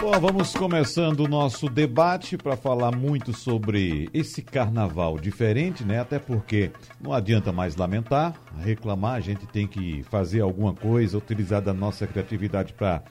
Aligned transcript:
Bom, 0.00 0.18
vamos 0.18 0.54
começando 0.54 1.20
o 1.20 1.28
nosso 1.28 1.68
debate 1.68 2.38
para 2.38 2.56
falar 2.56 2.90
muito 2.90 3.34
sobre 3.36 4.08
esse 4.14 4.40
carnaval 4.40 5.18
diferente, 5.18 5.84
né? 5.84 6.00
Até 6.00 6.18
porque 6.18 6.72
não 6.98 7.12
adianta 7.12 7.52
mais 7.52 7.76
lamentar, 7.76 8.34
reclamar, 8.58 9.16
a 9.16 9.20
gente 9.20 9.46
tem 9.46 9.66
que 9.66 10.02
fazer 10.04 10.40
alguma 10.40 10.72
coisa, 10.72 11.18
utilizar 11.18 11.60
da 11.60 11.74
nossa 11.74 12.06
criatividade 12.06 12.72
para 12.72 13.02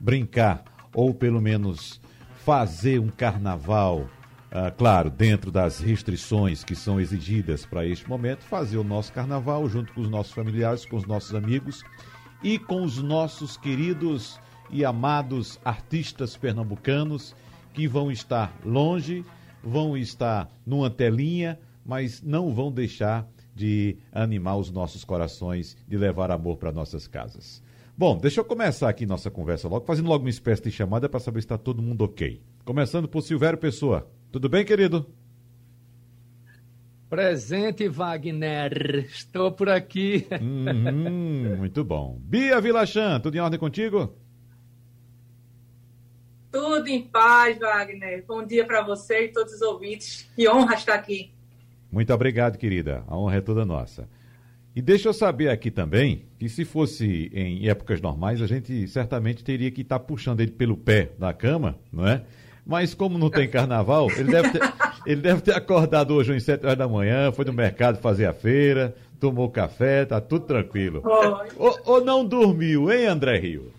brincar 0.00 0.64
ou 0.94 1.12
pelo 1.12 1.38
menos 1.38 2.00
fazer 2.46 2.98
um 2.98 3.08
carnaval, 3.08 4.08
uh, 4.50 4.74
claro, 4.78 5.10
dentro 5.10 5.50
das 5.50 5.80
restrições 5.80 6.64
que 6.64 6.74
são 6.74 6.98
exigidas 6.98 7.66
para 7.66 7.86
este 7.86 8.08
momento, 8.08 8.42
fazer 8.44 8.78
o 8.78 8.84
nosso 8.84 9.12
carnaval 9.12 9.68
junto 9.68 9.92
com 9.92 10.00
os 10.00 10.08
nossos 10.08 10.32
familiares, 10.32 10.86
com 10.86 10.96
os 10.96 11.04
nossos 11.04 11.34
amigos 11.34 11.84
e 12.42 12.58
com 12.58 12.82
os 12.82 13.02
nossos 13.02 13.58
queridos 13.58 14.40
e 14.72 14.84
amados 14.84 15.60
artistas 15.64 16.36
pernambucanos 16.36 17.36
que 17.72 17.86
vão 17.86 18.10
estar 18.10 18.58
longe, 18.64 19.24
vão 19.62 19.96
estar 19.96 20.50
numa 20.66 20.90
telinha, 20.90 21.58
mas 21.84 22.22
não 22.22 22.52
vão 22.52 22.72
deixar 22.72 23.28
de 23.54 23.96
animar 24.10 24.56
os 24.56 24.70
nossos 24.70 25.04
corações, 25.04 25.76
de 25.86 25.96
levar 25.96 26.30
amor 26.30 26.56
para 26.56 26.72
nossas 26.72 27.06
casas. 27.06 27.62
Bom, 27.96 28.16
deixa 28.16 28.40
eu 28.40 28.44
começar 28.44 28.88
aqui 28.88 29.04
nossa 29.04 29.30
conversa 29.30 29.68
logo, 29.68 29.84
fazendo 29.84 30.08
logo 30.08 30.24
uma 30.24 30.30
espécie 30.30 30.62
de 30.62 30.70
chamada 30.70 31.08
para 31.08 31.20
saber 31.20 31.40
se 31.40 31.44
está 31.44 31.58
todo 31.58 31.82
mundo 31.82 32.02
ok. 32.02 32.40
Começando 32.64 33.06
por 33.06 33.20
Silvério 33.20 33.58
Pessoa. 33.58 34.10
Tudo 34.30 34.48
bem, 34.48 34.64
querido? 34.64 35.06
Presente, 37.10 37.86
Wagner. 37.88 39.04
Estou 39.04 39.52
por 39.52 39.68
aqui. 39.68 40.26
Uhum, 40.40 41.56
muito 41.58 41.84
bom. 41.84 42.18
Bia 42.18 42.58
Vilachan, 42.58 43.20
tudo 43.20 43.36
em 43.36 43.40
ordem 43.40 43.60
contigo? 43.60 44.16
Tudo 46.52 46.86
em 46.86 47.00
paz, 47.00 47.58
Wagner. 47.58 48.22
Bom 48.28 48.44
dia 48.44 48.66
para 48.66 48.82
você 48.82 49.24
e 49.24 49.28
todos 49.28 49.54
os 49.54 49.62
ouvintes. 49.62 50.28
Que 50.36 50.46
honra 50.46 50.74
estar 50.74 50.94
aqui. 50.94 51.32
Muito 51.90 52.12
obrigado, 52.12 52.58
querida. 52.58 53.02
A 53.08 53.16
honra 53.16 53.36
é 53.36 53.40
toda 53.40 53.64
nossa. 53.64 54.06
E 54.76 54.82
deixa 54.82 55.08
eu 55.08 55.14
saber 55.14 55.48
aqui 55.48 55.70
também 55.70 56.26
que 56.38 56.50
se 56.50 56.66
fosse 56.66 57.30
em 57.32 57.66
épocas 57.68 58.02
normais, 58.02 58.42
a 58.42 58.46
gente 58.46 58.86
certamente 58.86 59.42
teria 59.42 59.70
que 59.70 59.80
estar 59.80 59.98
tá 59.98 60.04
puxando 60.04 60.40
ele 60.40 60.50
pelo 60.50 60.76
pé 60.76 61.10
da 61.18 61.32
cama, 61.32 61.78
não 61.90 62.06
é? 62.06 62.22
Mas 62.66 62.92
como 62.92 63.16
não 63.16 63.30
tem 63.30 63.48
carnaval, 63.48 64.10
ele 64.10 64.30
deve 64.30 64.50
ter, 64.50 64.60
ele 65.06 65.20
deve 65.22 65.40
ter 65.40 65.54
acordado 65.54 66.14
hoje 66.14 66.34
às 66.34 66.42
7 66.42 66.66
horas 66.66 66.78
da 66.78 66.86
manhã, 66.86 67.32
foi 67.32 67.46
no 67.46 67.52
mercado 67.52 67.98
fazer 67.98 68.26
a 68.26 68.32
feira, 68.34 68.94
tomou 69.18 69.48
café, 69.50 70.04
tá 70.04 70.20
tudo 70.20 70.44
tranquilo. 70.44 71.02
Ou, 71.56 71.78
ou 71.84 72.04
não 72.04 72.24
dormiu, 72.24 72.92
hein, 72.92 73.06
André 73.06 73.38
Rio? 73.38 73.72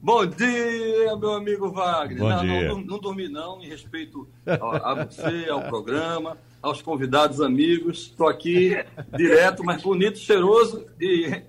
Bom 0.00 0.24
dia, 0.26 1.16
meu 1.16 1.32
amigo 1.32 1.72
Wagner. 1.72 2.18
Bom 2.18 2.28
não, 2.28 2.40
dia. 2.40 2.68
Não, 2.68 2.80
não, 2.80 2.98
dormi 3.00 3.28
não, 3.28 3.60
em 3.60 3.68
respeito 3.68 4.28
a, 4.46 4.92
a 4.92 5.04
você, 5.04 5.48
ao 5.50 5.62
programa, 5.62 6.38
aos 6.62 6.80
convidados 6.80 7.40
amigos. 7.40 8.02
Estou 8.02 8.28
aqui 8.28 8.76
direto, 9.16 9.64
mas 9.64 9.82
bonito, 9.82 10.18
cheiroso 10.18 10.86
e 11.00 11.42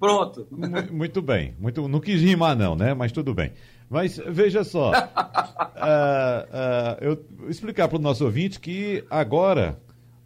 pronto. 0.00 0.46
Muito 0.90 1.20
bem. 1.20 1.54
Muito, 1.58 1.86
não 1.86 2.00
quis 2.00 2.22
rimar 2.22 2.56
não, 2.56 2.74
né? 2.74 2.94
Mas 2.94 3.12
tudo 3.12 3.34
bem. 3.34 3.52
Mas 3.90 4.18
veja 4.26 4.64
só, 4.64 4.90
uh, 4.90 4.94
uh, 5.76 6.96
eu 7.02 7.22
vou 7.36 7.50
explicar 7.50 7.88
para 7.88 7.98
o 7.98 8.02
nosso 8.02 8.24
ouvinte 8.24 8.58
que 8.58 9.04
agora, 9.10 9.78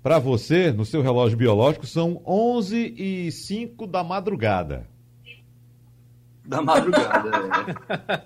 para 0.05 0.21
você, 0.21 0.71
no 0.71 0.85
seu 0.85 1.03
relógio 1.03 1.37
biológico, 1.37 1.85
são 1.85 2.23
11 2.25 2.95
e 2.97 3.33
5 3.33 3.89
da 3.89 4.05
madrugada 4.05 4.87
da 6.47 6.63
madrugada. 6.63 7.31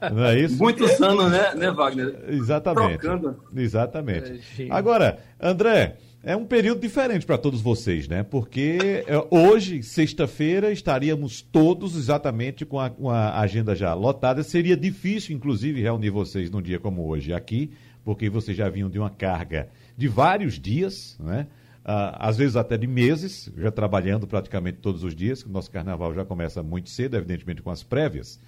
É. 0.01 0.11
Não 0.11 0.25
é 0.25 0.39
isso? 0.39 0.59
Muitos 0.59 1.01
anos, 1.01 1.31
né, 1.31 1.55
né 1.55 1.71
Wagner? 1.71 2.25
Exatamente. 2.29 2.99
Trocando. 2.99 3.37
Exatamente. 3.57 4.41
É, 4.59 4.67
Agora, 4.71 5.19
André, 5.41 5.97
é 6.23 6.37
um 6.37 6.45
período 6.45 6.81
diferente 6.81 7.25
para 7.25 7.39
todos 7.39 7.63
vocês, 7.63 8.07
né? 8.07 8.23
Porque 8.23 9.05
é, 9.07 9.27
hoje, 9.31 9.83
sexta-feira, 9.83 10.71
estaríamos 10.71 11.41
todos 11.41 11.97
exatamente 11.97 12.67
com 12.67 12.79
a, 12.79 12.91
com 12.91 13.09
a 13.09 13.41
agenda 13.41 13.75
já 13.75 13.95
lotada. 13.95 14.43
Seria 14.43 14.77
difícil, 14.77 15.35
inclusive, 15.35 15.81
reunir 15.81 16.11
vocês 16.11 16.51
num 16.51 16.61
dia 16.61 16.79
como 16.79 17.07
hoje 17.07 17.33
aqui, 17.33 17.71
porque 18.05 18.29
vocês 18.29 18.57
já 18.57 18.69
vinham 18.69 18.91
de 18.91 18.99
uma 18.99 19.11
carga 19.11 19.69
de 19.97 20.09
vários 20.09 20.59
dias, 20.59 21.17
né? 21.19 21.47
Ah, 21.85 22.29
às 22.29 22.37
vezes 22.37 22.57
até 22.57 22.77
de 22.77 22.87
meses, 22.87 23.51
já 23.57 23.71
trabalhando 23.71 24.27
praticamente 24.27 24.79
todos 24.79 25.03
os 25.03 25.15
dias, 25.15 25.43
que 25.43 25.49
o 25.49 25.53
nosso 25.53 25.71
carnaval 25.71 26.13
já 26.15 26.25
começa 26.25 26.63
muito 26.63 26.91
cedo, 26.91 27.17
evidentemente 27.17 27.63
com 27.63 27.71
as 27.71 27.83
prévias. 27.83 28.41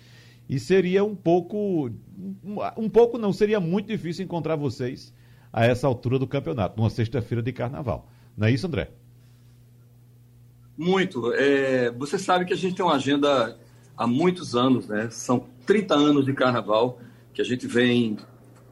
E 0.48 0.58
seria 0.58 1.02
um 1.02 1.14
pouco, 1.14 1.90
um 2.76 2.88
pouco 2.90 3.16
não, 3.16 3.32
seria 3.32 3.58
muito 3.58 3.86
difícil 3.86 4.24
encontrar 4.24 4.56
vocês 4.56 5.14
a 5.52 5.64
essa 5.64 5.86
altura 5.86 6.18
do 6.18 6.26
campeonato, 6.26 6.76
numa 6.76 6.90
sexta-feira 6.90 7.42
de 7.42 7.52
carnaval. 7.52 8.10
Não 8.36 8.46
é 8.46 8.50
isso, 8.50 8.66
André? 8.66 8.90
Muito. 10.76 11.32
É, 11.34 11.90
você 11.92 12.18
sabe 12.18 12.44
que 12.44 12.52
a 12.52 12.56
gente 12.56 12.74
tem 12.74 12.84
uma 12.84 12.96
agenda 12.96 13.58
há 13.96 14.06
muitos 14.06 14.56
anos, 14.56 14.88
né? 14.88 15.08
São 15.10 15.46
30 15.66 15.94
anos 15.94 16.24
de 16.24 16.32
carnaval 16.32 16.98
que 17.32 17.40
a 17.40 17.44
gente 17.44 17.66
vem 17.66 18.16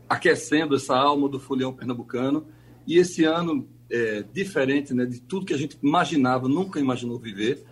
aquecendo 0.09 0.75
essa 0.75 0.97
alma 0.97 1.29
do 1.29 1.39
folião 1.39 1.73
pernambucano. 1.73 2.47
E 2.87 2.97
esse 2.97 3.25
ano, 3.25 3.69
é, 3.91 4.23
diferente 4.33 4.95
né, 4.95 5.05
de 5.05 5.21
tudo 5.21 5.47
que 5.47 5.55
a 5.55 5.59
gente 5.59 5.79
imaginava, 5.83 6.49
nunca 6.49 6.79
imaginou 6.79 7.19
viver. 7.19 7.65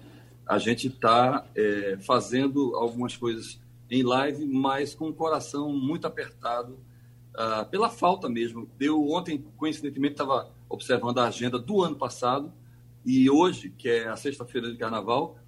A 0.47 0.59
gente 0.59 0.89
está 0.89 1.47
é, 1.55 1.99
fazendo 2.01 2.75
algumas 2.75 3.17
coisas 3.17 3.61
em 3.91 4.03
live, 4.03 4.47
mas 4.47 4.95
com 4.95 5.09
o 5.09 5.15
coração 5.15 5.73
muito 5.73 6.07
apertado 6.07 6.79
uh, 7.35 7.69
pela 7.71 7.89
falta 7.89 8.29
mesmo. 8.29 8.69
Eu 8.79 9.09
ontem, 9.11 9.45
coincidentemente, 9.57 10.13
estava 10.13 10.51
observando 10.69 11.19
a 11.19 11.29
agenda 11.29 11.59
do 11.59 11.83
ano 11.83 11.97
passado 11.97 12.53
e 13.05 13.31
hoje, 13.31 13.71
que 13.71 13.89
é 13.89 14.09
a 14.09 14.17
sexta-feira 14.17 14.71
de 14.71 14.77
carnaval, 14.77 15.39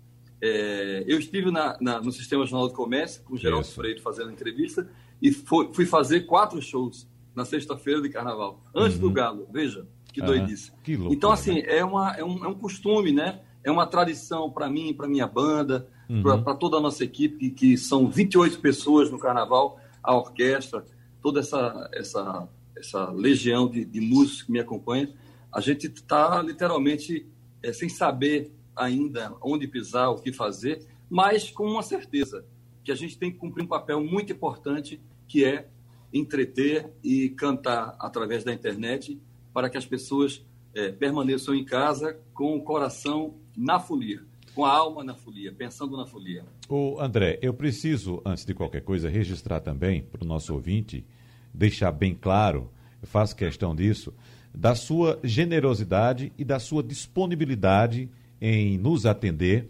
é, 0.41 1.05
eu 1.07 1.19
estive 1.19 1.51
na, 1.51 1.77
na, 1.81 2.01
no 2.01 2.11
Sistema 2.11 2.47
Jornal 2.47 2.69
do 2.69 2.75
Comércio 2.75 3.23
com 3.25 3.35
o 3.35 3.37
Geraldo 3.37 3.67
Isso. 3.67 3.75
Freire 3.75 4.01
fazendo 4.01 4.31
entrevista 4.31 4.89
e 5.21 5.31
foi, 5.31 5.71
fui 5.75 5.85
fazer 5.85 6.21
quatro 6.23 6.63
shows 6.63 7.07
na 7.35 7.45
sexta-feira 7.45 8.01
de 8.01 8.09
carnaval, 8.09 8.65
antes 8.75 8.97
uhum. 8.97 9.03
do 9.03 9.11
Galo. 9.13 9.49
Veja, 9.53 9.87
que 10.13 10.23
doidice. 10.23 10.73
Que 10.83 10.97
loucura, 10.97 11.15
então, 11.15 11.33
assim, 11.33 11.55
né? 11.55 11.65
é, 11.67 11.85
uma, 11.85 12.13
é, 12.17 12.25
um, 12.25 12.45
é 12.45 12.49
um 12.49 12.55
costume, 12.55 13.13
né? 13.13 13.41
É 13.63 13.71
uma 13.71 13.87
tradição 13.87 14.51
para 14.51 14.69
mim, 14.69 14.95
para 14.95 15.07
minha 15.07 15.27
banda, 15.27 15.89
uhum. 16.09 16.23
para 16.23 16.55
toda 16.55 16.79
a 16.79 16.81
nossa 16.81 17.05
equipe, 17.05 17.51
que 17.51 17.77
são 17.77 18.09
28 18.09 18.61
pessoas 18.61 19.11
no 19.11 19.19
carnaval, 19.19 19.79
a 20.03 20.15
orquestra, 20.15 20.85
toda 21.23 21.41
essa, 21.41 21.91
essa, 21.93 22.49
essa 22.77 23.11
legião 23.11 23.69
de, 23.69 23.85
de 23.85 24.01
músicos 24.01 24.43
que 24.43 24.53
me 24.53 24.61
acompanha. 24.61 25.13
A 25.53 25.61
gente 25.61 25.87
está 25.87 26.41
literalmente 26.43 27.27
é, 27.63 27.73
sem 27.73 27.89
saber 27.89 28.53
ainda 28.75 29.35
onde 29.43 29.69
pisar, 29.69 30.11
o 30.11 30.17
que 30.17 30.33
fazer, 30.33 30.87
mas 31.09 31.51
com 31.51 31.65
uma 31.65 31.83
certeza 31.83 32.47
que 32.83 32.91
a 32.91 32.95
gente 32.95 33.19
tem 33.19 33.31
que 33.31 33.39
cumprir 33.39 33.65
um 33.65 33.69
papel 33.69 34.03
muito 34.03 34.33
importante, 34.33 35.01
que 35.29 35.45
é 35.45 35.69
entreter 36.13 36.91
e 37.05 37.29
cantar 37.31 37.95
através 38.01 38.43
da 38.43 38.53
internet 38.53 39.21
para 39.53 39.69
que 39.69 39.77
as 39.77 39.87
pessoas 39.87 40.45
é, 40.75 40.91
permaneçam 40.93 41.55
em 41.55 41.65
casa 41.65 42.19
com 42.33 42.57
o 42.57 42.63
coração 42.63 43.35
na 43.57 43.81
folia, 43.81 44.23
com 44.55 44.65
a 44.65 44.73
alma 44.73 45.03
na 45.03 45.15
folia, 45.15 45.53
pensando 45.53 45.97
na 45.97 46.07
folia. 46.07 46.45
O 46.69 47.01
André, 47.01 47.39
eu 47.43 47.53
preciso, 47.53 48.23
antes 48.25 48.45
de 48.45 48.55
qualquer 48.55 48.83
coisa, 48.83 49.09
registrar 49.09 49.61
também 49.61 50.03
para 50.03 50.25
o 50.25 50.27
nosso 50.27 50.55
ouvinte, 50.55 51.05
deixar 51.53 51.91
bem 51.91 52.15
claro, 52.15 52.71
faço 53.03 53.35
questão 53.35 53.75
disso, 53.75 54.15
da 54.55 54.75
sua 54.75 55.19
generosidade 55.23 56.33
e 56.37 56.45
da 56.45 56.59
sua 56.59 56.83
disponibilidade 56.83 58.09
em 58.41 58.79
nos 58.79 59.07
atender 59.07 59.69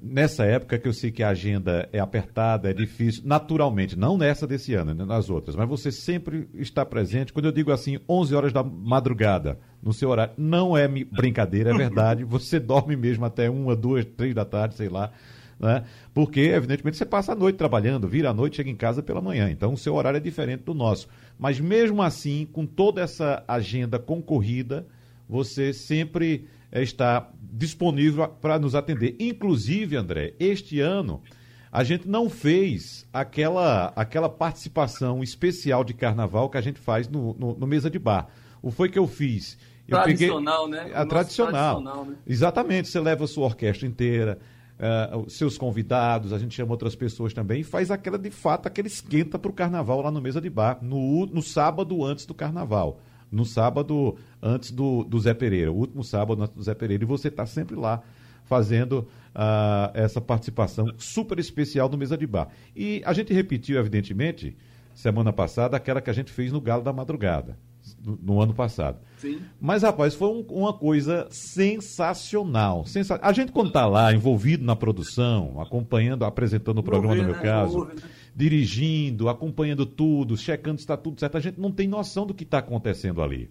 nessa 0.00 0.44
época 0.44 0.78
que 0.78 0.86
eu 0.86 0.92
sei 0.92 1.10
que 1.10 1.22
a 1.22 1.30
agenda 1.30 1.88
é 1.92 1.98
apertada, 1.98 2.70
é 2.70 2.72
difícil, 2.72 3.22
naturalmente, 3.24 3.98
não 3.98 4.16
nessa 4.16 4.46
desse 4.46 4.72
ano, 4.74 4.94
né, 4.94 5.04
nas 5.04 5.28
outras, 5.28 5.56
mas 5.56 5.68
você 5.68 5.90
sempre 5.90 6.48
está 6.54 6.84
presente. 6.86 7.32
Quando 7.32 7.46
eu 7.46 7.52
digo 7.52 7.72
assim, 7.72 7.98
11 8.08 8.34
horas 8.34 8.52
da 8.52 8.62
madrugada, 8.62 9.58
no 9.82 9.92
seu 9.92 10.08
horário, 10.08 10.32
não 10.38 10.76
é 10.76 10.88
brincadeira, 10.88 11.70
é 11.70 11.74
verdade. 11.74 12.24
Você 12.24 12.58
dorme 12.58 12.96
mesmo 12.96 13.26
até 13.26 13.50
uma, 13.50 13.76
duas, 13.76 14.04
três 14.04 14.34
da 14.34 14.44
tarde, 14.44 14.76
sei 14.76 14.88
lá. 14.88 15.12
Né? 15.60 15.84
Porque, 16.14 16.40
evidentemente, 16.40 16.96
você 16.96 17.04
passa 17.04 17.32
a 17.32 17.34
noite 17.34 17.56
trabalhando, 17.56 18.08
vira 18.08 18.30
a 18.30 18.34
noite, 18.34 18.56
chega 18.56 18.70
em 18.70 18.76
casa 18.76 19.02
pela 19.02 19.20
manhã. 19.20 19.50
Então, 19.50 19.74
o 19.74 19.76
seu 19.76 19.94
horário 19.94 20.16
é 20.16 20.20
diferente 20.20 20.62
do 20.62 20.72
nosso. 20.72 21.06
Mas, 21.38 21.60
mesmo 21.60 22.02
assim, 22.02 22.48
com 22.50 22.64
toda 22.64 23.02
essa 23.02 23.44
agenda 23.46 23.98
concorrida, 23.98 24.86
você 25.28 25.72
sempre 25.72 26.46
está 26.82 27.30
disponível 27.40 28.26
para 28.28 28.58
nos 28.58 28.74
atender. 28.74 29.16
Inclusive, 29.20 29.96
André, 29.96 30.34
este 30.40 30.80
ano 30.80 31.22
a 31.70 31.82
gente 31.82 32.08
não 32.08 32.30
fez 32.30 33.04
aquela, 33.12 33.92
aquela 33.96 34.28
participação 34.28 35.22
especial 35.24 35.82
de 35.82 35.92
carnaval 35.92 36.48
que 36.48 36.56
a 36.56 36.60
gente 36.60 36.78
faz 36.78 37.08
no, 37.08 37.34
no, 37.34 37.58
no 37.58 37.66
mesa 37.66 37.90
de 37.90 37.98
bar. 37.98 38.28
O 38.62 38.70
foi 38.70 38.88
que 38.88 38.98
eu 38.98 39.08
fiz? 39.08 39.58
Eu 39.88 40.00
tradicional, 40.00 40.70
peguei, 40.70 40.84
né? 40.84 40.94
A 40.94 41.04
tradicional. 41.04 41.82
tradicional 41.82 42.04
né? 42.04 42.16
Exatamente, 42.26 42.88
você 42.88 43.00
leva 43.00 43.24
a 43.24 43.26
sua 43.26 43.46
orquestra 43.46 43.88
inteira, 43.88 44.38
uh, 44.78 45.28
seus 45.28 45.58
convidados, 45.58 46.32
a 46.32 46.38
gente 46.38 46.54
chama 46.54 46.70
outras 46.70 46.94
pessoas 46.94 47.34
também, 47.34 47.60
e 47.60 47.64
faz 47.64 47.90
aquela, 47.90 48.18
de 48.18 48.30
fato, 48.30 48.66
aquele 48.66 48.88
esquenta 48.88 49.36
para 49.36 49.50
o 49.50 49.54
carnaval 49.54 50.00
lá 50.00 50.12
no 50.12 50.20
mesa 50.20 50.40
de 50.40 50.48
bar, 50.48 50.78
no, 50.80 51.26
no 51.26 51.42
sábado 51.42 52.04
antes 52.04 52.24
do 52.24 52.34
carnaval. 52.34 53.00
No 53.34 53.44
sábado 53.44 54.16
antes 54.40 54.70
do, 54.70 55.04
do 55.04 55.18
Zé 55.18 55.34
Pereira, 55.34 55.72
o 55.72 55.76
último 55.76 56.04
sábado 56.04 56.42
antes 56.42 56.54
do 56.54 56.62
Zé 56.62 56.74
Pereira, 56.74 57.02
e 57.02 57.06
você 57.06 57.28
está 57.28 57.44
sempre 57.44 57.74
lá 57.74 58.02
fazendo 58.44 59.08
uh, 59.34 59.90
essa 59.94 60.20
participação 60.20 60.86
super 60.98 61.38
especial 61.38 61.88
no 61.88 61.98
Mesa 61.98 62.16
de 62.16 62.26
Bar. 62.26 62.48
E 62.76 63.02
a 63.04 63.12
gente 63.12 63.32
repetiu, 63.32 63.78
evidentemente, 63.78 64.56
semana 64.94 65.32
passada, 65.32 65.76
aquela 65.76 66.00
que 66.00 66.10
a 66.10 66.12
gente 66.12 66.30
fez 66.30 66.52
no 66.52 66.60
Galo 66.60 66.82
da 66.82 66.92
Madrugada, 66.92 67.58
no, 68.04 68.18
no 68.22 68.40
ano 68.40 68.54
passado. 68.54 68.98
Sim. 69.18 69.40
Mas, 69.60 69.82
rapaz, 69.82 70.14
foi 70.14 70.28
um, 70.28 70.44
uma 70.50 70.72
coisa 70.72 71.26
sensacional. 71.30 72.86
Sensa... 72.86 73.18
A 73.22 73.32
gente, 73.32 73.50
quando 73.50 73.68
está 73.68 73.86
lá, 73.86 74.12
envolvido 74.12 74.64
na 74.64 74.76
produção, 74.76 75.60
acompanhando, 75.60 76.24
apresentando 76.24 76.78
o 76.78 76.82
programa, 76.82 77.16
no 77.16 77.24
meu 77.24 77.34
né? 77.34 77.42
caso, 77.42 77.86
né? 77.86 77.94
Dirigindo, 78.34 79.28
acompanhando 79.28 79.86
tudo, 79.86 80.36
checando 80.36 80.78
se 80.78 80.84
está 80.84 80.96
tudo 80.96 81.20
certo, 81.20 81.36
a 81.36 81.40
gente 81.40 81.60
não 81.60 81.70
tem 81.70 81.86
noção 81.86 82.26
do 82.26 82.34
que 82.34 82.44
está 82.44 82.58
acontecendo 82.58 83.22
ali. 83.22 83.50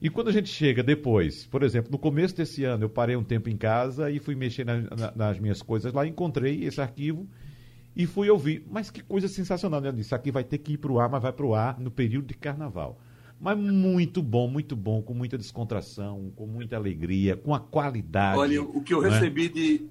E 0.00 0.10
quando 0.10 0.28
a 0.28 0.32
gente 0.32 0.48
chega 0.48 0.82
depois, 0.82 1.46
por 1.46 1.62
exemplo, 1.62 1.90
no 1.90 1.98
começo 1.98 2.36
desse 2.36 2.62
ano, 2.64 2.84
eu 2.84 2.90
parei 2.90 3.16
um 3.16 3.24
tempo 3.24 3.48
em 3.48 3.56
casa 3.56 4.10
e 4.10 4.18
fui 4.18 4.34
mexer 4.34 4.64
na, 4.64 4.82
na, 4.82 5.12
nas 5.16 5.38
minhas 5.38 5.62
coisas 5.62 5.92
lá, 5.92 6.06
encontrei 6.06 6.64
esse 6.64 6.80
arquivo 6.80 7.26
e 7.96 8.06
fui 8.06 8.28
ouvir. 8.28 8.66
Mas 8.70 8.90
que 8.90 9.02
coisa 9.02 9.28
sensacional, 9.28 9.80
né? 9.80 9.92
Isso 9.96 10.14
aqui 10.14 10.30
vai 10.30 10.44
ter 10.44 10.58
que 10.58 10.74
ir 10.74 10.78
para 10.78 10.92
o 10.92 11.00
ar, 11.00 11.08
mas 11.08 11.22
vai 11.22 11.32
para 11.32 11.46
o 11.46 11.54
ar 11.54 11.80
no 11.80 11.90
período 11.90 12.26
de 12.26 12.34
carnaval. 12.34 13.00
Mas 13.40 13.58
muito 13.58 14.22
bom, 14.22 14.48
muito 14.48 14.76
bom, 14.76 15.02
com 15.02 15.12
muita 15.12 15.36
descontração, 15.36 16.30
com 16.36 16.46
muita 16.46 16.76
alegria, 16.76 17.36
com 17.36 17.54
a 17.54 17.60
qualidade. 17.60 18.38
Olha, 18.38 18.62
o 18.62 18.80
que 18.82 18.94
eu 18.94 19.02
né? 19.02 19.10
recebi 19.10 19.48
de. 19.48 19.88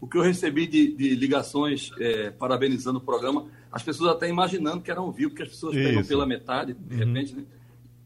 O 0.00 0.06
que 0.06 0.16
eu 0.16 0.22
recebi 0.22 0.66
de, 0.66 0.94
de 0.94 1.14
ligações 1.14 1.90
é, 1.98 2.30
parabenizando 2.30 2.98
o 2.98 3.02
programa, 3.02 3.46
as 3.70 3.82
pessoas 3.82 4.10
até 4.10 4.28
imaginando 4.28 4.80
que 4.80 4.90
era 4.90 5.00
ao 5.00 5.12
vivo, 5.12 5.30
porque 5.30 5.42
as 5.42 5.50
pessoas 5.50 5.74
Isso. 5.74 5.84
pegam 5.84 6.04
pela 6.04 6.26
metade, 6.26 6.72
de 6.74 6.94
uhum. 6.94 7.06
repente, 7.06 7.34
né? 7.34 7.44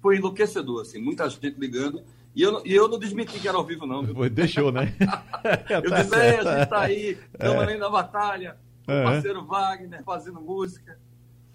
foi 0.02 0.18
enlouquecedor, 0.18 0.82
assim, 0.82 1.00
muita 1.00 1.28
gente 1.30 1.58
ligando. 1.58 2.02
E 2.34 2.42
eu, 2.42 2.60
e 2.66 2.74
eu 2.74 2.88
não 2.88 2.98
desmenti 2.98 3.38
que 3.38 3.48
era 3.48 3.56
ao 3.56 3.64
vivo, 3.64 3.86
não. 3.86 4.02
Viu? 4.02 4.28
Deixou, 4.28 4.72
né? 4.72 4.92
eu 5.70 5.90
tá 5.90 6.02
disse, 6.02 6.14
é, 6.14 6.40
a 6.40 6.58
gente 6.58 6.68
tá 6.68 6.80
aí, 6.80 7.18
estamos 7.32 7.56
é. 7.56 7.62
além 7.62 7.78
da 7.78 7.88
batalha, 7.88 8.56
o 8.86 8.92
é. 8.92 9.04
parceiro 9.04 9.46
Wagner 9.46 10.02
fazendo 10.04 10.40
música. 10.40 10.98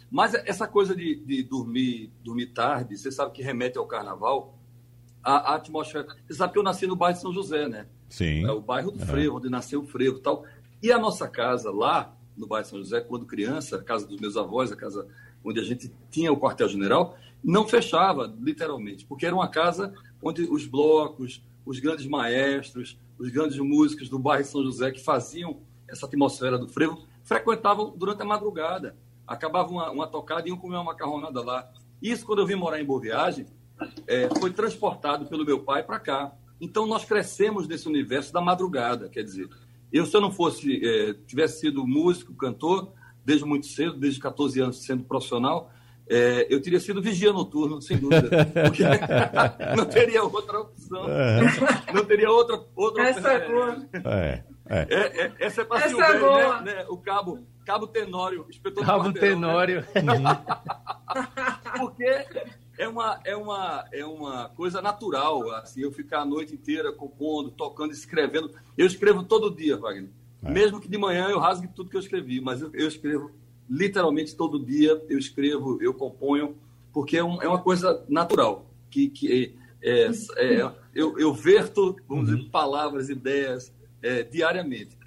Mas 0.09 0.33
essa 0.33 0.67
coisa 0.67 0.95
de, 0.95 1.15
de, 1.23 1.43
dormir, 1.43 2.11
dormir 2.23 2.47
tarde, 2.47 2.97
você 2.97 3.11
sabe 3.11 3.31
que 3.31 3.43
remete 3.43 3.77
ao 3.77 3.85
carnaval, 3.85 4.57
a, 5.23 5.51
a, 5.51 5.55
atmosfera. 5.55 6.07
Você 6.27 6.33
sabe 6.33 6.53
que 6.53 6.59
eu 6.59 6.63
nasci 6.63 6.87
no 6.87 6.95
bairro 6.95 7.15
de 7.15 7.21
São 7.21 7.31
José, 7.31 7.67
né? 7.67 7.85
Sim. 8.09 8.45
É 8.45 8.51
o 8.51 8.59
bairro 8.59 8.91
do. 8.91 8.99
Frevo, 9.05 9.37
onde 9.37 9.49
nasceu 9.49 9.81
o 9.81 9.85
Frevo 9.85 10.17
e 10.17 10.21
tal. 10.21 10.45
E 10.81 10.91
a 10.91 10.97
nossa 10.97 11.27
casa 11.27 11.71
lá, 11.71 12.15
no 12.35 12.47
bairro 12.47 12.67
São 12.67 12.79
José, 12.79 13.01
quando 13.01 13.25
criança, 13.25 13.77
a 13.77 13.83
casa 13.83 14.07
dos 14.07 14.19
meus 14.19 14.35
avós, 14.35 14.71
a 14.71 14.75
casa 14.75 15.07
onde 15.43 15.59
a 15.59 15.63
gente 15.63 15.91
tinha 16.09 16.31
o 16.31 16.37
quartel-general, 16.37 17.17
não 17.43 17.67
fechava, 17.67 18.33
literalmente, 18.41 19.05
porque 19.05 19.25
era 19.25 19.35
uma 19.35 19.47
casa 19.47 19.93
onde 20.21 20.43
os 20.43 20.65
blocos, 20.65 21.41
os 21.65 21.79
grandes 21.79 22.05
maestros, 22.07 22.97
os 23.17 23.29
grandes 23.29 23.57
músicos 23.57 24.09
do 24.09 24.19
bairro 24.19 24.45
São 24.45 24.63
José 24.63 24.91
que 24.91 24.99
faziam 24.99 25.61
essa 25.87 26.05
atmosfera 26.05 26.57
do 26.57 26.67
frevo 26.67 27.05
frequentavam 27.23 27.93
durante 27.95 28.21
a 28.21 28.25
madrugada. 28.25 28.95
Acabava 29.27 29.69
uma, 29.69 29.91
uma 29.91 30.07
tocada 30.07 30.47
e 30.47 30.49
iam 30.49 30.57
comer 30.57 30.75
uma 30.75 30.85
macarronada 30.85 31.41
lá. 31.41 31.69
Isso, 32.01 32.25
quando 32.25 32.39
eu 32.39 32.47
vim 32.47 32.55
morar 32.55 32.81
em 32.81 32.85
Boa 32.85 32.99
Viagem, 32.99 33.45
é, 34.07 34.27
foi 34.39 34.51
transportado 34.51 35.25
pelo 35.27 35.45
meu 35.45 35.63
pai 35.63 35.83
para 35.83 35.99
cá. 35.99 36.33
Então, 36.59 36.85
nós 36.85 37.05
crescemos 37.05 37.67
nesse 37.67 37.87
universo 37.87 38.33
da 38.33 38.41
madrugada. 38.41 39.09
Quer 39.09 39.23
dizer, 39.23 39.49
eu, 39.91 40.05
se 40.05 40.15
eu 40.15 40.21
não 40.21 40.31
fosse, 40.31 40.85
é, 40.85 41.13
tivesse 41.25 41.61
sido 41.61 41.85
músico, 41.85 42.33
cantor, 42.33 42.91
desde 43.25 43.45
muito 43.45 43.67
cedo, 43.67 43.97
desde 43.97 44.19
14 44.19 44.59
anos 44.61 44.83
sendo 44.83 45.03
profissional, 45.03 45.71
é, 46.09 46.47
eu 46.49 46.59
teria 46.59 46.79
sido 46.79 47.01
vigia 47.01 47.31
noturno, 47.31 47.79
sem 47.81 47.97
dúvida. 47.97 48.29
Porque 48.65 48.83
não 49.77 49.85
teria 49.85 50.23
outra 50.23 50.59
opção. 50.59 51.05
É. 51.07 51.93
Não 51.93 52.03
teria 52.03 52.31
outra, 52.31 52.59
outra 52.75 53.09
Essa 53.09 53.33
é 53.33 53.47
boa. 53.47 53.89
É, 53.93 54.43
é. 54.65 54.87
é, 54.89 55.21
é 55.25 55.33
essa 55.39 55.61
é 55.61 55.65
para 55.65 55.85
Essa 55.85 56.03
é 56.03 56.19
boa. 56.19 56.61
Né, 56.61 56.73
né, 56.73 56.85
O 56.89 56.97
cabo, 56.97 57.39
cabo 57.63 57.85
Tenório, 57.85 58.45
inspetor 58.49 58.83
Cabo 58.83 59.13
Tenório. 59.13 59.85
Né? 59.93 60.43
Porque 61.77 62.25
é 62.79 62.87
uma, 62.87 63.19
é, 63.25 63.35
uma, 63.35 63.85
é 63.91 64.05
uma 64.05 64.49
coisa 64.55 64.81
natural, 64.81 65.51
assim, 65.51 65.81
eu 65.81 65.91
ficar 65.91 66.21
a 66.21 66.25
noite 66.25 66.55
inteira 66.55 66.93
compondo, 66.93 67.51
tocando, 67.51 67.91
escrevendo. 67.91 68.51
Eu 68.77 68.87
escrevo 68.87 69.21
todo 69.21 69.53
dia, 69.53 69.75
Wagner. 69.75 70.09
É. 70.41 70.49
Mesmo 70.49 70.79
que 70.79 70.87
de 70.87 70.97
manhã 70.97 71.27
eu 71.27 71.39
rasgue 71.39 71.67
tudo 71.67 71.89
que 71.89 71.97
eu 71.97 71.99
escrevi, 71.99 72.39
mas 72.39 72.61
eu, 72.61 72.71
eu 72.73 72.87
escrevo 72.87 73.31
literalmente 73.69 74.33
todo 74.33 74.65
dia, 74.65 74.99
eu 75.09 75.19
escrevo, 75.19 75.77
eu 75.81 75.93
componho, 75.93 76.55
porque 76.93 77.17
é, 77.17 77.23
um, 77.23 77.41
é 77.41 77.47
uma 77.49 77.61
coisa 77.61 78.01
natural, 78.07 78.65
que, 78.89 79.09
que 79.09 79.53
é, 79.81 80.05
é, 80.05 80.11
é 80.37 80.71
eu, 80.95 81.19
eu 81.19 81.33
verto, 81.33 81.97
vamos 82.07 82.29
uhum. 82.29 82.37
dizer, 82.37 82.49
palavras, 82.49 83.09
ideias 83.09 83.73
é, 84.01 84.23
diariamente. 84.23 84.97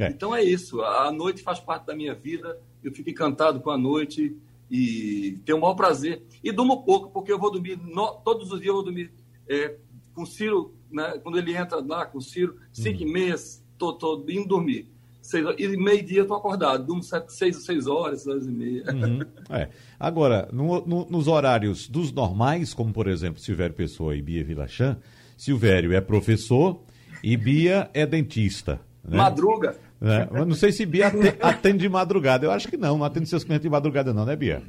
É. 0.00 0.08
Então 0.08 0.34
é 0.34 0.42
isso, 0.42 0.82
a 0.82 1.12
noite 1.12 1.44
faz 1.44 1.60
parte 1.60 1.86
da 1.86 1.94
minha 1.94 2.12
vida, 2.12 2.58
eu 2.82 2.90
fico 2.92 3.08
encantado 3.08 3.60
com 3.60 3.70
a 3.70 3.78
noite 3.78 4.36
e 4.70 5.40
tenho 5.44 5.58
o 5.58 5.60
maior 5.60 5.74
prazer. 5.74 6.22
E 6.42 6.52
durmo 6.52 6.84
pouco, 6.84 7.10
porque 7.10 7.32
eu 7.32 7.38
vou 7.38 7.50
dormir, 7.50 7.76
no, 7.76 8.12
todos 8.24 8.52
os 8.52 8.60
dias 8.60 8.68
eu 8.68 8.74
vou 8.74 8.84
dormir 8.84 9.12
é, 9.48 9.76
com 10.14 10.22
o 10.22 10.26
Ciro, 10.26 10.74
né, 10.90 11.18
quando 11.22 11.38
ele 11.38 11.56
entra 11.56 11.80
lá 11.80 12.06
com 12.06 12.18
o 12.18 12.22
Ciro, 12.22 12.56
5 12.72 13.02
uhum. 13.02 13.08
e 13.08 13.12
meia, 13.12 13.34
tô, 13.76 13.92
tô 13.92 14.24
indo 14.28 14.46
dormir. 14.46 14.88
Seis, 15.22 15.44
e 15.58 15.76
meio-dia 15.76 16.22
estou 16.22 16.36
acordado, 16.36 16.86
durmo 16.86 17.02
sete, 17.02 17.32
seis, 17.32 17.64
seis 17.64 17.86
horas, 17.86 18.22
seis 18.22 18.46
e 18.46 18.50
meia. 18.50 18.84
Uhum, 18.90 19.20
é. 19.54 19.68
Agora, 19.98 20.48
no, 20.50 20.84
no, 20.86 21.06
nos 21.10 21.28
horários 21.28 21.88
dos 21.88 22.10
normais, 22.10 22.72
como 22.72 22.90
por 22.92 23.06
exemplo 23.06 23.38
Silvério 23.40 23.74
Pessoa 23.76 24.16
e 24.16 24.22
Bia 24.22 24.42
Vilachan, 24.42 24.98
Silvério 25.36 25.92
é 25.92 26.00
professor 26.00 26.80
e 27.22 27.36
Bia 27.36 27.90
é 27.92 28.06
dentista. 28.06 28.80
Né? 29.04 29.16
Madruga. 29.16 29.76
Né? 30.00 30.28
não 30.30 30.54
sei 30.54 30.72
se 30.72 30.86
Bia 30.86 31.12
atende 31.42 31.78
de 31.78 31.88
madrugada. 31.88 32.46
Eu 32.46 32.50
acho 32.50 32.68
que 32.68 32.76
não, 32.76 32.98
não 32.98 33.04
atende 33.04 33.28
seus 33.28 33.44
clientes 33.44 33.62
de 33.62 33.70
madrugada, 33.70 34.12
não, 34.12 34.24
né, 34.24 34.36
Bia? 34.36 34.62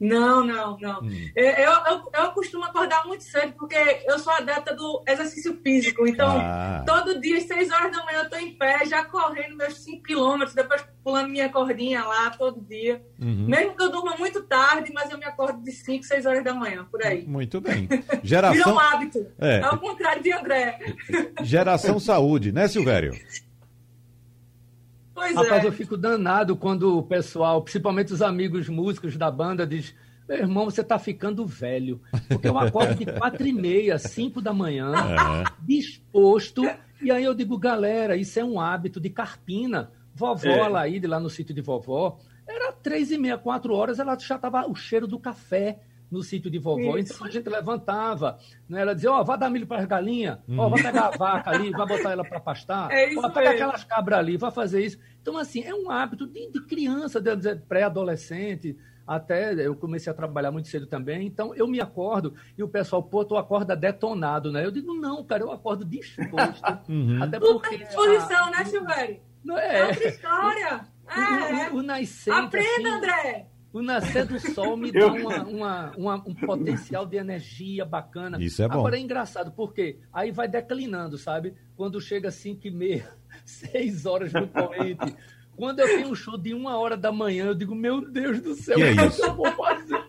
Não, 0.00 0.42
não, 0.42 0.78
não. 0.78 1.02
Hum. 1.02 1.30
Eu, 1.36 1.44
eu, 1.44 2.10
eu, 2.14 2.30
costumo 2.32 2.64
acordar 2.64 3.06
muito 3.06 3.22
cedo, 3.22 3.52
porque 3.52 3.76
eu 4.06 4.18
sou 4.18 4.32
adepta 4.32 4.74
do 4.74 5.02
exercício 5.06 5.60
físico. 5.62 6.06
Então, 6.06 6.38
ah. 6.40 6.82
todo 6.86 7.20
dia, 7.20 7.36
às 7.36 7.44
6 7.44 7.70
horas 7.70 7.92
da 7.94 8.02
manhã, 8.06 8.20
eu 8.20 8.24
estou 8.24 8.38
em 8.38 8.56
pé, 8.56 8.86
já 8.86 9.04
correndo 9.04 9.58
meus 9.58 9.74
5 9.74 10.02
quilômetros, 10.02 10.54
depois 10.54 10.82
pulando 11.04 11.28
minha 11.28 11.50
cordinha 11.50 12.02
lá 12.02 12.30
todo 12.30 12.62
dia. 12.62 13.04
Uhum. 13.20 13.46
Mesmo 13.46 13.76
que 13.76 13.82
eu 13.82 13.90
durma 13.90 14.16
muito 14.16 14.42
tarde, 14.44 14.90
mas 14.94 15.10
eu 15.10 15.18
me 15.18 15.26
acordo 15.26 15.62
de 15.62 15.70
5, 15.70 16.02
6 16.02 16.24
horas 16.24 16.44
da 16.44 16.54
manhã, 16.54 16.86
por 16.90 17.04
aí. 17.04 17.26
Muito 17.26 17.60
bem. 17.60 17.86
Geração... 18.22 18.56
Virou 18.56 18.74
um 18.74 18.78
hábito. 18.78 19.26
É. 19.38 19.60
Ao 19.60 19.78
contrário 19.78 20.22
de 20.22 20.32
André. 20.32 20.78
Geração 21.42 22.00
Saúde, 22.00 22.52
né, 22.52 22.68
Silvério? 22.68 23.12
Pois 25.20 25.36
Rapaz, 25.36 25.64
é. 25.64 25.68
eu 25.68 25.72
fico 25.72 25.98
danado 25.98 26.56
quando 26.56 26.96
o 26.96 27.02
pessoal, 27.02 27.60
principalmente 27.60 28.10
os 28.10 28.22
amigos 28.22 28.70
músicos 28.70 29.18
da 29.18 29.30
banda, 29.30 29.66
diz: 29.66 29.94
meu 30.26 30.38
irmão, 30.38 30.64
você 30.64 30.82
tá 30.82 30.98
ficando 30.98 31.44
velho. 31.44 32.00
Porque 32.26 32.48
eu 32.48 32.56
acordo 32.56 32.94
de 32.94 33.04
quatro 33.04 33.46
e 33.46 33.52
meia, 33.52 33.98
cinco 33.98 34.40
da 34.40 34.54
manhã, 34.54 34.92
é. 34.94 35.44
disposto. 35.60 36.62
E 37.02 37.10
aí 37.10 37.22
eu 37.22 37.34
digo, 37.34 37.58
galera, 37.58 38.16
isso 38.16 38.40
é 38.40 38.44
um 38.44 38.58
hábito 38.58 38.98
de 38.98 39.10
carpina. 39.10 39.90
Vovó, 40.14 40.48
é. 40.48 40.68
Laíde, 40.68 41.06
lá 41.06 41.20
no 41.20 41.28
sítio 41.28 41.54
de 41.54 41.60
vovó, 41.60 42.18
era 42.46 42.72
três 42.72 43.10
e 43.10 43.18
meia, 43.18 43.36
quatro 43.36 43.74
horas, 43.74 43.98
ela 43.98 44.18
já 44.18 44.38
tava 44.38 44.66
o 44.66 44.74
cheiro 44.74 45.06
do 45.06 45.18
café 45.18 45.80
no 46.10 46.22
sítio 46.22 46.50
de 46.50 46.58
vovó. 46.58 46.96
Isso. 46.96 47.14
Então 47.14 47.26
a 47.26 47.30
gente 47.30 47.48
levantava, 47.48 48.38
né? 48.68 48.80
ela 48.80 48.94
dizia, 48.94 49.12
ó, 49.12 49.20
oh, 49.20 49.24
vai 49.24 49.38
dar 49.38 49.48
milho 49.48 49.66
para 49.66 49.80
as 49.80 49.86
galinhas, 49.86 50.38
ó, 50.56 50.66
oh, 50.66 50.70
vai 50.70 50.82
pegar 50.82 51.06
a 51.06 51.16
vaca 51.16 51.50
ali, 51.50 51.70
vai 51.70 51.86
botar 51.86 52.10
ela 52.10 52.24
para 52.24 52.40
pastar, 52.40 52.90
é 52.90 53.10
isso 53.10 53.20
ó, 53.24 53.30
pega 53.30 53.50
aquelas 53.50 53.84
cabras 53.84 54.18
ali, 54.18 54.36
vai 54.36 54.50
fazer 54.50 54.84
isso. 54.84 54.98
Então, 55.22 55.36
assim, 55.36 55.62
é 55.62 55.74
um 55.74 55.90
hábito 55.90 56.26
de, 56.26 56.50
de 56.50 56.60
criança, 56.62 57.20
de, 57.20 57.54
pré-adolescente, 57.56 58.76
até 59.06 59.54
eu 59.54 59.74
comecei 59.74 60.10
a 60.10 60.14
trabalhar 60.14 60.52
muito 60.52 60.68
cedo 60.68 60.86
também, 60.86 61.26
então 61.26 61.54
eu 61.54 61.66
me 61.66 61.80
acordo 61.80 62.34
e 62.56 62.62
o 62.62 62.68
pessoal, 62.68 63.02
pô, 63.02 63.24
tu 63.24 63.36
acorda 63.36 63.74
detonado, 63.74 64.52
né? 64.52 64.64
Eu 64.64 64.70
digo, 64.70 64.94
não, 64.94 65.24
cara, 65.24 65.42
eu 65.42 65.50
acordo 65.50 65.84
disposto. 65.84 66.62
uhum. 66.88 67.22
Até 67.22 67.40
porque. 67.40 67.78
disposição, 67.78 68.46
a... 68.46 68.50
né, 68.50 68.64
Silvério? 68.64 69.20
Não 69.44 69.58
é. 69.58 69.78
é 69.78 69.86
outra 69.86 70.08
história. 70.08 70.80
É. 71.10 71.70
O, 71.70 71.74
o, 71.74 71.78
o 71.78 71.82
nascente, 71.82 72.30
Aprenda, 72.30 72.88
assim, 72.88 72.98
André! 72.98 73.49
O 73.72 73.82
nascer 73.82 74.26
do 74.26 74.40
sol 74.40 74.76
me 74.76 74.90
dá 74.90 75.06
uma, 75.06 75.42
uma, 75.44 75.92
uma, 75.96 76.14
um 76.26 76.34
potencial 76.34 77.06
de 77.06 77.16
energia 77.16 77.84
bacana. 77.84 78.42
Isso 78.42 78.62
é 78.62 78.68
bom. 78.68 78.80
Agora 78.80 78.96
é 78.96 79.00
engraçado, 79.00 79.52
porque 79.52 79.98
aí 80.12 80.32
vai 80.32 80.48
declinando, 80.48 81.16
sabe? 81.16 81.54
Quando 81.76 82.00
chega 82.00 82.30
5 82.30 82.66
e 82.66 82.70
meia, 82.70 83.08
seis 83.44 84.06
horas 84.06 84.32
no 84.32 84.48
corrente. 84.48 85.14
Quando 85.56 85.80
eu 85.80 85.86
tenho 85.86 86.08
um 86.08 86.14
show 86.14 86.36
de 86.36 86.52
uma 86.52 86.78
hora 86.78 86.96
da 86.96 87.12
manhã, 87.12 87.46
eu 87.46 87.54
digo, 87.54 87.74
meu 87.74 88.00
Deus 88.00 88.40
do 88.40 88.54
céu, 88.54 88.76
que 88.76 88.82
é 88.82 89.06
isso? 89.06 89.22
eu 89.22 89.34
vou 89.34 89.52
fazer? 89.52 90.02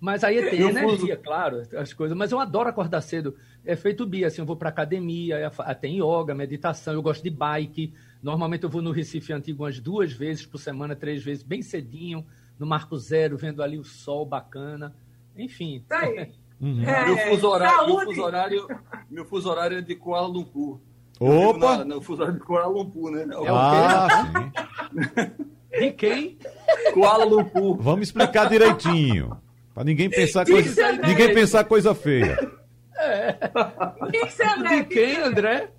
Mas 0.00 0.24
aí 0.24 0.48
tem 0.48 0.62
energia, 0.62 1.16
claro, 1.16 1.62
as 1.76 1.92
coisas. 1.92 2.16
Mas 2.16 2.32
eu 2.32 2.38
adoro 2.38 2.68
acordar 2.68 3.00
cedo. 3.02 3.34
É 3.64 3.76
feito 3.76 4.06
Bia, 4.06 4.28
assim, 4.28 4.40
eu 4.40 4.46
vou 4.46 4.56
para 4.56 4.70
academia, 4.70 5.50
tem 5.80 5.98
yoga, 5.98 6.34
meditação, 6.34 6.94
eu 6.94 7.02
gosto 7.02 7.22
de 7.22 7.28
bike. 7.28 7.92
Normalmente 8.22 8.64
eu 8.64 8.70
vou 8.70 8.80
no 8.80 8.92
Recife 8.92 9.32
Antigo 9.32 9.64
umas 9.64 9.78
duas 9.78 10.12
vezes 10.12 10.46
por 10.46 10.58
semana, 10.58 10.96
três 10.96 11.22
vezes, 11.22 11.42
bem 11.42 11.60
cedinho, 11.60 12.24
no 12.60 12.66
Marco 12.66 12.98
Zero, 12.98 13.38
vendo 13.38 13.62
ali 13.62 13.78
o 13.78 13.84
sol 13.84 14.26
bacana. 14.26 14.94
Enfim. 15.36 15.82
Tá 15.88 16.00
aí. 16.00 16.30
Uhum. 16.60 16.84
É, 16.84 17.06
meu, 17.06 17.16
fuso 17.16 17.48
horário, 17.48 17.86
meu, 17.86 18.04
fuso 18.04 18.22
horário, 18.22 18.68
meu 19.10 19.24
fuso 19.24 19.48
horário 19.48 19.78
é 19.78 19.80
de 19.80 19.94
Kuala 19.94 20.26
Lumpur. 20.26 20.78
Opa! 21.18 21.78
Na, 21.78 21.84
no 21.86 22.02
fuso 22.02 22.20
horário 22.20 22.38
de 22.38 22.44
Kuala 22.44 22.66
Lumpur, 22.66 23.10
né? 23.10 23.22
É 23.22 23.48
ah, 23.48 24.08
sim. 24.90 25.80
De 25.80 25.90
quem? 25.92 26.38
Kuala 26.92 27.24
Lumpur. 27.24 27.78
Vamos 27.80 28.08
explicar 28.08 28.46
direitinho. 28.50 29.40
Para 29.74 29.84
ninguém 29.84 30.10
pensar 30.10 30.44
coisa, 30.44 30.92
ninguém 30.98 31.32
pensar 31.32 31.64
coisa 31.64 31.94
feia. 31.94 32.36
É. 33.10 33.38
Quem 34.10 34.26
que 34.26 34.32
você 34.32 34.42
é 34.42 34.52
André? 34.54 34.76
De 34.76 34.84
quem, 34.84 35.16
André? 35.16 35.70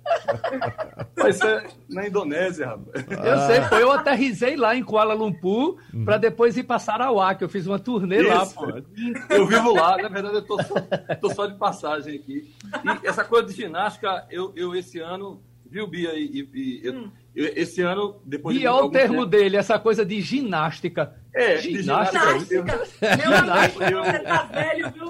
Vai 1.16 1.32
ser 1.32 1.66
na 1.88 2.06
Indonésia, 2.06 2.66
rapaz. 2.66 3.04
Eu 3.10 3.38
sei, 3.46 3.62
foi. 3.62 3.82
Eu 3.82 3.92
aterrisei 3.92 4.56
lá 4.56 4.76
em 4.76 4.82
Kuala 4.82 5.14
Lumpur 5.14 5.76
uhum. 5.92 6.04
para 6.04 6.18
depois 6.18 6.56
ir 6.56 6.64
para 6.64 6.78
Sarawak. 6.78 7.40
Eu 7.40 7.48
fiz 7.48 7.66
uma 7.66 7.78
turnê 7.78 8.22
Isso. 8.22 8.28
lá, 8.28 8.46
pô. 8.46 9.34
Eu 9.34 9.46
vivo 9.46 9.74
lá, 9.74 9.96
na 9.96 10.08
verdade, 10.08 10.36
eu 10.36 10.42
tô 10.42 10.62
só, 10.62 10.74
tô 11.20 11.30
só 11.30 11.46
de 11.46 11.56
passagem 11.56 12.16
aqui. 12.16 12.52
E 12.84 13.06
essa 13.06 13.24
coisa 13.24 13.46
de 13.46 13.54
ginástica, 13.54 14.26
eu, 14.30 14.52
eu 14.56 14.74
esse 14.74 14.98
ano, 14.98 15.42
viu, 15.68 15.86
Bia? 15.86 16.14
E, 16.14 16.48
e 16.52 16.90
hum. 16.90 17.10
eu, 17.34 17.46
esse 17.56 17.80
ano, 17.82 18.20
depois 18.24 18.56
Bia, 18.56 18.70
de. 18.70 18.76
é 18.76 18.80
o 18.80 18.90
termo 18.90 19.14
tempo... 19.20 19.26
dele, 19.26 19.56
essa 19.56 19.78
coisa 19.78 20.04
de 20.04 20.20
ginástica. 20.20 21.14
É, 21.34 21.56
ginástica. 21.58 22.38
ginástica. 23.16 23.90
Meu 23.90 24.02
amigo, 24.02 24.18
você 24.18 24.18
tá 24.20 24.42
velho, 24.44 24.92
viu? 24.92 25.06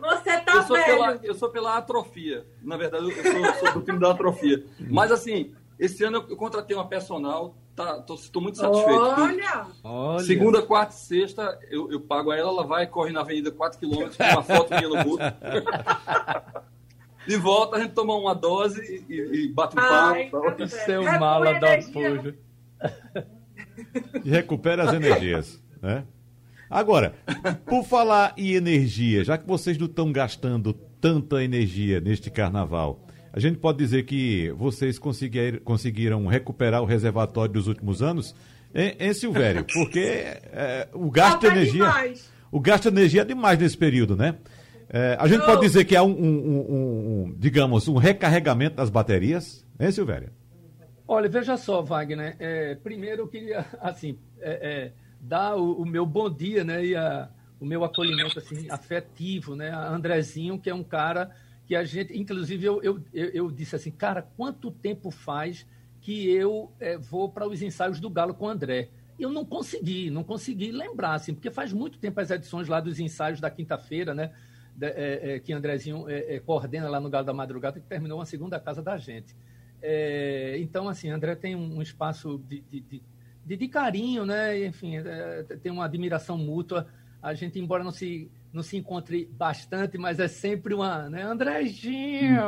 Você 0.00 0.40
tá 0.40 0.52
eu 0.54 0.62
sou 0.62 0.76
velho. 0.76 0.86
Pela, 0.86 1.20
eu 1.22 1.34
sou 1.34 1.48
pela 1.48 1.76
atrofia. 1.78 2.46
Na 2.62 2.76
verdade, 2.76 3.04
eu 3.04 3.12
sou, 3.12 3.54
sou 3.54 3.72
do 3.72 3.82
time 3.82 3.98
da 3.98 4.10
atrofia. 4.10 4.64
Mas 4.78 5.10
assim, 5.10 5.54
esse 5.78 6.04
ano 6.04 6.24
eu 6.28 6.36
contratei 6.36 6.76
uma 6.76 6.86
personal, 6.86 7.54
tá, 7.74 8.00
tô, 8.00 8.16
tô 8.16 8.40
muito 8.40 8.58
satisfeito. 8.58 9.00
Olha! 9.00 9.66
Olha. 9.82 10.24
Segunda, 10.24 10.62
quarta 10.62 10.94
e 10.94 10.98
sexta, 10.98 11.58
eu, 11.70 11.90
eu 11.90 12.00
pago 12.00 12.30
a 12.30 12.36
ela, 12.36 12.50
ela 12.50 12.66
vai, 12.66 12.86
corre 12.86 13.12
na 13.12 13.20
avenida 13.20 13.50
4 13.50 13.78
km, 13.78 14.08
com 14.16 14.24
uma 14.24 14.42
foto 14.42 14.74
minha 14.74 14.88
no 14.88 15.04
busto. 15.04 15.24
De 17.26 17.36
volta, 17.40 17.76
a 17.76 17.80
gente 17.80 17.92
toma 17.92 18.14
uma 18.14 18.34
dose 18.34 19.04
e, 19.08 19.14
e 19.14 19.48
bate 19.48 19.76
um 19.78 19.80
papo. 19.80 20.68
Seu 20.68 21.02
mala 21.02 21.54
da 21.54 21.80
fuja. 21.82 22.34
E 24.24 24.30
recupera 24.30 24.84
as 24.84 24.94
energias, 24.94 25.62
né? 25.82 26.04
Agora, 26.68 27.14
por 27.66 27.84
falar 27.84 28.34
em 28.36 28.54
energia, 28.54 29.24
já 29.24 29.38
que 29.38 29.46
vocês 29.46 29.78
não 29.78 29.86
estão 29.86 30.10
gastando 30.10 30.72
tanta 30.72 31.42
energia 31.42 32.00
neste 32.00 32.30
carnaval, 32.30 33.06
a 33.32 33.38
gente 33.38 33.58
pode 33.58 33.78
dizer 33.78 34.04
que 34.04 34.50
vocês 34.56 34.98
conseguir, 34.98 35.60
conseguiram 35.60 36.26
recuperar 36.26 36.82
o 36.82 36.86
reservatório 36.86 37.52
dos 37.52 37.68
últimos 37.68 38.02
anos 38.02 38.34
em, 38.74 38.96
em 38.98 39.12
Silvério, 39.12 39.64
porque 39.72 40.00
é, 40.00 40.88
o 40.92 41.10
gasto 41.10 41.40
de 41.40 41.46
energia. 41.46 41.84
Demais. 41.84 42.30
O 42.50 42.60
gasto 42.60 42.84
de 42.84 42.96
energia 42.98 43.22
é 43.22 43.24
demais 43.24 43.58
nesse 43.58 43.76
período, 43.76 44.16
né? 44.16 44.36
É, 44.88 45.16
a 45.20 45.26
gente 45.26 45.44
pode 45.44 45.60
dizer 45.60 45.84
que 45.84 45.96
há 45.96 46.02
um, 46.02 46.10
um, 46.10 46.14
um, 46.14 47.24
um, 47.26 47.34
digamos, 47.36 47.88
um 47.88 47.96
recarregamento 47.96 48.76
das 48.76 48.88
baterias, 48.88 49.64
hein, 49.78 49.90
Silvério? 49.90 50.30
Olha, 51.08 51.28
veja 51.28 51.56
só, 51.56 51.82
Wagner. 51.82 52.36
É, 52.38 52.74
primeiro 52.74 53.22
eu 53.22 53.28
queria, 53.28 53.64
assim, 53.80 54.18
é, 54.40 54.50
é 54.50 54.92
dar 55.20 55.56
o, 55.56 55.82
o, 55.82 55.86
meu 55.86 56.04
bom 56.04 56.28
dia, 56.28 56.64
né? 56.64 56.84
E 56.84 56.96
a, 56.96 57.28
o 57.60 57.64
meu 57.64 57.84
acolhimento 57.84 58.38
assim, 58.38 58.68
afetivo, 58.68 59.54
né? 59.54 59.70
A 59.70 59.88
Andrezinho, 59.88 60.58
que 60.58 60.68
é 60.68 60.74
um 60.74 60.82
cara 60.82 61.30
que 61.64 61.74
a 61.74 61.84
gente, 61.84 62.16
inclusive, 62.16 62.64
eu, 62.64 62.80
eu, 62.82 63.02
eu 63.12 63.50
disse 63.50 63.74
assim, 63.76 63.90
cara, 63.90 64.22
quanto 64.36 64.70
tempo 64.70 65.10
faz 65.10 65.66
que 66.00 66.28
eu 66.30 66.72
é, 66.78 66.96
vou 66.96 67.28
para 67.28 67.48
os 67.48 67.62
ensaios 67.62 67.98
do 67.98 68.10
Galo 68.10 68.34
com 68.34 68.46
o 68.46 68.48
André? 68.48 68.88
Eu 69.18 69.30
não 69.30 69.44
consegui, 69.44 70.10
não 70.10 70.22
consegui 70.22 70.70
lembrar, 70.70 71.14
assim, 71.14 71.34
porque 71.34 71.50
faz 71.50 71.72
muito 71.72 71.98
tempo 71.98 72.20
as 72.20 72.30
edições 72.30 72.68
lá 72.68 72.80
dos 72.80 73.00
ensaios 73.00 73.40
da 73.40 73.50
quinta-feira, 73.50 74.12
né? 74.14 74.32
De, 74.74 74.86
é, 74.86 75.34
é, 75.34 75.38
que 75.40 75.52
Andrezinho 75.52 76.08
é, 76.08 76.34
é, 76.34 76.40
coordena 76.40 76.88
lá 76.88 77.00
no 77.00 77.08
Galo 77.08 77.24
da 77.24 77.32
Madrugada, 77.32 77.80
que 77.80 77.86
terminou 77.86 78.18
uma 78.18 78.26
segunda 78.26 78.60
casa 78.60 78.82
da 78.82 78.96
gente. 78.96 79.34
É, 79.88 80.56
então, 80.58 80.88
assim, 80.88 81.10
André 81.10 81.36
tem 81.36 81.54
um, 81.54 81.80
espaço 81.80 82.42
de, 82.48 82.60
de, 82.60 82.80
de 82.80 83.02
de, 83.46 83.56
de 83.56 83.68
carinho, 83.68 84.26
né? 84.26 84.66
Enfim, 84.66 84.96
é, 84.96 85.44
tem 85.62 85.70
uma 85.70 85.84
admiração 85.84 86.36
mútua. 86.36 86.88
A 87.22 87.32
gente, 87.32 87.60
embora 87.60 87.84
não 87.84 87.92
se, 87.92 88.28
não 88.52 88.60
se 88.62 88.76
encontre 88.76 89.30
bastante, 89.32 89.96
mas 89.96 90.18
é 90.18 90.26
sempre 90.26 90.74
uma, 90.74 91.08
né? 91.08 91.22
Andrezinho! 91.22 92.42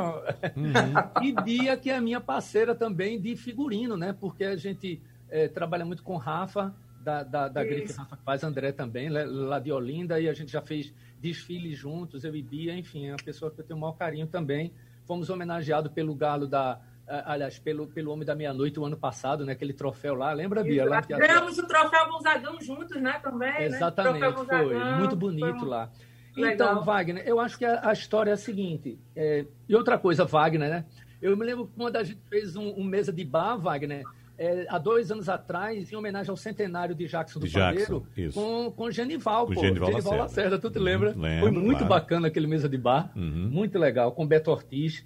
Uhum. 0.57 0.73
e 1.23 1.33
Bia, 1.33 1.77
que 1.77 1.89
é 1.89 1.97
a 1.97 2.01
minha 2.01 2.21
parceira 2.21 2.75
também 2.75 3.21
de 3.21 3.37
figurino, 3.37 3.97
né? 3.97 4.13
Porque 4.13 4.43
a 4.43 4.57
gente 4.57 5.01
é, 5.31 5.47
trabalha 5.47 5.85
muito 5.85 6.03
com 6.03 6.17
Rafa, 6.17 6.75
da, 7.01 7.23
da, 7.23 7.49
da 7.49 7.65
Grife 7.65 7.93
Rafa 7.93 8.17
Paz, 8.17 8.43
André 8.43 8.73
também, 8.73 9.09
lá 9.09 9.61
de 9.61 9.71
Olinda, 9.71 10.21
e 10.21 10.29
a 10.29 10.33
gente 10.35 10.51
já 10.51 10.61
fez 10.61 10.93
desfile 11.21 11.73
juntos, 11.75 12.25
eu 12.25 12.35
e 12.35 12.43
Bia, 12.43 12.77
enfim, 12.77 13.07
é 13.07 13.13
uma 13.13 13.25
pessoa 13.25 13.51
que 13.53 13.61
eu 13.61 13.65
tenho 13.65 13.77
o 13.77 13.81
maior 13.81 13.93
carinho 13.93 14.27
também. 14.27 14.73
Fomos 15.05 15.31
homenageados 15.31 15.91
pelo 15.93 16.15
galo 16.15 16.47
da, 16.47 16.81
aliás, 17.25 17.59
pelo, 17.59 17.87
pelo 17.87 18.13
Homem 18.13 18.27
da 18.27 18.35
Meia-Noite 18.35 18.79
o 18.79 18.85
ano 18.85 18.97
passado, 18.97 19.45
né? 19.45 19.53
Aquele 19.53 19.73
troféu 19.73 20.15
lá, 20.15 20.33
lembra, 20.33 20.63
Bia? 20.63 20.85
Lá, 20.85 21.01
Ganhamos 21.01 21.59
o 21.59 21.67
troféu 21.67 22.09
Gonzagão 22.11 22.61
juntos, 22.61 23.01
né? 23.01 23.19
Também, 23.23 23.53
né? 23.53 23.67
Exatamente, 23.67 24.21
né? 24.21 24.45
foi. 24.47 24.75
Muito 24.99 25.17
bonito 25.17 25.61
foi 25.61 25.69
lá. 25.69 25.91
Legal. 26.37 26.55
Então, 26.55 26.85
Wagner, 26.85 27.23
eu 27.27 27.41
acho 27.41 27.59
que 27.59 27.65
a, 27.65 27.89
a 27.89 27.93
história 27.93 28.31
é 28.31 28.35
a 28.35 28.37
seguinte. 28.37 28.99
É, 29.17 29.45
e 29.69 29.75
outra 29.75 29.99
coisa, 29.99 30.25
Wagner, 30.25 30.71
né? 30.71 30.85
Eu 31.21 31.37
me 31.37 31.45
lembro 31.45 31.71
quando 31.77 31.97
a 31.97 32.05
gente 32.05 32.21
fez 32.29 32.55
um, 32.55 32.69
um 32.77 32.85
mesa 32.85 33.13
de 33.13 33.25
bar, 33.25 33.59
Wagner, 33.59 34.05
é, 34.39 34.67
há 34.69 34.79
dois 34.79 35.11
anos 35.11 35.29
atrás, 35.29 35.93
em 35.93 35.97
homenagem 35.97 36.31
ao 36.31 36.37
centenário 36.37 36.95
de 36.95 37.09
Jackson 37.09 37.41
do 37.41 37.49
Jackson, 37.49 38.07
com, 38.33 38.71
com 38.71 38.91
Genival, 38.91 39.47
pô. 39.47 39.55
Genival, 39.55 39.91
Genival 39.91 40.13
Lacerda. 40.13 40.23
Lacerda, 40.23 40.59
tu 40.61 40.71
te 40.71 40.79
lembra? 40.79 41.11
Lembro, 41.17 41.41
Foi 41.41 41.51
muito 41.51 41.79
claro. 41.79 41.89
bacana 41.89 42.29
aquele 42.29 42.47
mesa 42.47 42.69
de 42.69 42.79
bar, 42.79 43.11
uhum. 43.17 43.49
muito 43.51 43.77
legal, 43.79 44.13
com 44.13 44.25
Beto 44.25 44.53
Ortiz. 44.53 45.05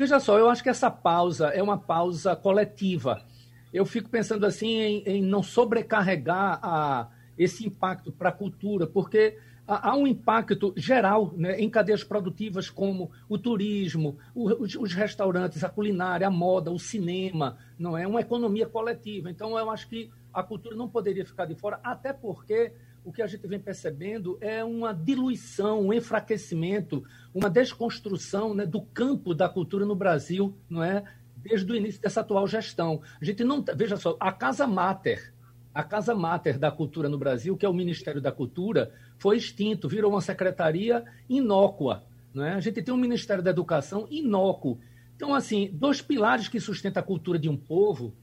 Veja 0.00 0.18
só, 0.18 0.38
eu 0.38 0.48
acho 0.48 0.62
que 0.62 0.70
essa 0.70 0.90
pausa 0.90 1.48
é 1.48 1.62
uma 1.62 1.76
pausa 1.76 2.34
coletiva. 2.34 3.22
Eu 3.70 3.84
fico 3.84 4.08
pensando 4.08 4.46
assim 4.46 4.80
em, 4.80 5.02
em 5.04 5.22
não 5.22 5.42
sobrecarregar 5.42 6.58
a, 6.62 7.08
esse 7.36 7.66
impacto 7.66 8.10
para 8.10 8.30
a 8.30 8.32
cultura, 8.32 8.86
porque 8.86 9.36
há 9.68 9.94
um 9.94 10.06
impacto 10.06 10.72
geral 10.74 11.34
né, 11.36 11.60
em 11.60 11.68
cadeias 11.68 12.02
produtivas 12.02 12.70
como 12.70 13.10
o 13.28 13.36
turismo, 13.36 14.16
os, 14.34 14.74
os, 14.74 14.94
restaurantes, 14.94 15.62
a 15.62 15.68
culinária, 15.68 16.26
a 16.26 16.30
moda, 16.30 16.70
o 16.70 16.78
cinema, 16.78 17.58
não 17.78 17.94
é 17.94 18.06
uma 18.06 18.22
economia 18.22 18.66
coletiva. 18.66 19.30
Então 19.30 19.58
eu 19.58 19.70
acho 19.70 19.86
que 19.86 20.10
a 20.32 20.42
cultura 20.42 20.74
não 20.74 20.88
poderia 20.88 21.26
ficar 21.26 21.44
de 21.44 21.54
fora, 21.54 21.78
até 21.84 22.10
porque 22.10 22.72
o 23.04 23.12
que 23.12 23.22
a 23.22 23.26
gente 23.26 23.46
vem 23.46 23.58
percebendo 23.58 24.36
é 24.40 24.62
uma 24.62 24.92
diluição, 24.92 25.86
um 25.86 25.92
enfraquecimento, 25.92 27.02
uma 27.34 27.48
desconstrução 27.48 28.54
né, 28.54 28.66
do 28.66 28.82
campo 28.82 29.34
da 29.34 29.48
cultura 29.48 29.86
no 29.86 29.94
Brasil, 29.94 30.54
não 30.68 30.82
é? 30.82 31.04
Desde 31.36 31.70
o 31.72 31.74
início 31.74 32.00
dessa 32.00 32.20
atual 32.20 32.46
gestão. 32.46 33.00
A 33.20 33.24
gente 33.24 33.42
não. 33.42 33.64
Veja 33.74 33.96
só, 33.96 34.16
a 34.20 34.30
Casa 34.30 34.66
Mater, 34.66 35.32
a 35.74 35.82
Casa 35.82 36.14
Mater 36.14 36.58
da 36.58 36.70
Cultura 36.70 37.08
no 37.08 37.16
Brasil, 37.16 37.56
que 37.56 37.64
é 37.64 37.68
o 37.68 37.74
Ministério 37.74 38.20
da 38.20 38.30
Cultura, 38.30 38.92
foi 39.18 39.36
extinto, 39.36 39.88
virou 39.88 40.12
uma 40.12 40.20
secretaria 40.20 41.04
inócua. 41.28 42.04
É? 42.36 42.50
A 42.50 42.60
gente 42.60 42.82
tem 42.82 42.92
um 42.92 42.98
Ministério 42.98 43.42
da 43.42 43.50
Educação 43.50 44.06
inócuo. 44.10 44.78
Então, 45.16 45.34
assim, 45.34 45.70
dois 45.72 46.00
pilares 46.00 46.48
que 46.48 46.60
sustentam 46.60 47.00
a 47.02 47.04
cultura 47.04 47.38
de 47.38 47.48
um 47.48 47.56
povo, 47.56 48.14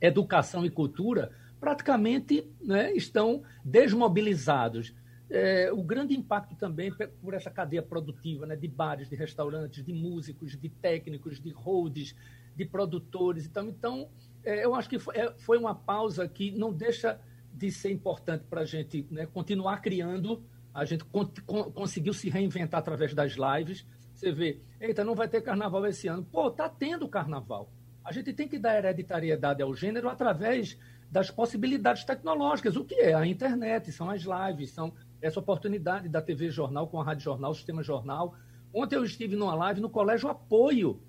educação 0.00 0.64
e 0.64 0.70
cultura, 0.70 1.32
praticamente 1.60 2.46
né, 2.60 2.92
estão 2.92 3.42
desmobilizados. 3.64 4.94
É, 5.30 5.70
o 5.70 5.82
grande 5.82 6.16
impacto 6.16 6.56
também 6.56 6.90
por 7.20 7.34
essa 7.34 7.50
cadeia 7.50 7.82
produtiva 7.82 8.46
né, 8.46 8.56
de 8.56 8.66
bares, 8.66 9.10
de 9.10 9.16
restaurantes, 9.16 9.84
de 9.84 9.92
músicos, 9.92 10.58
de 10.58 10.68
técnicos, 10.70 11.38
de 11.38 11.50
holds, 11.50 12.14
de 12.56 12.64
produtores. 12.64 13.46
Então, 13.46 13.68
então 13.68 14.08
é, 14.42 14.64
eu 14.64 14.74
acho 14.74 14.88
que 14.88 14.98
foi, 14.98 15.16
é, 15.16 15.32
foi, 15.36 15.58
uma 15.58 15.74
pausa 15.74 16.26
que 16.26 16.50
não 16.50 16.72
deixa 16.72 17.20
de 17.52 17.70
ser 17.70 17.92
importante 17.92 18.44
para 18.48 18.62
a 18.62 18.64
gente 18.64 19.06
né, 19.10 19.26
continuar 19.26 19.82
criando. 19.82 20.42
A 20.72 20.84
gente 20.84 21.04
con 21.04 21.28
con 21.44 21.70
conseguiu 21.72 22.14
se 22.14 22.30
reinventar 22.30 22.80
através 22.80 23.12
das 23.12 23.32
lives. 23.32 23.86
Você 24.14 24.32
vê, 24.32 24.60
eita, 24.80 25.04
não 25.04 25.14
vai 25.14 25.28
ter 25.28 25.42
carnaval 25.42 25.84
esse 25.86 26.08
ano. 26.08 26.24
Pô, 26.24 26.50
tá 26.50 26.68
tendo 26.68 27.08
carnaval. 27.08 27.70
A 28.04 28.12
gente 28.12 28.32
tem 28.32 28.48
que 28.48 28.58
dar 28.58 28.78
hereditariedade 28.78 29.62
ao 29.62 29.74
gênero 29.74 30.08
através 30.08 30.78
das 31.10 31.30
possibilidades 31.30 32.04
tecnológicas. 32.04 32.76
O 32.76 32.84
que 32.84 32.94
é? 32.94 33.14
A 33.14 33.26
internet, 33.26 33.90
são 33.92 34.10
as 34.10 34.22
lives, 34.22 34.70
são 34.70 34.92
essa 35.20 35.40
oportunidade 35.40 36.08
da 36.08 36.20
TV 36.20 36.50
Jornal 36.50 36.86
com 36.86 37.00
a 37.00 37.04
Rádio 37.04 37.24
Jornal, 37.24 37.50
o 37.50 37.54
Sistema 37.54 37.82
Jornal. 37.82 38.34
Ontem 38.72 38.96
eu 38.96 39.04
estive 39.04 39.34
numa 39.34 39.54
live 39.54 39.80
no 39.80 39.88
Colégio 39.88 40.28
Apoio. 40.28 41.00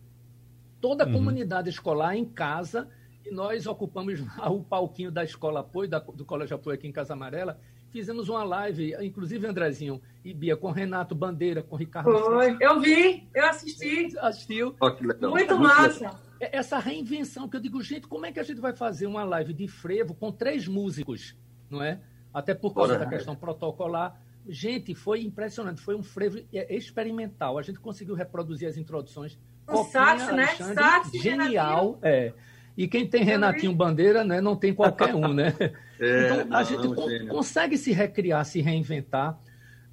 toda 0.81 1.03
a 1.03 1.07
uhum. 1.07 1.13
comunidade 1.13 1.69
escolar 1.69 2.15
em 2.15 2.23
casa, 2.23 2.89
e 3.25 3.31
nós 3.31 3.67
ocupamos 3.67 4.21
o 4.49 4.63
palquinho 4.63 5.11
da 5.11 5.23
Escola 5.23 5.59
Apoio, 5.59 5.89
da, 5.89 5.99
do 5.99 6.23
Colégio 6.23 6.55
Apoio 6.55 6.75
aqui 6.75 6.87
em 6.87 6.91
Casa 6.91 7.13
Amarela, 7.13 7.59
fizemos 7.91 8.29
uma 8.29 8.43
live, 8.43 8.95
inclusive 9.01 9.45
Andrezinho 9.45 10.01
e 10.23 10.33
Bia, 10.33 10.55
com 10.55 10.71
Renato 10.71 11.13
Bandeira, 11.13 11.61
com 11.61 11.75
Ricardo. 11.75 12.11
Foi, 12.11 12.55
eu 12.61 12.79
vi, 12.79 13.27
eu 13.33 13.45
assisti. 13.45 14.17
Assistiu. 14.19 14.75
Oh, 14.79 15.27
Muito 15.29 15.57
massa. 15.57 16.28
É, 16.39 16.57
essa 16.57 16.79
reinvenção 16.79 17.47
que 17.47 17.57
eu 17.57 17.61
digo, 17.61 17.81
gente, 17.81 18.07
como 18.07 18.25
é 18.25 18.31
que 18.31 18.39
a 18.39 18.43
gente 18.43 18.61
vai 18.61 18.73
fazer 18.73 19.07
uma 19.07 19.23
live 19.23 19.53
de 19.53 19.67
frevo 19.67 20.13
com 20.13 20.31
três 20.31 20.67
músicos, 20.67 21.35
não 21.69 21.83
é? 21.83 21.99
Até 22.33 22.53
por 22.53 22.73
causa 22.73 22.93
Ora, 22.93 23.05
da 23.05 23.09
questão 23.09 23.35
protocolar. 23.35 24.19
Gente, 24.47 24.95
foi 24.95 25.21
impressionante, 25.21 25.81
foi 25.81 25.95
um 25.95 26.03
frevo 26.03 26.39
experimental. 26.51 27.57
A 27.57 27.61
gente 27.61 27.79
conseguiu 27.79 28.15
reproduzir 28.15 28.67
as 28.67 28.77
introduções. 28.77 29.37
O 29.67 29.83
sax, 29.83 30.31
né? 30.31 30.47
Sax, 30.47 31.11
genial, 31.11 31.99
é. 32.01 32.33
E 32.77 32.87
quem 32.87 33.05
tem 33.05 33.23
Renatinho 33.23 33.73
Bandeira, 33.73 34.23
né, 34.23 34.39
não 34.39 34.55
tem 34.55 34.73
qualquer 34.73 35.13
um, 35.13 35.33
né? 35.33 35.53
É, 36.01 36.43
então, 36.43 36.57
a 36.57 36.63
gente 36.63 36.87
con 36.95 37.27
consegue 37.27 37.77
se 37.77 37.91
recriar, 37.91 38.45
se 38.45 38.61
reinventar. 38.61 39.37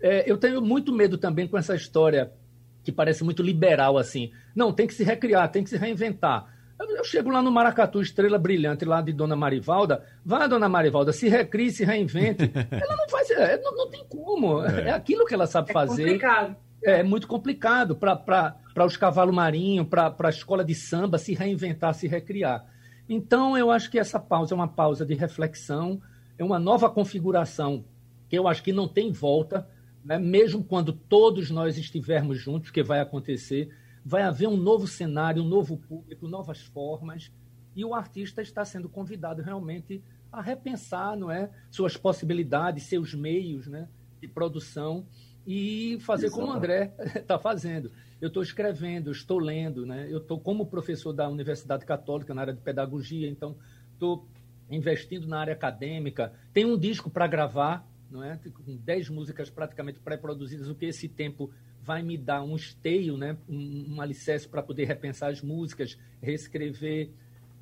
É, 0.01 0.31
eu 0.31 0.39
tenho 0.39 0.63
muito 0.63 0.93
medo 0.93 1.19
também 1.19 1.49
com 1.49 1.59
essa 1.59 1.75
história 1.75 2.33
que 2.87 2.93
parece 2.93 3.25
muito 3.25 3.43
liberal, 3.43 3.99
assim. 3.99 4.31
Não, 4.55 4.73
tem 4.73 4.87
que 4.87 4.95
se 4.95 5.03
recriar, 5.03 5.51
tem 5.51 5.65
que 5.65 5.71
se 5.71 5.77
reinventar. 5.77 6.55
Eu, 6.79 7.03
chego 7.05 7.31
lá 7.31 7.43
no 7.43 7.51
Maracatu, 7.51 8.01
Estrela 8.01 8.39
Brilhante, 8.39 8.85
lá 8.85 9.01
de 9.01 9.13
Dona 9.13 9.35
Marivalda. 9.35 10.05
Vai, 10.25 10.49
Dona 10.49 10.69
Marivalda, 10.69 11.13
se 11.13 11.29
recrie, 11.29 11.73
se 11.73 11.85
reinvente. 11.85 12.45
ela 12.71 12.97
não 12.97 13.09
faz, 13.09 13.29
é, 13.31 13.61
não, 13.61 13.75
não, 13.75 13.91
tem 13.91 14.05
como. 14.09 14.65
É. 14.65 14.89
é. 14.89 14.91
aquilo 14.93 15.27
que 15.27 15.35
ela 15.35 15.49
sabe 15.49 15.71
é 15.71 15.73
fazer. 15.73 16.05
Complicado. 16.05 16.57
É, 16.85 17.01
é 17.01 17.03
muito 17.03 17.27
complicado 17.27 17.97
para 17.97 18.87
os 18.87 18.97
cavalos 18.97 19.35
marinhos, 19.35 19.89
para 19.89 20.15
a 20.17 20.31
escola 20.31 20.65
de 20.65 20.75
samba 20.77 21.19
se 21.19 21.35
reinventar, 21.35 21.93
se 21.93 22.07
recriar. 22.07 22.65
Então, 23.09 23.59
eu 23.59 23.71
acho 23.71 23.91
que 23.91 23.99
essa 23.99 24.21
pausa 24.21 24.55
é 24.55 24.57
uma 24.57 24.69
pausa 24.69 25.05
de 25.05 25.15
reflexão, 25.15 26.01
é 26.39 26.45
uma 26.45 26.59
nova 26.59 26.89
configuração 26.89 27.85
que 28.29 28.39
eu 28.39 28.47
acho 28.47 28.63
que 28.63 28.73
não 28.73 28.87
tem 28.87 29.11
volta, 29.13 29.67
né? 30.07 30.19
mesmo 30.19 30.63
quando 30.63 30.93
todos 30.93 31.51
nós 31.51 31.77
estivermos 31.77 32.39
juntos, 32.39 32.71
que 32.71 32.83
vai 32.83 33.01
acontecer, 33.01 33.75
vai 34.05 34.23
haver 34.23 34.47
um 34.47 34.57
novo 34.57 34.87
cenário, 34.87 35.43
um 35.43 35.49
novo 35.49 35.77
público, 35.77 36.29
novas 36.29 36.61
formas, 36.61 37.33
e 37.75 37.85
o 37.85 37.93
artista 37.93 38.41
está 38.41 38.65
sendo 38.65 38.89
convidado 38.89 39.43
realmente 39.43 40.01
a 40.33 40.41
repensar 40.41 41.17
não 41.17 41.31
é, 41.31 41.51
suas 41.71 41.97
possibilidades, 41.97 42.85
seus 42.85 43.15
meios 43.15 43.67
né, 43.67 43.89
de 44.21 44.29
produção 44.29 45.05
e 45.45 45.99
fazer 46.01 46.27
Exato. 46.27 46.41
como 46.41 46.53
o 46.53 46.57
André 46.57 46.95
está 47.15 47.37
fazendo. 47.39 47.91
Eu 48.21 48.29
estou 48.29 48.43
escrevendo, 48.43 49.11
estou 49.11 49.39
lendo, 49.39 49.85
né? 49.85 50.07
eu 50.09 50.19
estou 50.19 50.39
como 50.39 50.67
professor 50.67 51.13
da 51.13 51.29
Universidade 51.29 51.85
Católica 51.85 52.33
na 52.33 52.43
área 52.43 52.55
de 52.55 52.61
pedagogia, 52.61 53.29
então 53.29 53.57
estou 53.93 54.27
investindo 54.71 55.27
na 55.27 55.41
área 55.41 55.53
acadêmica. 55.53 56.33
Tem 56.53 56.65
um 56.65 56.79
disco 56.79 57.11
para 57.11 57.27
gravar, 57.27 57.87
não 58.11 58.23
é? 58.23 58.39
com 58.65 58.77
10 58.77 59.11
músicas 59.11 59.51
praticamente 59.51 60.01
pré-produzidas, 60.01 60.69
o 60.69 60.75
que 60.75 60.87
esse 60.87 61.09
tempo 61.09 61.51
vai 61.83 62.03
me 62.03 62.17
dar 62.17 62.43
um 62.43 62.57
esteio, 62.57 63.17
né? 63.17 63.37
um, 63.49 63.95
um 63.95 64.01
alicerce 64.01 64.49
para 64.49 64.63
poder 64.63 64.85
repensar 64.85 65.31
as 65.31 65.41
músicas, 65.41 65.99
reescrever 66.21 67.11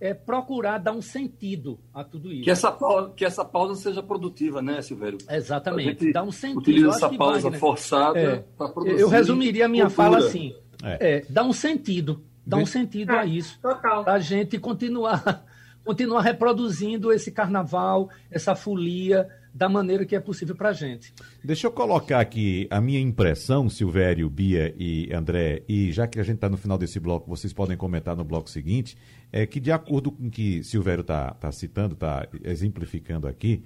é 0.01 0.13
procurar 0.13 0.79
dar 0.79 0.93
um 0.93 1.01
sentido 1.01 1.79
a 1.93 2.03
tudo 2.05 2.33
isso. 2.33 2.45
Que 2.45 2.51
essa 2.51 2.71
pausa, 2.71 3.13
que 3.17 3.25
essa 3.25 3.45
pausa 3.45 3.75
seja 3.75 4.03
produtiva, 4.03 4.61
né, 4.61 4.83
Silvério? 4.83 5.19
Exatamente, 5.31 6.13
dar 6.13 6.23
um 6.23 6.33
sentido. 6.33 6.59
Utiliza 6.59 6.89
essa 6.89 7.09
pausa 7.11 7.53
forçada 7.53 8.19
é, 8.19 8.45
para 8.57 8.69
produzir. 8.69 9.01
Eu 9.01 9.09
resumiria 9.09 9.67
a 9.67 9.69
minha 9.69 9.85
cultura. 9.87 10.11
fala 10.11 10.19
assim: 10.19 10.55
é. 10.83 11.17
é, 11.17 11.25
dar 11.29 11.45
um 11.45 11.53
sentido, 11.53 12.23
dar 12.45 12.59
um 12.59 12.67
sentido 12.67 13.13
a 13.13 13.25
isso. 13.25 13.59
Total. 13.61 14.05
Para 14.05 14.15
a 14.15 14.19
gente 14.19 14.59
continuar, 14.59 15.45
continuar 15.85 16.23
reproduzindo 16.23 17.13
esse 17.13 17.31
carnaval, 17.31 18.11
essa 18.31 18.55
folia 18.55 19.29
da 19.55 19.69
maneira 19.69 20.05
que 20.05 20.17
é 20.17 20.21
possível 20.21 20.57
para 20.57 20.71
a 20.71 20.73
gente. 20.73 21.15
Deixa 21.43 21.69
eu 21.69 21.71
colocar 21.71 22.19
aqui 22.19 22.67
a 22.71 22.81
minha 22.81 22.99
impressão, 22.99 23.71
Silvério, 23.71 24.29
Bia 24.29 24.75
e 24.77 25.13
André, 25.15 25.63
e 25.69 25.93
já 25.93 26.09
que 26.09 26.19
a 26.19 26.25
gente 26.25 26.37
está 26.37 26.49
no 26.49 26.57
final 26.57 26.77
desse 26.77 26.99
bloco, 26.99 27.31
vocês 27.31 27.53
podem 27.53 27.77
comentar 27.77 28.17
no 28.17 28.25
bloco 28.25 28.51
seguinte, 28.51 28.97
é 29.31 29.47
que 29.47 29.61
de 29.61 29.71
acordo 29.71 30.11
com 30.11 30.27
o 30.27 30.31
que 30.31 30.65
Silvério 30.65 31.03
está 31.03 31.31
tá 31.35 31.53
citando, 31.53 31.95
está 31.95 32.27
exemplificando 32.43 33.29
aqui, 33.29 33.63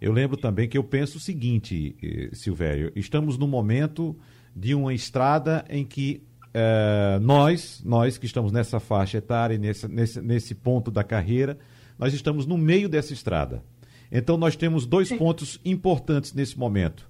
eu 0.00 0.12
lembro 0.12 0.36
também 0.36 0.68
que 0.68 0.76
eu 0.76 0.82
penso 0.82 1.18
o 1.18 1.20
seguinte, 1.20 1.96
eh, 2.02 2.30
Silvério, 2.32 2.92
estamos 2.94 3.38
no 3.38 3.46
momento 3.46 4.16
de 4.54 4.74
uma 4.74 4.92
estrada 4.92 5.64
em 5.68 5.84
que 5.84 6.22
é, 6.52 7.18
nós, 7.20 7.82
nós 7.84 8.18
que 8.18 8.26
estamos 8.26 8.50
nessa 8.50 8.80
faixa 8.80 9.18
etária, 9.18 9.58
nesse, 9.58 9.86
nesse, 9.86 10.20
nesse 10.20 10.54
ponto 10.54 10.90
da 10.90 11.04
carreira, 11.04 11.58
nós 11.98 12.14
estamos 12.14 12.46
no 12.46 12.56
meio 12.56 12.88
dessa 12.88 13.12
estrada. 13.12 13.62
Então 14.10 14.36
nós 14.36 14.56
temos 14.56 14.86
dois 14.86 15.12
pontos 15.12 15.60
importantes 15.64 16.32
nesse 16.32 16.58
momento. 16.58 17.08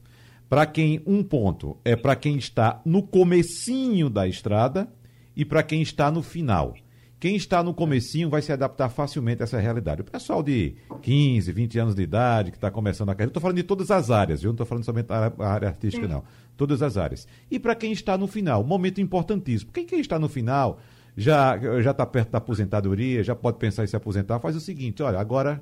Para 0.48 0.66
quem 0.66 1.02
um 1.06 1.22
ponto 1.22 1.76
é 1.84 1.94
para 1.94 2.16
quem 2.16 2.36
está 2.36 2.80
no 2.84 3.02
comecinho 3.02 4.08
da 4.08 4.26
estrada 4.26 4.88
e 5.36 5.44
para 5.44 5.62
quem 5.62 5.82
está 5.82 6.10
no 6.10 6.22
final. 6.22 6.74
Quem 7.20 7.34
está 7.34 7.64
no 7.64 7.74
comecinho 7.74 8.30
vai 8.30 8.40
se 8.40 8.52
adaptar 8.52 8.88
facilmente 8.88 9.42
a 9.42 9.44
essa 9.44 9.58
realidade. 9.58 10.02
O 10.02 10.04
pessoal 10.04 10.40
de 10.40 10.76
15, 11.02 11.50
20 11.50 11.78
anos 11.80 11.94
de 11.94 12.02
idade, 12.02 12.52
que 12.52 12.56
está 12.56 12.70
começando 12.70 13.08
a 13.08 13.14
carreira, 13.14 13.30
estou 13.30 13.40
falando 13.40 13.56
de 13.56 13.64
todas 13.64 13.90
as 13.90 14.08
áreas, 14.08 14.40
viu? 14.40 14.50
Não 14.50 14.54
estou 14.54 14.66
falando 14.66 14.84
somente 14.84 15.06
da 15.06 15.32
área 15.40 15.68
artística, 15.68 16.06
não. 16.06 16.22
Todas 16.56 16.80
as 16.80 16.96
áreas. 16.96 17.26
E 17.50 17.58
para 17.58 17.74
quem 17.74 17.90
está 17.90 18.16
no 18.16 18.28
final, 18.28 18.62
momento 18.62 19.00
importantíssimo. 19.00 19.72
Quem, 19.72 19.84
quem 19.84 20.00
está 20.00 20.16
no 20.18 20.28
final 20.28 20.78
já 21.16 21.58
já 21.82 21.90
está 21.90 22.06
perto 22.06 22.30
da 22.30 22.38
aposentadoria, 22.38 23.24
já 23.24 23.34
pode 23.34 23.58
pensar 23.58 23.82
em 23.82 23.88
se 23.88 23.96
aposentar, 23.96 24.38
faz 24.38 24.54
o 24.54 24.60
seguinte, 24.60 25.02
olha, 25.02 25.18
agora 25.18 25.60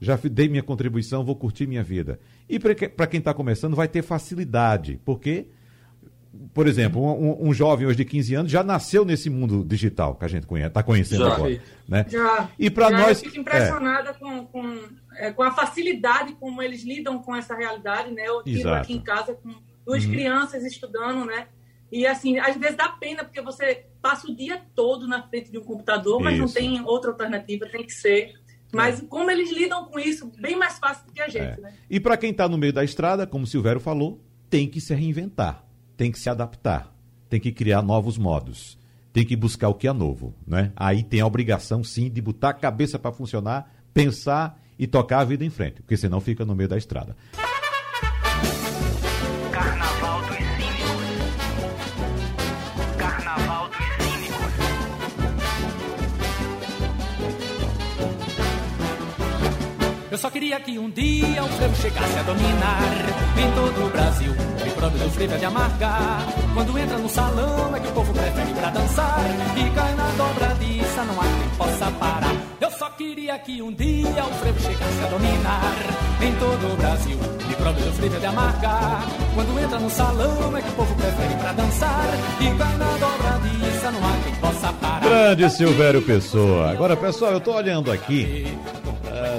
já 0.00 0.16
dei 0.16 0.48
minha 0.48 0.62
contribuição, 0.62 1.24
vou 1.24 1.36
curtir 1.36 1.66
minha 1.66 1.82
vida. 1.82 2.20
E 2.48 2.58
para 2.58 3.06
quem 3.06 3.18
está 3.18 3.32
começando, 3.32 3.74
vai 3.74 3.88
ter 3.88 4.02
facilidade, 4.02 5.00
porque, 5.04 5.48
por 6.52 6.66
exemplo, 6.66 7.02
um, 7.02 7.48
um, 7.48 7.54
jovem 7.54 7.86
hoje 7.86 7.96
de 7.96 8.04
15 8.04 8.34
anos 8.34 8.52
já 8.52 8.62
nasceu 8.62 9.04
nesse 9.04 9.30
mundo 9.30 9.64
digital 9.64 10.14
que 10.14 10.24
a 10.24 10.28
gente 10.28 10.46
está 10.52 10.82
conhecendo 10.82 11.24
já. 11.24 11.34
agora. 11.34 11.62
Né? 11.88 12.06
Já. 12.08 12.50
E 12.58 12.70
para 12.70 12.90
nós. 12.90 13.22
Eu 13.22 13.30
fico 13.30 13.40
impressionada 13.40 14.10
é. 14.10 14.12
com, 14.12 14.46
com, 14.46 14.78
é, 15.16 15.32
com 15.32 15.42
a 15.42 15.50
facilidade 15.50 16.34
como 16.34 16.60
eles 16.60 16.84
lidam 16.84 17.18
com 17.22 17.34
essa 17.34 17.54
realidade. 17.54 18.12
Né? 18.12 18.28
Eu 18.28 18.42
estive 18.44 18.68
aqui 18.68 18.92
em 18.92 19.00
casa 19.00 19.34
com 19.34 19.54
duas 19.84 20.04
uhum. 20.04 20.10
crianças 20.10 20.64
estudando, 20.64 21.24
né? 21.24 21.46
E 21.90 22.06
assim, 22.06 22.38
às 22.38 22.56
vezes 22.56 22.76
dá 22.76 22.88
pena, 22.88 23.24
porque 23.24 23.40
você 23.40 23.86
passa 24.02 24.26
o 24.26 24.34
dia 24.34 24.60
todo 24.74 25.06
na 25.06 25.22
frente 25.22 25.50
de 25.50 25.58
um 25.58 25.62
computador, 25.62 26.20
mas 26.20 26.34
Isso. 26.34 26.42
não 26.42 26.52
tem 26.52 26.84
outra 26.84 27.12
alternativa, 27.12 27.66
tem 27.66 27.84
que 27.84 27.92
ser 27.92 28.34
mas 28.76 29.00
é. 29.00 29.04
como 29.06 29.30
eles 29.30 29.50
lidam 29.50 29.86
com 29.86 29.98
isso, 29.98 30.30
bem 30.38 30.56
mais 30.56 30.78
fácil 30.78 31.06
do 31.06 31.12
que 31.12 31.20
a 31.20 31.28
gente, 31.28 31.58
é. 31.58 31.60
né? 31.60 31.72
E 31.88 31.98
para 31.98 32.16
quem 32.16 32.30
está 32.30 32.48
no 32.48 32.58
meio 32.58 32.72
da 32.72 32.84
estrada, 32.84 33.26
como 33.26 33.44
o 33.44 33.46
Silvério 33.46 33.80
falou, 33.80 34.22
tem 34.48 34.68
que 34.68 34.80
se 34.80 34.94
reinventar, 34.94 35.64
tem 35.96 36.12
que 36.12 36.18
se 36.18 36.28
adaptar, 36.28 36.94
tem 37.28 37.40
que 37.40 37.50
criar 37.50 37.82
novos 37.82 38.16
modos, 38.16 38.78
tem 39.12 39.24
que 39.24 39.34
buscar 39.34 39.68
o 39.68 39.74
que 39.74 39.88
é 39.88 39.92
novo, 39.92 40.34
né? 40.46 40.72
Aí 40.76 41.02
tem 41.02 41.20
a 41.20 41.26
obrigação, 41.26 41.82
sim, 41.82 42.10
de 42.10 42.20
botar 42.20 42.50
a 42.50 42.54
cabeça 42.54 42.98
para 42.98 43.12
funcionar, 43.12 43.72
pensar 43.92 44.62
e 44.78 44.86
tocar 44.86 45.20
a 45.20 45.24
vida 45.24 45.44
em 45.44 45.50
frente, 45.50 45.80
porque 45.80 45.96
senão 45.96 46.20
fica 46.20 46.44
no 46.44 46.54
meio 46.54 46.68
da 46.68 46.76
estrada. 46.76 47.16
Eu 60.16 60.20
só 60.20 60.30
queria 60.30 60.58
que 60.58 60.78
um 60.78 60.88
dia 60.88 61.44
o 61.44 61.48
frevo 61.58 61.76
chegasse 61.76 62.18
a 62.18 62.22
dominar 62.22 62.80
em 63.36 63.50
todo 63.54 63.86
o 63.86 63.90
Brasil. 63.90 64.32
O 64.32 64.74
próprio 64.74 64.98
do 65.04 65.10
frevo 65.10 65.34
é 65.34 65.36
de 65.36 65.44
amargar. 65.44 66.26
Quando 66.54 66.78
entra 66.78 66.96
no 66.96 67.06
salão 67.06 67.76
é 67.76 67.80
que 67.80 67.88
o 67.88 67.92
povo 67.92 68.14
prefere 68.14 68.54
pra 68.54 68.70
dançar. 68.70 69.20
E 69.54 69.70
cai 69.74 69.94
na 69.94 70.10
dobradiça, 70.12 71.04
não 71.04 71.20
há 71.20 71.24
quem 71.24 71.48
possa 71.58 71.90
parar. 71.90 72.34
Eu 72.58 72.70
só 72.70 72.88
queria 72.88 73.38
que 73.40 73.60
um 73.60 73.70
dia 73.74 74.24
o 74.24 74.34
frevo 74.40 74.58
chegasse 74.58 75.04
a 75.04 75.08
dominar 75.08 75.74
em 76.22 76.34
todo 76.36 76.72
o 76.72 76.76
Brasil. 76.78 77.18
E 77.50 77.54
próprio 77.56 77.84
do 77.84 77.92
frevo 77.92 78.16
é 78.16 78.18
de 78.18 78.26
amargar. 78.26 79.02
Quando 79.34 79.60
entra 79.60 79.78
no 79.78 79.90
salão 79.90 80.56
é 80.56 80.62
que 80.62 80.68
o 80.70 80.72
povo 80.72 80.94
prefere 80.94 81.34
pra 81.34 81.52
dançar. 81.52 82.06
E 82.40 82.56
cai 82.56 82.76
na 82.78 82.90
dobradiça, 82.96 83.65
não 83.90 84.00
há 84.06 84.16
quem 84.24 84.34
possa 84.36 84.72
parar. 84.74 85.00
Grande 85.00 85.50
Silvério 85.50 86.02
Pessoa. 86.02 86.70
Agora, 86.70 86.96
pessoal, 86.96 87.32
eu 87.32 87.40
tô 87.40 87.52
olhando 87.54 87.90
aqui 87.90 88.46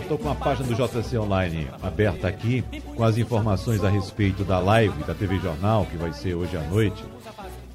Estou 0.07 0.17
com 0.17 0.29
a 0.29 0.35
página 0.35 0.65
do 0.65 0.73
JC 0.73 1.17
Online 1.17 1.67
aberta 1.83 2.29
aqui, 2.29 2.63
com 2.95 3.03
as 3.03 3.17
informações 3.17 3.83
a 3.83 3.89
respeito 3.89 4.45
da 4.45 4.57
live 4.57 5.03
da 5.03 5.13
TV 5.13 5.37
Jornal, 5.37 5.85
que 5.85 5.97
vai 5.97 6.13
ser 6.13 6.33
hoje 6.33 6.55
à 6.55 6.61
noite. 6.61 7.03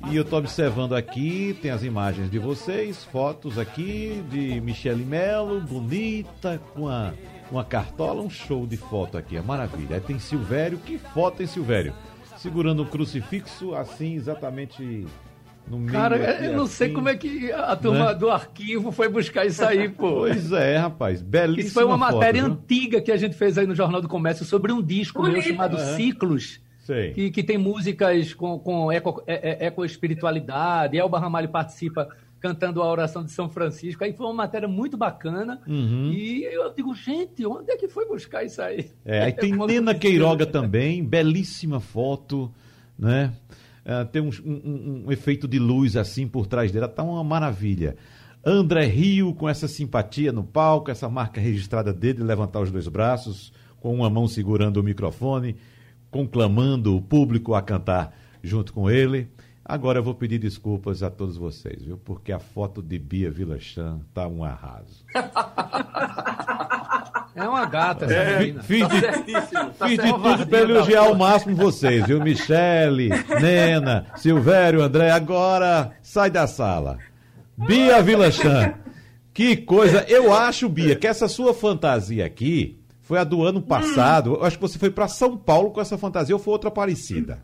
E 0.09 0.17
eu 0.17 0.23
estou 0.23 0.39
observando 0.39 0.95
aqui, 0.95 1.57
tem 1.61 1.71
as 1.71 1.83
imagens 1.83 2.31
de 2.31 2.39
vocês, 2.39 3.05
fotos 3.05 3.59
aqui 3.59 4.25
de 4.31 4.63
Michele 4.63 5.05
Melo, 5.05 5.61
bonita, 5.61 6.59
com 6.75 6.89
a, 6.89 7.13
uma 7.51 7.65
cartola, 7.65 8.23
um 8.23 8.31
show 8.31 8.67
de 8.67 8.79
foto 8.79 9.19
aqui, 9.19 9.37
é 9.37 9.43
maravilha. 9.43 9.97
Aí 9.97 10.01
tem 10.01 10.19
Silvério, 10.19 10.79
que 10.79 10.97
foto 10.97 11.37
tem 11.37 11.47
Silvério? 11.47 11.93
Segurando 12.39 12.83
um 12.83 12.87
crucifixo, 12.87 13.75
assim, 13.75 14.15
exatamente 14.15 15.07
Cara, 15.91 16.17
eu 16.45 16.53
não 16.55 16.65
assim, 16.65 16.75
sei 16.75 16.93
como 16.93 17.09
é 17.09 17.17
que 17.17 17.51
a 17.53 17.75
turma 17.77 18.07
né? 18.07 18.15
do 18.15 18.31
arquivo 18.31 18.93
foi 18.93 19.09
buscar 19.09 19.47
isso 19.47 19.65
aí, 19.65 19.89
pô. 19.89 20.17
Pois 20.17 20.53
é, 20.53 20.77
rapaz, 20.77 21.23
belíssimo. 21.23 21.67
Isso 21.67 21.75
foi 21.75 21.85
uma 21.85 21.99
foto, 21.99 22.15
matéria 22.15 22.43
viu? 22.43 22.53
antiga 22.53 23.01
que 23.01 23.11
a 23.11 23.17
gente 23.17 23.35
fez 23.37 23.57
aí 23.57 23.67
no 23.67 23.75
Jornal 23.75 24.03
do 24.03 24.09
Comércio 24.09 24.45
sobre 24.45 24.73
um 24.73 24.83
disco 24.83 25.23
meu 25.23 25.41
chamado 25.41 25.77
é. 25.77 25.97
Ciclos. 25.97 26.61
Que, 27.15 27.31
que 27.31 27.43
tem 27.43 27.57
músicas 27.57 28.35
com, 28.35 28.59
com 28.59 28.91
eco, 28.91 29.23
é, 29.27 29.65
é, 29.65 29.67
eco-espiritualidade. 29.67 30.99
Elba 30.99 31.19
Ramalho 31.19 31.49
participa 31.49 32.09
cantando 32.41 32.83
a 32.83 32.91
oração 32.91 33.25
de 33.25 33.31
São 33.31 33.49
Francisco. 33.49 34.03
Aí 34.03 34.13
foi 34.13 34.27
uma 34.27 34.35
matéria 34.35 34.67
muito 34.67 34.97
bacana. 34.97 35.61
Uhum. 35.67 36.11
E 36.13 36.43
eu 36.45 36.75
digo, 36.75 36.93
gente, 36.95 37.47
onde 37.47 37.71
é 37.71 37.77
que 37.77 37.87
foi 37.87 38.05
buscar 38.05 38.43
isso 38.43 38.61
aí? 38.61 38.91
É, 39.05 39.23
aí 39.23 39.33
tem 39.33 39.53
Nena 39.53 39.95
Queiroga 39.95 40.45
também, 40.45 41.05
belíssima 41.05 41.79
foto, 41.79 42.53
né? 42.99 43.33
Uh, 43.85 44.07
tem 44.07 44.23
um, 44.23 44.31
um, 44.45 45.05
um, 45.07 45.13
efeito 45.13 45.49
de 45.49 45.59
luz 45.59 45.97
assim 45.97 46.29
por 46.29 46.47
trás 46.47 46.71
dela, 46.71 46.89
tá 46.89 47.03
uma 47.03 47.25
maravilha. 47.25 47.97
André 48.45 48.87
Rio 48.87 49.35
com 49.35 49.49
essa 49.49 49.67
simpatia 49.67 50.33
no 50.33 50.45
palco, 50.45 50.91
essa 50.91 51.09
marca 51.09 51.41
registrada 51.41 51.93
dele, 51.93 52.23
levantar 52.23 52.61
os 52.61 52.71
dois 52.71 52.87
braços, 52.89 53.53
com 53.81 53.95
uma 53.95 54.09
mão 54.09 54.29
segurando 54.29 54.79
o 54.79 54.83
microfone, 54.83 55.57
conclamando 56.11 56.97
o 56.97 57.03
público 57.03 57.55
a 57.55 57.63
cantar 57.63 58.15
junto 58.43 58.73
com 58.73 58.91
ele. 58.91 59.29
Agora 59.65 59.99
eu 59.99 60.03
vou 60.03 60.15
pedir 60.15 60.39
desculpas 60.39 61.03
a 61.03 61.11
todos 61.11 61.37
vocês, 61.37 61.85
viu? 61.85 61.97
Porque 61.97 62.33
a 62.33 62.39
foto 62.39 62.83
de 62.83 62.99
Bia 62.99 63.31
Vilachan 63.31 64.01
tá 64.13 64.27
um 64.27 64.43
arraso. 64.43 65.05
É 67.35 67.49
uma 67.49 67.65
gata 67.65 68.05
essa 68.05 68.15
é, 68.15 68.39
menina. 68.39 68.63
Fiz 68.63 68.87
de, 68.89 69.01
tá 69.01 69.89
fiz 69.89 69.99
de 69.99 70.13
tudo 70.13 70.47
para 70.47 70.61
elogiar 70.61 71.01
ao 71.05 71.15
máximo 71.15 71.57
vocês, 71.57 72.07
viu? 72.07 72.21
Michele, 72.21 73.09
Nena, 73.41 74.07
Silvério, 74.17 74.83
André. 74.83 75.11
Agora 75.11 75.93
sai 76.03 76.31
da 76.31 76.47
sala. 76.47 76.99
Bia 77.57 78.03
Vilachan. 78.03 78.75
Que 79.33 79.57
coisa. 79.57 80.05
Eu 80.09 80.33
acho, 80.33 80.69
Bia, 80.69 80.95
que 80.95 81.07
essa 81.07 81.27
sua 81.27 81.55
fantasia 81.55 82.27
aqui 82.27 82.79
foi 83.01 83.19
a 83.19 83.25
do 83.25 83.43
ano 83.43 83.63
passado. 83.63 84.35
Eu 84.35 84.45
acho 84.45 84.57
que 84.57 84.63
você 84.63 84.79
foi 84.79 84.91
para 84.91 85.09
São 85.09 85.37
Paulo 85.37 85.71
com 85.71 85.81
essa 85.81 85.97
fantasia 85.97 86.35
ou 86.35 86.41
foi 86.41 86.53
outra 86.53 86.71
parecida? 86.71 87.43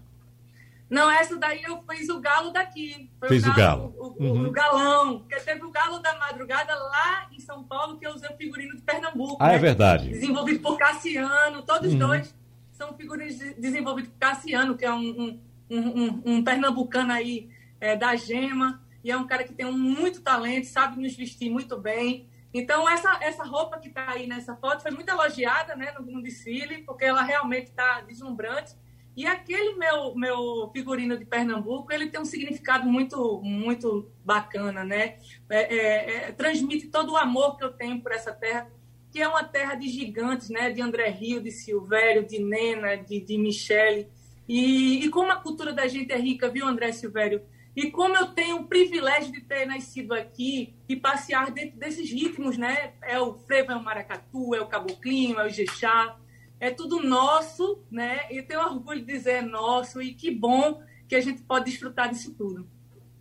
Não, 0.89 1.11
essa 1.11 1.37
daí 1.37 1.63
eu 1.63 1.83
fiz 1.91 2.09
o 2.09 2.19
galo 2.19 2.51
daqui. 2.51 3.11
Foi 3.19 3.29
Fez 3.29 3.47
o 3.47 3.55
galo. 3.55 3.95
O, 3.99 4.11
galo. 4.11 4.17
O, 4.19 4.23
uhum. 4.23 4.47
o, 4.47 4.51
galão. 4.51 5.19
Porque 5.21 5.37
teve 5.41 5.63
o 5.63 5.71
galo 5.71 5.99
da 5.99 6.19
madrugada 6.19 6.75
lá 6.75 7.29
em 7.31 7.39
São 7.41 7.63
Paulo, 7.63 7.99
que 7.99 8.07
eu 8.07 8.15
usei 8.15 8.29
o 8.31 8.37
figurino 8.37 8.75
de 8.75 8.83
Pernambuco. 8.83 9.37
Ah, 9.39 9.49
é 9.49 9.51
né? 9.51 9.57
é 9.57 9.59
verdade. 9.59 10.09
Desenvolvido 10.09 10.61
por 10.61 10.79
Cassiano. 10.79 11.63
Todos 11.63 11.93
uhum. 11.93 11.99
dois 11.99 12.35
são 12.73 12.95
figurinos 12.95 13.39
desenvolvidos 13.59 14.11
por 14.13 14.19
Cassiano, 14.19 14.77
que 14.77 14.85
é 14.85 14.93
um, 14.93 15.41
um, 15.69 15.79
um, 15.79 16.23
um 16.25 16.45
pernambucano 16.45 17.13
aí 17.13 17.51
é, 17.81 17.95
da 17.95 18.17
Gema. 18.17 18.81
E 19.05 19.11
é 19.11 19.17
um 19.17 19.27
cara 19.27 19.45
que 19.45 19.53
tem 19.53 19.71
muito 19.71 20.23
talento, 20.23 20.67
sabe 20.67 21.01
nos 21.01 21.15
vestir 21.15 21.51
muito 21.51 21.77
bem. 21.77 22.29
Então, 22.53 22.89
essa, 22.89 23.19
essa 23.21 23.45
roupa 23.45 23.79
que 23.79 23.89
está 23.89 24.11
aí 24.11 24.27
nessa 24.27 24.57
foto 24.57 24.83
foi 24.83 24.91
muito 24.91 25.09
elogiada 25.09 25.77
né, 25.77 25.93
no, 25.93 26.05
no 26.05 26.23
desfile, 26.23 26.79
porque 26.79 27.05
ela 27.05 27.23
realmente 27.23 27.67
está 27.67 28.01
deslumbrante. 28.01 28.75
E 29.19 29.27
aquele 29.27 29.75
meu, 29.75 30.15
meu 30.15 30.71
figurino 30.73 31.19
de 31.19 31.25
Pernambuco, 31.25 31.93
ele 31.93 32.09
tem 32.09 32.21
um 32.21 32.25
significado 32.25 32.87
muito, 32.87 33.41
muito 33.43 34.09
bacana, 34.25 34.85
né? 34.85 35.17
É, 35.49 35.77
é, 35.77 36.15
é, 36.29 36.31
transmite 36.31 36.87
todo 36.87 37.15
o 37.15 37.17
amor 37.17 37.57
que 37.57 37.65
eu 37.65 37.73
tenho 37.73 38.01
por 38.01 38.13
essa 38.13 38.33
terra, 38.33 38.71
que 39.11 39.21
é 39.21 39.27
uma 39.27 39.43
terra 39.43 39.75
de 39.75 39.89
gigantes, 39.89 40.51
né? 40.51 40.71
De 40.71 40.81
André 40.81 41.09
Rio, 41.11 41.43
de 41.43 41.51
Silvério, 41.51 42.25
de 42.25 42.39
Nena, 42.39 42.95
de, 42.95 43.19
de 43.19 43.37
Michele. 43.37 44.07
E, 44.49 45.05
e 45.05 45.09
como 45.09 45.33
a 45.33 45.37
cultura 45.37 45.73
da 45.73 45.89
gente 45.89 46.13
é 46.13 46.17
rica, 46.17 46.49
viu, 46.49 46.65
André 46.65 46.93
Silvério? 46.93 47.43
E 47.75 47.91
como 47.91 48.17
eu 48.17 48.29
tenho 48.29 48.59
o 48.59 48.69
privilégio 48.69 49.33
de 49.33 49.41
ter 49.41 49.67
nascido 49.67 50.15
aqui 50.15 50.77
e 50.89 50.95
passear 50.95 51.51
dentro 51.51 51.77
desses 51.77 52.09
ritmos, 52.09 52.57
né? 52.57 52.93
É 53.03 53.19
o 53.19 53.35
frevo, 53.35 53.73
é 53.73 53.77
o 53.77 53.83
maracatu, 53.83 54.55
é 54.55 54.61
o 54.61 54.69
caboclinho, 54.69 55.41
é 55.41 55.47
o 55.47 55.51
jexá 55.51 56.17
é 56.61 56.71
tudo 56.71 57.03
nosso, 57.03 57.83
né? 57.91 58.21
E 58.31 58.43
tenho 58.43 58.61
orgulho 58.61 59.01
de 59.01 59.07
dizer 59.13 59.31
é 59.31 59.43
nosso 59.43 60.03
e 60.03 60.13
que 60.13 60.31
bom 60.31 60.83
que 61.07 61.15
a 61.15 61.21
gente 61.21 61.43
pode 61.43 61.67
desfrutar 61.67 62.11
disso 62.11 62.35
tudo. 62.35 62.69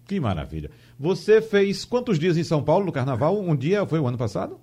Que 0.05 0.19
maravilha. 0.19 0.71
Você 0.97 1.41
fez 1.41 1.85
quantos 1.85 2.17
dias 2.17 2.37
em 2.37 2.43
São 2.43 2.63
Paulo 2.63 2.85
no 2.85 2.91
Carnaval? 2.91 3.39
Um 3.39 3.55
dia 3.55 3.85
foi 3.85 3.99
o 3.99 4.07
ano 4.07 4.17
passado? 4.17 4.59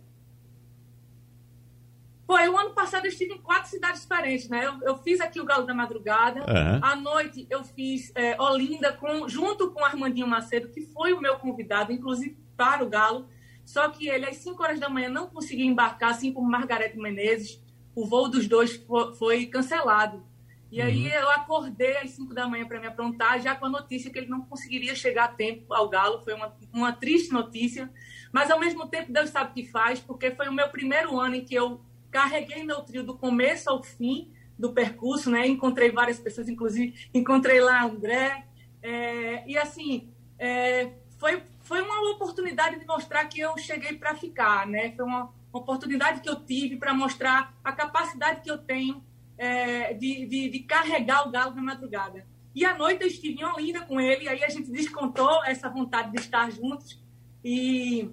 Foi, 2.27 2.49
o 2.49 2.57
ano 2.57 2.71
passado 2.71 3.05
eu 3.05 3.11
estive 3.11 3.35
em 3.35 3.39
quatro 3.39 3.69
cidades 3.69 4.01
diferentes, 4.01 4.49
né? 4.49 4.65
Eu, 4.65 4.81
eu 4.83 4.97
fiz 4.97 5.21
aqui 5.21 5.41
o 5.41 5.45
Galo 5.45 5.67
da 5.67 5.75
Madrugada. 5.75 6.41
Uhum. 6.41 6.81
À 6.83 6.97
noite 6.97 7.47
eu 7.51 7.63
fiz 7.63 8.11
é, 8.15 8.41
Olinda 8.41 8.93
com, 8.95 9.29
junto 9.29 9.71
com 9.71 9.85
Armandinho 9.85 10.27
Macedo, 10.27 10.69
que 10.69 10.81
foi 10.81 11.13
o 11.13 11.21
meu 11.21 11.37
convidado, 11.37 11.93
inclusive 11.93 12.37
para 12.57 12.83
o 12.83 12.89
Galo. 12.89 13.29
Só 13.65 13.89
que 13.89 14.09
ele, 14.09 14.27
às 14.27 14.37
5 14.39 14.63
horas 14.63 14.81
da 14.81 14.89
manhã, 14.89 15.09
não 15.09 15.29
conseguia 15.29 15.65
embarcar, 15.65 16.11
assim 16.11 16.33
como 16.33 16.51
Margarete 16.51 16.99
Menezes 16.99 17.63
o 17.95 18.07
voo 18.07 18.29
dos 18.29 18.49
dois 18.49 18.85
foi 19.19 19.47
cancelado. 19.47 20.25
E 20.71 20.83
aí 20.83 21.07
uhum. 21.07 21.13
eu 21.13 21.31
acordei 21.31 21.97
às 21.99 22.11
5 22.11 22.35
da 22.35 22.49
manhã 22.49 22.67
para 22.67 22.81
me 22.81 22.89
aprontar, 22.89 23.41
já 23.41 23.55
com 23.55 23.67
a 23.67 23.71
notícia 23.71 24.11
que 24.11 24.19
ele 24.19 24.27
não 24.27 24.41
conseguiria 24.41 24.95
chegar 24.95 25.27
a 25.27 25.29
tempo 25.29 25.73
ao 25.73 25.89
Galo. 25.89 26.21
Foi 26.23 26.35
uma, 26.35 26.53
uma 26.73 26.93
triste 26.93 27.33
notícia, 27.33 27.89
mas 28.33 28.51
ao 28.51 28.59
mesmo 28.59 28.89
tempo 28.89 29.13
Deus 29.13 29.31
sabe 29.31 29.51
o 29.51 29.55
que 29.55 29.71
faz, 29.71 30.01
porque 30.01 30.33
foi 30.33 30.49
o 30.49 30.53
meu 30.53 30.69
primeiro 30.71 31.19
ano 31.21 31.37
em 31.37 31.45
que 31.45 31.55
eu 31.55 31.81
carreguei 32.11 32.65
meu 32.65 32.81
trio 32.81 33.05
do 33.05 33.17
começo 33.17 33.71
ao 33.71 33.85
fim 33.85 34.33
do 34.59 34.73
percurso, 34.73 35.31
né? 35.31 35.47
Encontrei 35.47 35.93
várias 35.93 36.19
pessoas, 36.19 36.49
inclusive 36.49 37.09
encontrei 37.15 37.61
lá 37.61 37.85
André. 37.85 38.45
É, 38.83 39.49
e 39.49 39.57
assim, 39.57 40.13
é, 40.39 40.91
foi, 41.19 41.43
foi 41.61 41.83
uma 41.83 42.11
oportunidade 42.11 42.81
de 42.81 42.87
mostrar 42.87 43.25
que 43.27 43.39
eu 43.39 43.57
cheguei 43.59 43.97
para 43.97 44.15
ficar, 44.17 44.67
né? 44.67 44.93
Foi 44.97 45.05
uma 45.05 45.33
oportunidade 45.59 46.21
que 46.21 46.29
eu 46.29 46.37
tive 46.37 46.77
para 46.77 46.93
mostrar 46.93 47.55
a 47.63 47.73
capacidade 47.73 48.41
que 48.41 48.51
eu 48.51 48.59
tenho 48.59 49.03
é, 49.37 49.95
de, 49.95 50.27
de, 50.27 50.49
de, 50.49 50.59
carregar 50.61 51.27
o 51.27 51.31
galo 51.31 51.55
na 51.55 51.63
madrugada. 51.63 52.27
E 52.55 52.65
à 52.65 52.77
noite 52.77 53.03
eu 53.03 53.09
estive 53.09 53.41
em 53.41 53.45
Olinda 53.45 53.81
com 53.83 54.01
ele, 54.01 54.29
aí 54.29 54.45
a 54.45 54.49
gente 54.49 54.71
descontou 54.71 55.45
essa 55.45 55.69
vontade 55.69 56.13
de 56.13 56.21
estar 56.21 56.51
juntos 56.51 57.03
e 57.45 58.11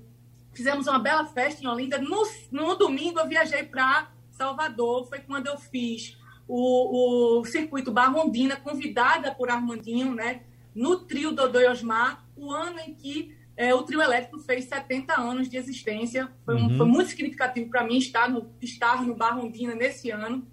fizemos 0.51 0.87
uma 0.87 0.99
bela 0.99 1.25
festa 1.25 1.63
em 1.63 1.67
Olinda. 1.67 1.99
No, 1.99 2.23
no 2.51 2.75
domingo 2.75 3.19
eu 3.19 3.27
viajei 3.27 3.63
para 3.63 4.09
Salvador, 4.31 5.07
foi 5.07 5.19
quando 5.19 5.47
eu 5.47 5.57
fiz 5.57 6.17
o, 6.47 7.39
o 7.39 7.45
circuito 7.45 7.91
Barrondina, 7.91 8.55
convidada 8.55 9.33
por 9.33 9.49
Armandinho, 9.49 10.15
né, 10.15 10.41
no 10.73 10.99
trio 10.99 11.31
Dodô 11.31 11.59
e 11.59 11.67
Osmar, 11.67 12.25
o 12.35 12.51
ano 12.51 12.79
em 12.79 12.93
que 12.95 13.35
é, 13.55 13.73
o 13.73 13.83
trio 13.83 14.01
elétrico 14.01 14.39
fez 14.39 14.65
70 14.65 15.19
anos 15.19 15.49
de 15.49 15.57
existência. 15.57 16.31
Foi, 16.45 16.55
um, 16.55 16.67
uhum. 16.67 16.77
foi 16.77 16.85
muito 16.85 17.09
significativo 17.09 17.69
para 17.69 17.83
mim 17.83 17.97
estar 17.97 18.29
no, 18.29 18.51
estar 18.61 19.03
no 19.03 19.15
Barrondina 19.15 19.75
nesse 19.75 20.09
ano. 20.09 20.47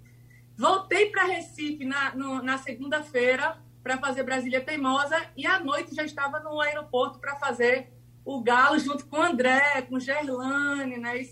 Voltei 0.57 1.09
para 1.09 1.25
Recife 1.25 1.85
na, 1.85 2.13
na 2.43 2.57
segunda-feira 2.57 3.57
para 3.81 3.97
fazer 3.97 4.23
Brasília 4.23 4.61
Teimosa 4.61 5.15
e 5.37 5.47
à 5.47 5.59
noite 5.59 5.95
já 5.95 6.03
estava 6.03 6.39
no 6.41 6.59
aeroporto 6.59 7.19
para 7.19 7.37
fazer 7.37 7.93
o 8.25 8.41
Galo 8.41 8.77
junto 8.77 9.05
com 9.07 9.17
o 9.17 9.21
André, 9.21 9.81
com 9.83 9.99
Gerlane, 9.99 10.97
né? 10.97 11.25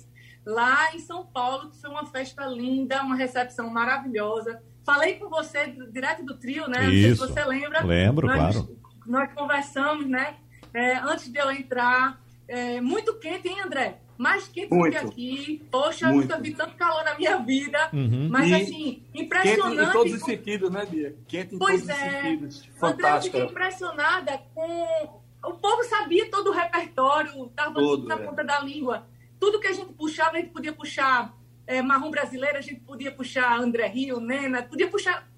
lá 0.47 0.95
em 0.95 0.99
São 0.99 1.25
Paulo, 1.25 1.69
que 1.69 1.81
foi 1.81 1.89
uma 1.89 2.05
festa 2.05 2.45
linda, 2.45 3.03
uma 3.03 3.17
recepção 3.17 3.69
maravilhosa. 3.69 4.63
Falei 4.85 5.15
com 5.15 5.29
você 5.29 5.67
direto 5.91 6.23
do 6.23 6.37
trio, 6.37 6.69
né? 6.69 6.89
Isso. 6.89 7.21
Não 7.21 7.27
sei 7.27 7.27
se 7.27 7.33
você 7.33 7.45
lembra. 7.45 7.83
Lembro, 7.83 8.27
nós, 8.27 8.55
claro. 8.55 8.79
Nós 9.05 9.33
conversamos, 9.33 10.07
né? 10.07 10.37
É, 10.73 10.97
antes 10.97 11.29
de 11.29 11.39
eu 11.39 11.51
entrar. 11.51 12.21
É, 12.47 12.79
muito 12.79 13.13
quente, 13.19 13.47
hein, 13.47 13.61
André? 13.61 13.97
Mais 14.17 14.47
quente 14.47 14.73
muito. 14.73 14.93
do 14.93 14.99
que 14.99 15.05
aqui. 15.07 15.67
Poxa, 15.69 16.07
muito. 16.07 16.21
nunca 16.21 16.41
vi 16.41 16.53
tanto 16.53 16.75
calor 16.75 17.03
na 17.03 17.15
minha 17.15 17.37
vida. 17.37 17.89
Uhum. 17.93 18.29
Mas, 18.31 18.49
e 18.49 18.55
assim, 18.55 19.03
impressionante. 19.13 19.77
Quente 19.77 19.89
em 19.89 19.91
todos 19.91 20.13
os 20.13 20.23
sentidos, 20.23 20.71
né, 20.71 20.85
Bia? 20.85 21.15
Quente 21.27 21.55
em 21.55 21.59
pois 21.59 21.81
todos 21.81 22.01
é. 22.01 22.07
os 22.07 22.21
sentidos. 22.21 22.65
Fantástico. 22.79 23.05
André, 23.05 23.17
eu 23.17 23.21
fiquei 23.21 23.43
impressionada 23.43 24.41
com... 24.55 25.21
O 25.43 25.53
povo 25.53 25.83
sabia 25.83 26.29
todo 26.31 26.49
o 26.49 26.53
repertório, 26.53 27.45
estava 27.45 27.79
na 28.05 28.15
é. 28.15 28.17
ponta 28.17 28.43
da 28.43 28.59
língua. 28.59 29.05
Tudo 29.39 29.59
que 29.59 29.67
a 29.67 29.73
gente 29.73 29.93
puxava, 29.93 30.31
a 30.31 30.39
gente 30.39 30.49
podia 30.49 30.73
puxar 30.73 31.33
é, 31.67 31.81
Marrom 31.81 32.09
Brasileiro, 32.09 32.57
a 32.57 32.61
gente 32.61 32.79
podia 32.79 33.11
puxar 33.11 33.59
André 33.59 33.87
Rio, 33.87 34.19
Nena, 34.19 34.63
podia 34.63 34.89
puxar 34.89 35.29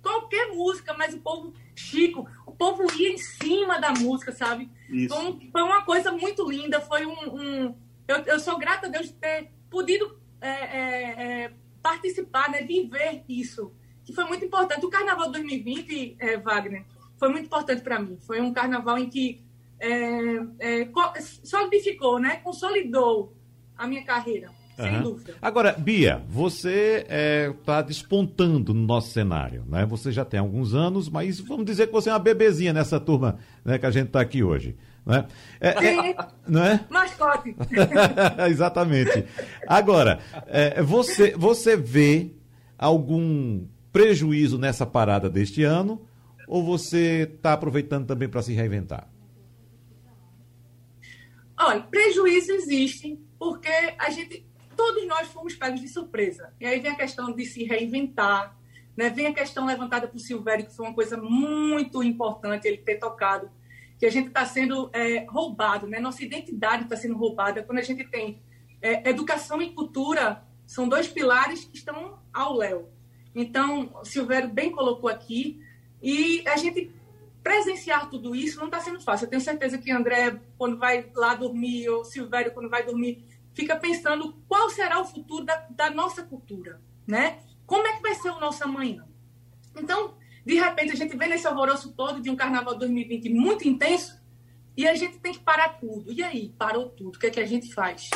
qualquer 0.00 0.48
música, 0.48 0.94
mas 0.94 1.12
o 1.12 1.18
povo 1.18 1.52
Chico, 1.74 2.28
o 2.46 2.52
povo 2.52 2.86
ia 2.98 3.12
em 3.12 3.18
cima 3.18 3.80
da 3.80 3.92
música, 3.92 4.32
sabe? 4.32 4.70
Então, 4.88 5.38
foi 5.50 5.62
uma 5.62 5.82
coisa 5.82 6.12
muito 6.12 6.48
linda, 6.48 6.80
foi 6.80 7.06
um... 7.06 7.34
um... 7.34 7.74
Eu, 8.06 8.16
eu, 8.26 8.40
sou 8.40 8.58
grata 8.58 8.86
a 8.86 8.90
Deus 8.90 9.06
de 9.06 9.14
ter 9.14 9.50
podido 9.70 10.18
é, 10.40 10.48
é, 10.48 11.42
é, 11.44 11.52
participar, 11.80 12.50
né, 12.50 12.62
viver 12.62 13.24
isso, 13.28 13.72
que 14.04 14.12
foi 14.12 14.24
muito 14.24 14.44
importante. 14.44 14.84
O 14.84 14.90
Carnaval 14.90 15.30
2020, 15.30 16.16
é, 16.18 16.36
Wagner, 16.36 16.84
foi 17.16 17.28
muito 17.28 17.46
importante 17.46 17.82
para 17.82 18.00
mim. 18.00 18.18
Foi 18.20 18.40
um 18.40 18.52
carnaval 18.52 18.98
em 18.98 19.08
que 19.08 19.44
é, 19.78 20.80
é, 20.82 20.88
solidificou, 21.44 22.18
né, 22.18 22.36
consolidou 22.36 23.36
a 23.76 23.86
minha 23.86 24.04
carreira. 24.04 24.52
Sem 24.82 24.96
uhum. 24.96 25.02
dúvida. 25.02 25.34
Agora, 25.40 25.72
Bia, 25.72 26.22
você 26.28 26.98
está 27.02 27.14
é, 27.14 27.52
tá 27.64 27.82
despontando 27.82 28.74
no 28.74 28.86
nosso 28.86 29.10
cenário, 29.10 29.64
né? 29.68 29.86
Você 29.86 30.10
já 30.10 30.24
tem 30.24 30.40
alguns 30.40 30.74
anos, 30.74 31.08
mas 31.08 31.40
vamos 31.40 31.64
dizer 31.64 31.86
que 31.86 31.92
você 31.92 32.10
é 32.10 32.12
uma 32.12 32.18
bebezinha 32.18 32.72
nessa 32.72 32.98
turma 32.98 33.38
né, 33.64 33.78
que 33.78 33.86
a 33.86 33.90
gente 33.90 34.08
está 34.08 34.20
aqui 34.20 34.42
hoje. 34.42 34.76
Né? 35.04 35.26
É, 35.60 35.68
é, 35.68 36.16
não 36.46 36.64
é? 36.64 36.84
Mascote. 36.90 37.56
Exatamente. 38.48 39.24
Agora, 39.66 40.20
é, 40.46 40.82
você, 40.82 41.34
você 41.36 41.76
vê 41.76 42.32
algum 42.78 43.64
prejuízo 43.92 44.58
nessa 44.58 44.86
parada 44.86 45.28
deste 45.28 45.62
ano 45.62 46.02
ou 46.48 46.64
você 46.64 47.28
está 47.34 47.52
aproveitando 47.52 48.06
também 48.06 48.28
para 48.28 48.42
se 48.42 48.52
reinventar? 48.52 49.08
Olha, 51.58 51.80
prejuízo 51.80 52.52
existe 52.52 53.18
porque 53.38 53.70
a 53.98 54.10
gente, 54.10 54.46
todos 54.76 55.06
nós 55.06 55.28
fomos 55.28 55.54
pegos 55.54 55.80
de 55.80 55.88
surpresa. 55.88 56.52
E 56.60 56.66
aí 56.66 56.80
vem 56.80 56.92
a 56.92 56.96
questão 56.96 57.32
de 57.32 57.44
se 57.44 57.64
reinventar, 57.64 58.56
né? 58.96 59.10
vem 59.10 59.26
a 59.26 59.34
questão 59.34 59.66
levantada 59.66 60.06
por 60.06 60.18
Silvério, 60.18 60.66
que 60.66 60.74
foi 60.74 60.86
uma 60.86 60.94
coisa 60.94 61.16
muito 61.16 62.02
importante 62.02 62.66
ele 62.66 62.78
ter 62.78 62.96
tocado, 62.96 63.50
que 63.98 64.06
a 64.06 64.10
gente 64.10 64.28
está 64.28 64.44
sendo 64.44 64.90
é, 64.92 65.24
roubado, 65.28 65.86
né? 65.86 66.00
nossa 66.00 66.24
identidade 66.24 66.84
está 66.84 66.96
sendo 66.96 67.16
roubada 67.16 67.62
quando 67.62 67.78
a 67.78 67.82
gente 67.82 68.04
tem 68.04 68.40
é, 68.80 69.08
educação 69.08 69.62
e 69.62 69.72
cultura, 69.72 70.42
são 70.66 70.88
dois 70.88 71.06
pilares 71.06 71.64
que 71.64 71.76
estão 71.76 72.18
ao 72.32 72.56
léu. 72.56 72.90
Então, 73.34 74.00
Silvério 74.04 74.48
bem 74.48 74.70
colocou 74.72 75.08
aqui, 75.08 75.62
e 76.02 76.42
a 76.48 76.56
gente 76.56 76.92
presenciar 77.42 78.08
tudo 78.10 78.34
isso 78.34 78.58
não 78.58 78.66
está 78.66 78.80
sendo 78.80 79.00
fácil. 79.00 79.26
Eu 79.26 79.30
tenho 79.30 79.42
certeza 79.42 79.78
que 79.78 79.90
André, 79.90 80.40
quando 80.58 80.78
vai 80.78 81.10
lá 81.14 81.34
dormir, 81.34 81.88
ou 81.88 82.04
Silvério, 82.04 82.52
quando 82.52 82.68
vai 82.68 82.84
dormir, 82.84 83.24
fica 83.54 83.76
pensando 83.76 84.34
qual 84.48 84.70
será 84.70 85.00
o 85.00 85.04
futuro 85.04 85.44
da, 85.44 85.66
da 85.70 85.90
nossa 85.90 86.22
cultura, 86.22 86.80
né? 87.06 87.40
Como 87.66 87.86
é 87.86 87.96
que 87.96 88.02
vai 88.02 88.14
ser 88.14 88.30
o 88.30 88.40
nosso 88.40 88.62
amanhã? 88.64 89.06
Então, 89.76 90.16
de 90.44 90.54
repente, 90.54 90.92
a 90.92 90.96
gente 90.96 91.16
vê 91.16 91.26
nesse 91.26 91.46
alvoroço 91.46 91.92
todo 91.92 92.20
de 92.20 92.30
um 92.30 92.36
Carnaval 92.36 92.76
2020 92.76 93.30
muito 93.30 93.66
intenso 93.66 94.20
e 94.76 94.88
a 94.88 94.94
gente 94.94 95.18
tem 95.18 95.32
que 95.32 95.40
parar 95.40 95.80
tudo. 95.80 96.12
E 96.12 96.22
aí, 96.22 96.54
parou 96.58 96.88
tudo, 96.88 97.16
o 97.16 97.18
que 97.18 97.26
é 97.26 97.30
que 97.30 97.40
a 97.40 97.46
gente 97.46 97.72
faz? 97.72 98.10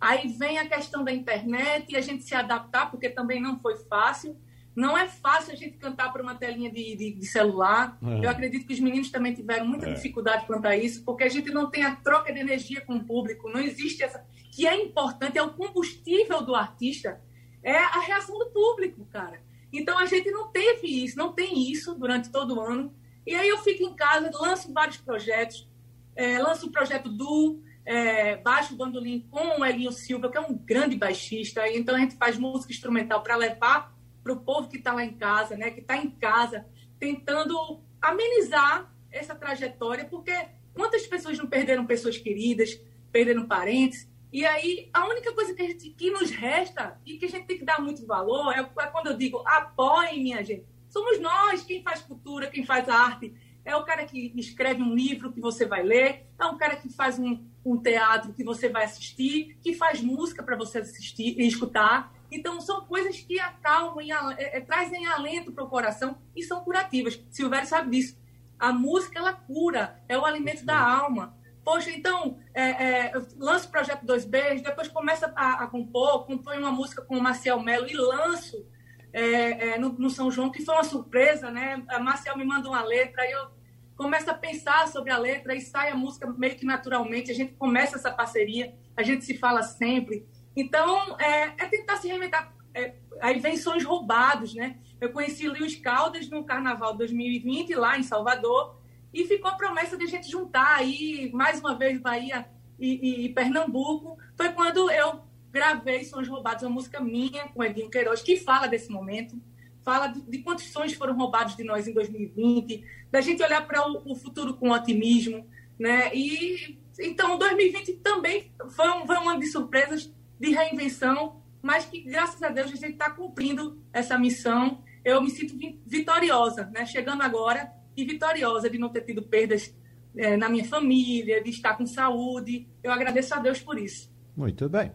Aí 0.00 0.28
vem 0.28 0.58
a 0.58 0.66
questão 0.66 1.04
da 1.04 1.12
internet 1.12 1.92
e 1.92 1.96
a 1.96 2.00
gente 2.00 2.24
se 2.24 2.34
adaptar, 2.34 2.90
porque 2.90 3.10
também 3.10 3.40
não 3.40 3.60
foi 3.60 3.76
fácil. 3.76 4.36
Não 4.74 4.96
é 4.96 5.08
fácil 5.08 5.52
a 5.52 5.56
gente 5.56 5.76
cantar 5.76 6.12
para 6.12 6.22
uma 6.22 6.34
telinha 6.34 6.70
de, 6.70 6.96
de, 6.96 7.12
de 7.12 7.26
celular. 7.26 7.98
É. 8.02 8.24
Eu 8.24 8.30
acredito 8.30 8.66
que 8.66 8.72
os 8.72 8.80
meninos 8.80 9.10
também 9.10 9.34
tiveram 9.34 9.66
muita 9.66 9.88
é. 9.88 9.94
dificuldade 9.94 10.46
quanto 10.46 10.66
a 10.66 10.76
isso, 10.76 11.04
porque 11.04 11.24
a 11.24 11.28
gente 11.28 11.50
não 11.50 11.68
tem 11.68 11.84
a 11.84 11.96
troca 11.96 12.32
de 12.32 12.38
energia 12.38 12.80
com 12.80 12.96
o 12.96 13.04
público, 13.04 13.50
não 13.50 13.60
existe 13.60 14.02
essa. 14.02 14.24
Que 14.52 14.66
é 14.66 14.82
importante, 14.82 15.38
é 15.38 15.42
o 15.42 15.52
combustível 15.52 16.42
do 16.42 16.54
artista, 16.54 17.20
é 17.62 17.76
a 17.76 18.00
reação 18.00 18.38
do 18.38 18.46
público, 18.46 19.04
cara. 19.06 19.40
Então 19.72 19.98
a 19.98 20.06
gente 20.06 20.30
não 20.30 20.48
teve 20.48 21.04
isso, 21.04 21.16
não 21.16 21.32
tem 21.32 21.70
isso 21.70 21.94
durante 21.94 22.30
todo 22.30 22.56
o 22.56 22.60
ano. 22.60 22.94
E 23.26 23.34
aí 23.34 23.48
eu 23.48 23.58
fico 23.58 23.82
em 23.82 23.94
casa, 23.94 24.30
lanço 24.34 24.72
vários 24.72 24.96
projetos, 24.96 25.68
é, 26.16 26.38
lanço 26.38 26.66
o 26.66 26.72
projeto 26.72 27.08
do 27.08 27.60
é, 27.84 28.36
Baixo 28.36 28.74
Bandolim 28.76 29.26
com 29.30 29.60
o 29.60 29.64
Elinho 29.64 29.92
Silva, 29.92 30.30
que 30.30 30.38
é 30.38 30.40
um 30.40 30.54
grande 30.54 30.96
baixista. 30.96 31.68
Então 31.68 31.94
a 31.94 31.98
gente 31.98 32.16
faz 32.16 32.38
música 32.38 32.72
instrumental 32.72 33.22
para 33.22 33.36
levar 33.36 33.94
para 34.22 34.32
o 34.32 34.40
povo 34.40 34.68
que 34.68 34.76
está 34.76 34.92
lá 34.92 35.04
em 35.04 35.14
casa, 35.14 35.56
né, 35.56 35.70
que 35.70 35.80
está 35.80 35.96
em 35.96 36.10
casa, 36.10 36.66
tentando 36.98 37.80
amenizar 38.00 38.92
essa 39.10 39.34
trajetória, 39.34 40.04
porque 40.04 40.32
quantas 40.74 41.06
pessoas 41.06 41.38
não 41.38 41.46
perderam 41.46 41.86
pessoas 41.86 42.16
queridas, 42.16 42.80
perderam 43.10 43.46
parentes, 43.46 44.08
e 44.32 44.44
aí 44.44 44.88
a 44.92 45.06
única 45.08 45.32
coisa 45.32 45.52
que, 45.54 45.66
gente, 45.66 45.90
que 45.90 46.10
nos 46.10 46.30
resta 46.30 47.00
e 47.04 47.18
que 47.18 47.26
a 47.26 47.28
gente 47.28 47.46
tem 47.46 47.58
que 47.58 47.64
dar 47.64 47.80
muito 47.80 48.06
valor 48.06 48.52
é, 48.52 48.60
é 48.60 48.86
quando 48.86 49.08
eu 49.08 49.16
digo 49.16 49.42
apoiem, 49.44 50.22
minha 50.22 50.42
gente. 50.44 50.64
Somos 50.88 51.20
nós 51.20 51.64
quem 51.64 51.82
faz 51.82 52.00
cultura, 52.00 52.48
quem 52.48 52.64
faz 52.64 52.88
arte. 52.88 53.34
É 53.64 53.76
o 53.76 53.84
cara 53.84 54.04
que 54.04 54.32
escreve 54.36 54.82
um 54.82 54.94
livro 54.94 55.32
que 55.32 55.40
você 55.40 55.66
vai 55.66 55.82
ler, 55.82 56.26
é 56.38 56.46
um 56.46 56.56
cara 56.56 56.76
que 56.76 56.88
faz 56.88 57.18
um, 57.18 57.44
um 57.64 57.76
teatro 57.76 58.32
que 58.32 58.42
você 58.42 58.68
vai 58.68 58.84
assistir, 58.84 59.58
que 59.60 59.74
faz 59.74 60.00
música 60.00 60.42
para 60.42 60.56
você 60.56 60.78
assistir 60.78 61.38
e 61.38 61.46
escutar. 61.46 62.12
Então, 62.30 62.60
são 62.60 62.84
coisas 62.86 63.18
que 63.20 63.40
acalmam 63.40 64.00
e 64.00 64.12
é, 64.12 64.58
é, 64.58 64.60
trazem 64.60 65.06
alento 65.06 65.52
para 65.52 65.64
o 65.64 65.68
coração 65.68 66.18
e 66.34 66.42
são 66.42 66.62
curativas. 66.62 67.22
Silvério 67.30 67.66
sabe 67.66 67.90
disso. 67.90 68.18
A 68.58 68.72
música, 68.72 69.18
ela 69.18 69.32
cura, 69.32 70.00
é 70.08 70.16
o 70.16 70.24
alimento 70.24 70.64
da 70.64 70.78
alma. 70.78 71.36
Poxa, 71.64 71.90
então, 71.90 72.38
é, 72.54 72.70
é, 72.70 73.12
lanço 73.36 73.68
o 73.68 73.70
projeto 73.70 74.04
Dois 74.04 74.24
Beijos, 74.24 74.62
depois 74.62 74.88
começa 74.88 75.32
a, 75.36 75.64
a 75.64 75.66
compor, 75.66 76.26
compõe 76.26 76.58
uma 76.58 76.72
música 76.72 77.02
com 77.02 77.18
o 77.18 77.22
Marcel 77.22 77.60
Melo 77.60 77.88
e 77.88 77.94
lanço 77.94 78.64
é, 79.12 79.70
é, 79.70 79.78
no, 79.78 79.90
no, 79.90 80.10
São 80.10 80.30
João, 80.30 80.50
que 80.50 80.64
foi 80.64 80.74
uma 80.74 80.84
surpresa, 80.84 81.50
né? 81.50 81.82
A 81.88 81.98
Marcel 81.98 82.36
me 82.36 82.44
manda 82.44 82.68
uma 82.68 82.82
letra, 82.82 83.22
aí 83.22 83.32
eu 83.32 83.50
começo 83.96 84.30
a 84.30 84.34
pensar 84.34 84.88
sobre 84.88 85.10
a 85.10 85.18
letra 85.18 85.54
e 85.54 85.60
sai 85.60 85.90
a 85.90 85.94
música 85.94 86.26
meio 86.26 86.56
que 86.56 86.64
naturalmente, 86.64 87.30
a 87.30 87.34
gente 87.34 87.52
começa 87.54 87.96
essa 87.96 88.10
parceria, 88.10 88.74
a 88.96 89.02
gente 89.02 89.24
se 89.24 89.36
fala 89.36 89.62
sempre. 89.62 90.26
Então, 90.56 91.18
é, 91.18 91.54
é 91.58 91.66
tentar 91.66 91.96
se 91.96 92.08
reinventar. 92.08 92.52
É, 92.74 92.94
aí 93.20 93.38
vem 93.38 93.56
sons 93.56 93.84
roubados, 93.84 94.54
né? 94.54 94.78
Eu 95.00 95.12
conheci 95.12 95.48
Luiz 95.48 95.76
Caldas 95.76 96.28
no 96.28 96.44
Carnaval 96.44 96.96
2020, 96.96 97.74
lá 97.74 97.98
em 97.98 98.02
Salvador, 98.02 98.78
e 99.12 99.24
ficou 99.24 99.50
a 99.50 99.54
promessa 99.54 99.96
de 99.96 100.04
a 100.04 100.08
gente 100.08 100.30
juntar 100.30 100.76
aí, 100.76 101.30
mais 101.32 101.60
uma 101.60 101.74
vez, 101.74 101.98
Bahia 102.00 102.46
e, 102.78 103.24
e, 103.24 103.28
Pernambuco. 103.30 104.18
Foi 104.36 104.50
quando 104.52 104.90
eu 104.90 105.22
gravei 105.50 106.04
Sons 106.04 106.28
Roubados, 106.28 106.62
uma 106.62 106.70
música 106.70 107.00
minha 107.00 107.48
com 107.48 107.64
Edinho 107.64 107.90
Queiroz, 107.90 108.22
que 108.22 108.36
fala 108.36 108.68
desse 108.68 108.90
momento, 108.90 109.40
fala 109.82 110.06
de, 110.06 110.20
de 110.22 110.38
quantos 110.38 110.70
sonhos 110.70 110.92
foram 110.92 111.16
roubados 111.16 111.56
de 111.56 111.64
nós 111.64 111.88
em 111.88 111.92
2020, 111.92 112.84
da 113.10 113.20
gente 113.20 113.42
olhar 113.42 113.66
para 113.66 113.88
o, 113.88 114.12
o 114.12 114.14
futuro 114.14 114.54
com 114.54 114.70
otimismo, 114.70 115.46
né? 115.78 116.14
E 116.14 116.78
então 116.98 117.38
2020 117.38 117.94
também 117.94 118.52
foi 118.70 118.88
um, 118.90 119.06
foi 119.06 119.16
um 119.16 119.28
ano 119.28 119.40
de 119.40 119.46
surpresas 119.46 120.12
de 120.40 120.50
reinvenção, 120.50 121.42
mas 121.62 121.84
que, 121.84 122.00
graças 122.00 122.42
a 122.42 122.48
Deus, 122.48 122.72
a 122.72 122.76
gente 122.76 122.92
está 122.92 123.10
cumprindo 123.10 123.78
essa 123.92 124.18
missão. 124.18 124.82
Eu 125.04 125.20
me 125.22 125.30
sinto 125.30 125.54
vitoriosa, 125.86 126.70
né? 126.72 126.86
chegando 126.86 127.22
agora 127.22 127.70
e 127.96 128.04
vitoriosa 128.04 128.70
de 128.70 128.78
não 128.78 128.88
ter 128.88 129.02
tido 129.02 129.22
perdas 129.22 129.74
é, 130.16 130.36
na 130.36 130.48
minha 130.48 130.64
família, 130.64 131.42
de 131.42 131.50
estar 131.50 131.76
com 131.76 131.86
saúde. 131.86 132.66
Eu 132.82 132.90
agradeço 132.90 133.34
a 133.34 133.38
Deus 133.38 133.60
por 133.60 133.78
isso. 133.78 134.10
Muito 134.34 134.68
bem. 134.68 134.90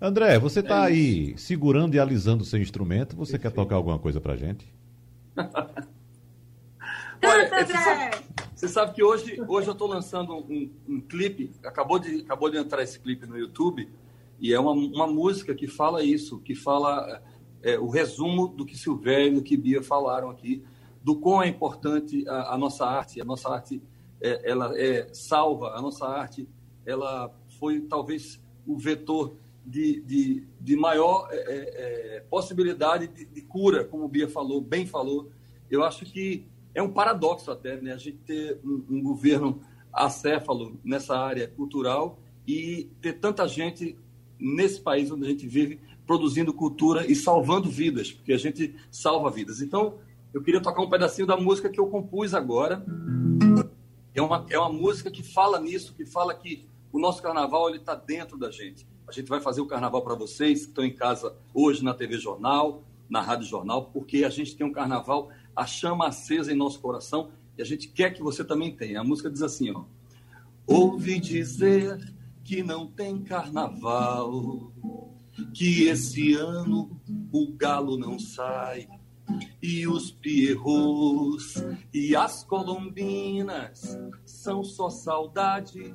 André, 0.00 0.38
você 0.38 0.60
está 0.60 0.84
é 0.84 0.92
aí 0.92 1.38
segurando 1.38 1.94
e 1.94 2.00
alisando 2.00 2.42
o 2.42 2.46
seu 2.46 2.58
instrumento. 2.58 3.14
Você 3.16 3.32
Perfeito. 3.32 3.54
quer 3.54 3.62
tocar 3.62 3.76
alguma 3.76 3.98
coisa 3.98 4.18
para 4.20 4.34
gente? 4.34 4.66
Olha, 7.22 7.42
é, 7.42 7.64
você, 7.64 7.72
sabe, 7.74 8.24
você 8.54 8.68
sabe 8.68 8.94
que 8.94 9.02
hoje, 9.02 9.42
hoje 9.46 9.68
eu 9.68 9.72
estou 9.72 9.86
lançando 9.86 10.34
um, 10.34 10.70
um, 10.88 11.00
clipe, 11.00 11.50
acabou 11.62 11.98
de, 11.98 12.22
acabou 12.22 12.50
de 12.50 12.56
entrar 12.56 12.82
esse 12.82 12.98
clipe 12.98 13.26
no 13.26 13.38
YouTube, 13.38 13.90
e 14.40 14.54
é 14.54 14.58
uma, 14.58 14.72
uma 14.72 15.06
música 15.06 15.54
que 15.54 15.66
fala 15.66 16.02
isso, 16.02 16.40
que 16.40 16.54
fala 16.54 17.22
é, 17.62 17.78
o 17.78 17.88
resumo 17.88 18.48
do 18.48 18.64
que 18.64 18.76
Silvério 18.76 19.28
e 19.28 19.34
do 19.34 19.42
que 19.42 19.56
Bia 19.56 19.82
falaram 19.82 20.30
aqui, 20.30 20.64
do 21.02 21.16
quão 21.16 21.42
é 21.42 21.48
importante 21.48 22.26
a, 22.26 22.54
a 22.54 22.58
nossa 22.58 22.86
arte. 22.86 23.20
A 23.20 23.24
nossa 23.24 23.50
arte, 23.50 23.82
é, 24.20 24.50
ela 24.50 24.78
é 24.78 25.12
salva, 25.12 25.76
a 25.76 25.82
nossa 25.82 26.06
arte, 26.06 26.48
ela 26.86 27.34
foi 27.58 27.80
talvez 27.82 28.42
o 28.66 28.78
vetor 28.78 29.36
de, 29.64 30.00
de, 30.00 30.46
de 30.58 30.76
maior 30.76 31.28
é, 31.30 31.36
é, 31.36 32.16
é 32.16 32.20
possibilidade 32.20 33.08
de, 33.08 33.26
de, 33.26 33.42
cura, 33.42 33.84
como 33.84 34.08
Bia 34.08 34.28
falou, 34.28 34.60
bem 34.60 34.86
falou. 34.86 35.30
Eu 35.70 35.84
acho 35.84 36.04
que 36.06 36.46
é 36.74 36.82
um 36.82 36.90
paradoxo 36.90 37.50
até, 37.50 37.80
né? 37.80 37.92
A 37.92 37.98
gente 37.98 38.18
ter 38.18 38.58
um, 38.64 38.84
um 38.88 39.02
governo 39.02 39.60
acéfalo 39.92 40.78
nessa 40.82 41.18
área 41.18 41.46
cultural 41.48 42.18
e 42.46 42.90
ter 43.00 43.14
tanta 43.14 43.46
gente 43.46 43.98
nesse 44.40 44.80
país 44.80 45.10
onde 45.10 45.26
a 45.26 45.28
gente 45.28 45.46
vive, 45.46 45.80
produzindo 46.06 46.52
cultura 46.52 47.06
e 47.10 47.14
salvando 47.14 47.68
vidas, 47.68 48.10
porque 48.10 48.32
a 48.32 48.38
gente 48.38 48.74
salva 48.90 49.30
vidas. 49.30 49.60
Então, 49.60 49.98
eu 50.32 50.42
queria 50.42 50.60
tocar 50.60 50.82
um 50.82 50.88
pedacinho 50.88 51.26
da 51.26 51.36
música 51.36 51.68
que 51.68 51.78
eu 51.78 51.86
compus 51.86 52.34
agora. 52.34 52.84
É 54.14 54.22
uma, 54.22 54.46
é 54.50 54.58
uma 54.58 54.72
música 54.72 55.10
que 55.10 55.22
fala 55.22 55.60
nisso, 55.60 55.94
que 55.94 56.04
fala 56.04 56.34
que 56.34 56.68
o 56.92 56.98
nosso 56.98 57.22
carnaval 57.22 57.68
ele 57.68 57.78
está 57.78 57.94
dentro 57.94 58.36
da 58.36 58.50
gente. 58.50 58.86
A 59.06 59.12
gente 59.12 59.28
vai 59.28 59.40
fazer 59.40 59.60
o 59.60 59.66
carnaval 59.66 60.02
para 60.02 60.14
vocês 60.14 60.62
que 60.62 60.68
estão 60.68 60.84
em 60.84 60.92
casa 60.92 61.34
hoje 61.52 61.84
na 61.84 61.94
TV 61.94 62.16
Jornal, 62.18 62.82
na 63.08 63.20
Rádio 63.20 63.46
Jornal, 63.46 63.90
porque 63.92 64.24
a 64.24 64.30
gente 64.30 64.56
tem 64.56 64.64
um 64.64 64.72
carnaval, 64.72 65.30
a 65.54 65.66
chama 65.66 66.06
acesa 66.06 66.52
em 66.52 66.56
nosso 66.56 66.80
coração 66.80 67.30
e 67.58 67.62
a 67.62 67.64
gente 67.64 67.88
quer 67.88 68.14
que 68.14 68.22
você 68.22 68.44
também 68.44 68.74
tenha. 68.74 69.00
A 69.00 69.04
música 69.04 69.30
diz 69.30 69.42
assim, 69.42 69.70
ó. 69.72 69.82
Ouvi 70.66 71.18
dizer 71.18 71.98
que 72.50 72.64
não 72.64 72.84
tem 72.84 73.22
carnaval, 73.22 74.72
que 75.54 75.84
esse 75.84 76.34
ano 76.34 77.00
o 77.32 77.52
galo 77.52 77.96
não 77.96 78.18
sai, 78.18 78.88
e 79.62 79.86
os 79.86 80.10
pierrots 80.10 81.54
e 81.94 82.16
as 82.16 82.42
colombinas 82.42 83.96
são 84.26 84.64
só 84.64 84.90
saudade 84.90 85.94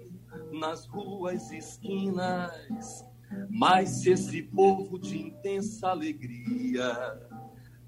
nas 0.53 0.85
ruas 0.85 1.51
esquinas. 1.51 3.05
Mas 3.49 4.01
se 4.01 4.11
esse 4.11 4.41
povo 4.41 4.97
de 4.97 5.17
intensa 5.17 5.89
alegria 5.89 7.19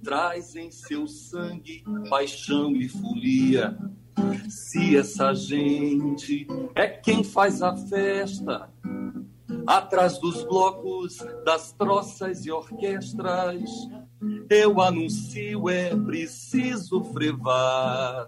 traz 0.03 0.58
em 0.58 0.69
seu 0.71 1.08
sangue 1.08 1.86
paixão 2.10 2.75
e 2.75 2.89
folia, 2.89 3.77
se 4.50 4.98
essa 4.98 5.34
gente 5.34 6.48
é 6.76 6.88
quem 6.88 7.24
faz 7.24 7.62
a 7.62 7.76
festa, 7.76 8.70
atrás 9.66 10.18
dos 10.18 10.44
blocos, 10.44 11.18
das 11.44 11.72
troças 11.74 12.46
e 12.46 12.52
orquestras, 12.52 13.70
eu 14.50 14.82
anuncio 14.82 15.70
é 15.70 15.96
preciso 15.96 17.04
frevar, 17.04 18.28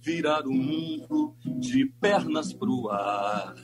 virar 0.00 0.46
o 0.46 0.52
mundo 0.52 1.34
de 1.44 1.86
pernas 2.00 2.52
pro 2.52 2.88
ar. 2.90 3.54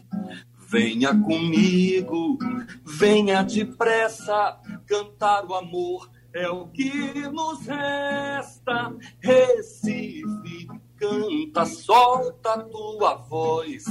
Venha 0.69 1.15
comigo, 1.15 2.39
venha 2.85 3.43
depressa, 3.43 4.59
cantar 4.87 5.45
o 5.47 5.55
amor 5.55 6.11
é 6.35 6.49
o 6.49 6.67
que 6.67 7.29
nos 7.29 7.65
resta. 7.67 8.95
Recife, 9.21 10.69
canta, 11.05 11.67
solta 11.67 12.59
tua 12.59 13.15
voz 13.17 13.85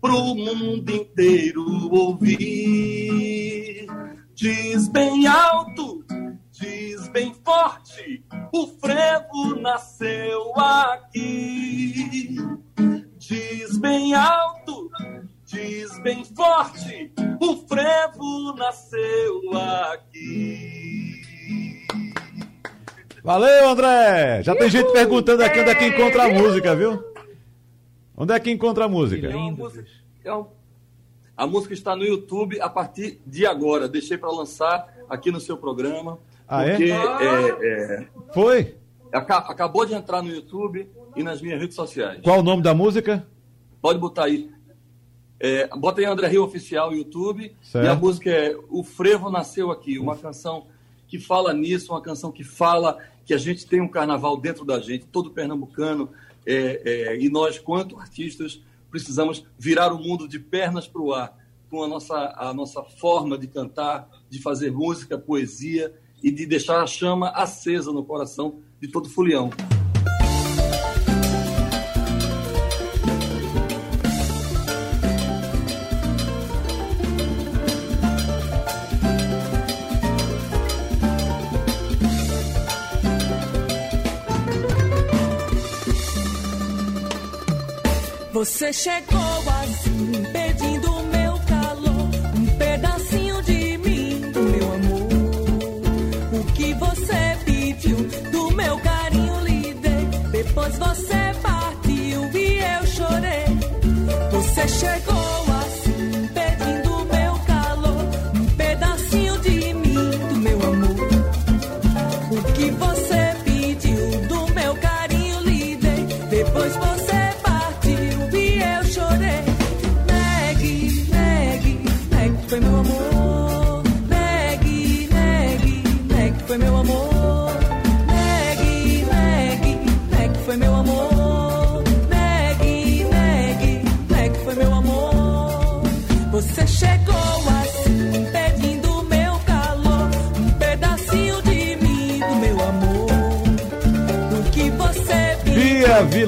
pro 0.00 0.34
mundo 0.34 0.90
inteiro 0.90 1.64
ouvir. 1.90 3.86
Diz 4.34 4.88
bem 4.88 5.26
alto, 5.26 6.04
diz 6.50 7.08
bem 7.08 7.34
forte, 7.44 8.24
o 8.52 8.66
frevo 8.66 9.56
nasceu 9.60 10.52
aqui. 10.56 12.36
Diz 13.16 13.78
bem 13.78 14.14
alto, 14.14 14.90
diz 15.44 15.98
bem 16.02 16.24
forte, 16.24 17.12
o 17.40 17.56
frevo 17.66 18.54
nasceu 18.56 19.40
aqui. 19.92 21.09
Valeu, 23.22 23.68
André! 23.68 24.42
Já 24.42 24.54
tem 24.54 24.70
gente 24.70 24.92
perguntando 24.92 25.42
aqui 25.42 25.60
onde 25.60 25.70
é 25.70 25.74
que 25.74 25.86
encontra 25.86 26.24
a 26.24 26.28
música, 26.28 26.74
viu? 26.74 27.02
Onde 28.16 28.32
é 28.32 28.40
que 28.40 28.50
encontra 28.50 28.86
a 28.86 28.88
música? 28.88 29.28
É 29.28 29.36
uma 29.36 29.50
música 29.50 29.88
é 30.24 30.30
a 31.36 31.46
música 31.46 31.72
está 31.72 31.96
no 31.96 32.04
YouTube 32.04 32.60
a 32.60 32.68
partir 32.68 33.18
de 33.26 33.46
agora. 33.46 33.88
Deixei 33.88 34.18
para 34.18 34.30
lançar 34.30 34.94
aqui 35.08 35.30
no 35.30 35.40
seu 35.40 35.56
programa. 35.56 36.18
Ah, 36.46 36.64
porque 36.64 36.84
é? 36.84 36.94
é, 36.94 37.64
é 37.64 38.06
Foi? 38.34 38.76
acabou 39.10 39.86
de 39.86 39.94
entrar 39.94 40.22
no 40.22 40.28
YouTube 40.28 40.86
e 41.16 41.22
nas 41.22 41.40
minhas 41.40 41.58
redes 41.58 41.74
sociais. 41.74 42.20
Qual 42.22 42.40
o 42.40 42.42
nome 42.42 42.62
da 42.62 42.74
música? 42.74 43.26
Pode 43.80 43.98
botar 43.98 44.24
aí. 44.24 44.50
É, 45.38 45.66
bota 45.68 46.02
aí 46.02 46.04
André 46.04 46.28
Rio 46.28 46.44
Oficial 46.44 46.92
YouTube. 46.92 47.56
Certo. 47.62 47.86
E 47.86 47.88
a 47.88 47.94
música 47.94 48.30
é 48.30 48.54
O 48.68 48.84
Frevo 48.84 49.30
Nasceu 49.30 49.70
Aqui. 49.70 49.98
Uma 49.98 50.18
canção 50.18 50.66
que 51.10 51.18
fala 51.18 51.52
nisso, 51.52 51.92
uma 51.92 52.00
canção 52.00 52.30
que 52.30 52.44
fala 52.44 52.96
que 53.26 53.34
a 53.34 53.38
gente 53.38 53.66
tem 53.66 53.80
um 53.80 53.88
carnaval 53.88 54.36
dentro 54.36 54.64
da 54.64 54.78
gente, 54.78 55.06
todo 55.06 55.32
pernambucano, 55.32 56.08
é, 56.46 56.82
é, 56.84 57.20
e 57.20 57.28
nós, 57.28 57.58
quanto 57.58 57.98
artistas, 57.98 58.62
precisamos 58.90 59.44
virar 59.58 59.92
o 59.92 59.98
mundo 59.98 60.28
de 60.28 60.38
pernas 60.38 60.86
para 60.86 61.02
o 61.02 61.12
ar, 61.12 61.36
com 61.68 61.82
a 61.82 61.88
nossa, 61.88 62.32
a 62.36 62.54
nossa 62.54 62.82
forma 62.84 63.36
de 63.36 63.48
cantar, 63.48 64.08
de 64.30 64.40
fazer 64.40 64.70
música, 64.70 65.18
poesia 65.18 65.92
e 66.22 66.30
de 66.30 66.46
deixar 66.46 66.80
a 66.80 66.86
chama 66.86 67.30
acesa 67.30 67.92
no 67.92 68.04
coração 68.04 68.60
de 68.80 68.86
todo 68.86 69.08
fulião. 69.08 69.50
Você 88.40 88.72
chegou 88.72 89.29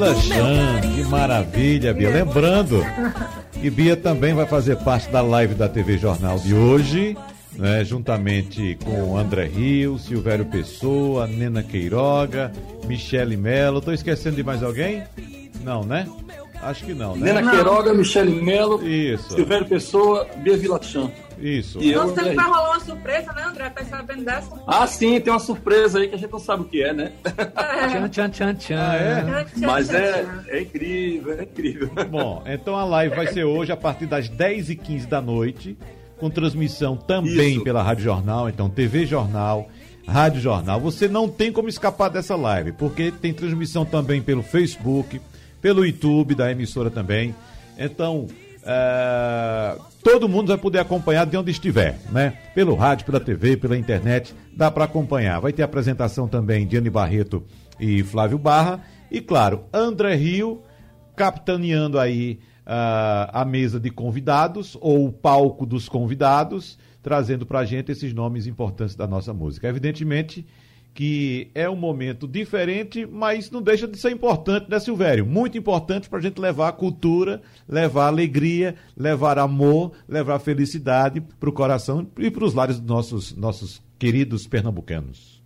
Meu 0.02 0.16
Chan, 0.16 0.80
que 0.80 1.04
maravilha, 1.04 1.94
Bia. 1.94 2.10
Lembrando 2.10 2.84
que 3.52 3.70
Bia 3.70 3.96
também 3.96 4.34
vai 4.34 4.46
fazer 4.46 4.76
parte 4.78 5.08
da 5.10 5.20
live 5.20 5.54
da 5.54 5.68
TV 5.68 5.96
Jornal 5.96 6.40
de 6.40 6.52
hoje, 6.52 7.16
né, 7.52 7.84
juntamente 7.84 8.76
com 8.84 9.16
André 9.16 9.44
Rio, 9.44 9.98
Silvério 9.98 10.44
Pessoa, 10.46 11.28
Nena 11.28 11.62
Queiroga, 11.62 12.50
Michele 12.84 13.36
Melo. 13.36 13.80
Tô 13.80 13.92
esquecendo 13.92 14.34
de 14.34 14.42
mais 14.42 14.60
alguém? 14.64 15.04
Não, 15.62 15.84
né? 15.84 16.08
Acho 16.60 16.84
que 16.84 16.94
não, 16.94 17.14
né? 17.14 17.32
Nena 17.32 17.50
Queiroga, 17.50 17.94
Michele 17.94 18.42
Melo, 18.42 18.84
Isso, 18.84 19.34
Silvério 19.34 19.66
Pessoa, 19.66 20.26
Bia 20.38 20.56
Vilachan. 20.56 21.10
Isso. 21.42 21.80
E 21.82 21.92
eu, 21.92 22.02
Você 22.02 22.20
André 22.20 22.30
que 22.30 22.36
vai 22.36 22.44
rolar 22.46 22.70
uma 22.70 22.80
surpresa, 22.80 23.32
né, 23.32 23.42
André? 23.44 23.70
Tá 23.70 23.84
sabendo 23.84 24.24
dessa? 24.24 24.62
Ah, 24.66 24.86
sim, 24.86 25.20
tem 25.20 25.32
uma 25.32 25.40
surpresa 25.40 25.98
aí 25.98 26.08
que 26.08 26.14
a 26.14 26.18
gente 26.18 26.30
não 26.30 26.38
sabe 26.38 26.62
o 26.62 26.64
que 26.66 26.82
é, 26.82 26.92
né? 26.92 27.12
Tchan, 27.90 28.08
tchan, 28.08 28.30
tchan, 28.30 28.54
tchan. 28.54 28.78
Ah, 28.78 28.96
é? 28.96 29.46
Mas 29.56 29.90
é, 29.92 30.26
é 30.48 30.60
incrível, 30.60 31.38
é 31.38 31.42
incrível. 31.42 31.90
Bom, 32.08 32.42
então 32.46 32.76
a 32.76 32.84
live 32.84 33.16
vai 33.16 33.26
ser 33.26 33.44
hoje 33.44 33.72
a 33.72 33.76
partir 33.76 34.06
das 34.06 34.30
10h15 34.30 35.06
da 35.06 35.20
noite, 35.20 35.76
com 36.18 36.30
transmissão 36.30 36.96
também 36.96 37.54
Isso. 37.54 37.64
pela 37.64 37.82
Rádio 37.82 38.04
Jornal, 38.04 38.48
então 38.48 38.70
TV 38.70 39.04
Jornal, 39.04 39.68
Rádio 40.06 40.40
Jornal. 40.40 40.80
Você 40.80 41.08
não 41.08 41.28
tem 41.28 41.50
como 41.50 41.68
escapar 41.68 42.08
dessa 42.08 42.36
live, 42.36 42.72
porque 42.72 43.10
tem 43.10 43.32
transmissão 43.32 43.84
também 43.84 44.22
pelo 44.22 44.42
Facebook, 44.42 45.20
pelo 45.60 45.84
YouTube 45.84 46.34
da 46.34 46.50
emissora 46.50 46.90
também. 46.90 47.34
Então, 47.78 48.28
é, 48.64 49.76
todo 50.02 50.28
mundo 50.28 50.48
vai 50.48 50.58
poder 50.58 50.78
acompanhar 50.78 51.26
de 51.26 51.36
onde 51.36 51.50
estiver, 51.50 51.98
né? 52.10 52.38
Pelo 52.54 52.74
rádio, 52.74 53.06
pela 53.06 53.20
TV, 53.20 53.56
pela 53.56 53.76
internet, 53.76 54.34
dá 54.54 54.70
para 54.70 54.84
acompanhar. 54.84 55.40
Vai 55.40 55.52
ter 55.52 55.62
apresentação 55.62 56.28
também 56.28 56.66
de 56.66 56.76
Anne 56.76 56.90
Barreto 56.90 57.42
e 57.78 58.02
Flávio 58.02 58.38
Barra. 58.38 58.80
E 59.10 59.20
claro, 59.20 59.64
André 59.72 60.14
Rio 60.14 60.62
capitaneando 61.16 61.98
aí 61.98 62.38
ah, 62.64 63.30
a 63.32 63.44
mesa 63.44 63.78
de 63.78 63.90
convidados 63.90 64.76
ou 64.80 65.06
o 65.06 65.12
palco 65.12 65.66
dos 65.66 65.88
convidados, 65.88 66.78
trazendo 67.02 67.44
pra 67.44 67.64
gente 67.64 67.92
esses 67.92 68.14
nomes 68.14 68.46
importantes 68.46 68.94
da 68.94 69.06
nossa 69.06 69.34
música. 69.34 69.68
Evidentemente 69.68 70.46
que 70.94 71.50
é 71.54 71.68
um 71.68 71.76
momento 71.76 72.28
diferente, 72.28 73.06
mas 73.06 73.50
não 73.50 73.62
deixa 73.62 73.88
de 73.88 73.98
ser 73.98 74.10
importante, 74.10 74.70
né, 74.70 74.78
Silvério? 74.78 75.24
Muito 75.24 75.56
importante 75.56 76.08
para 76.08 76.18
a 76.18 76.22
gente 76.22 76.38
levar 76.40 76.68
a 76.68 76.72
cultura, 76.72 77.40
levar 77.68 78.06
alegria, 78.08 78.74
levar 78.96 79.38
amor, 79.38 79.92
levar 80.06 80.38
felicidade 80.38 81.20
para 81.20 81.48
o 81.48 81.52
coração 81.52 82.06
e 82.18 82.30
para 82.30 82.44
os 82.44 82.52
lares 82.52 82.78
dos 82.78 82.86
nossos, 82.86 83.36
nossos 83.36 83.82
queridos 83.98 84.46
pernambucanos. 84.46 85.42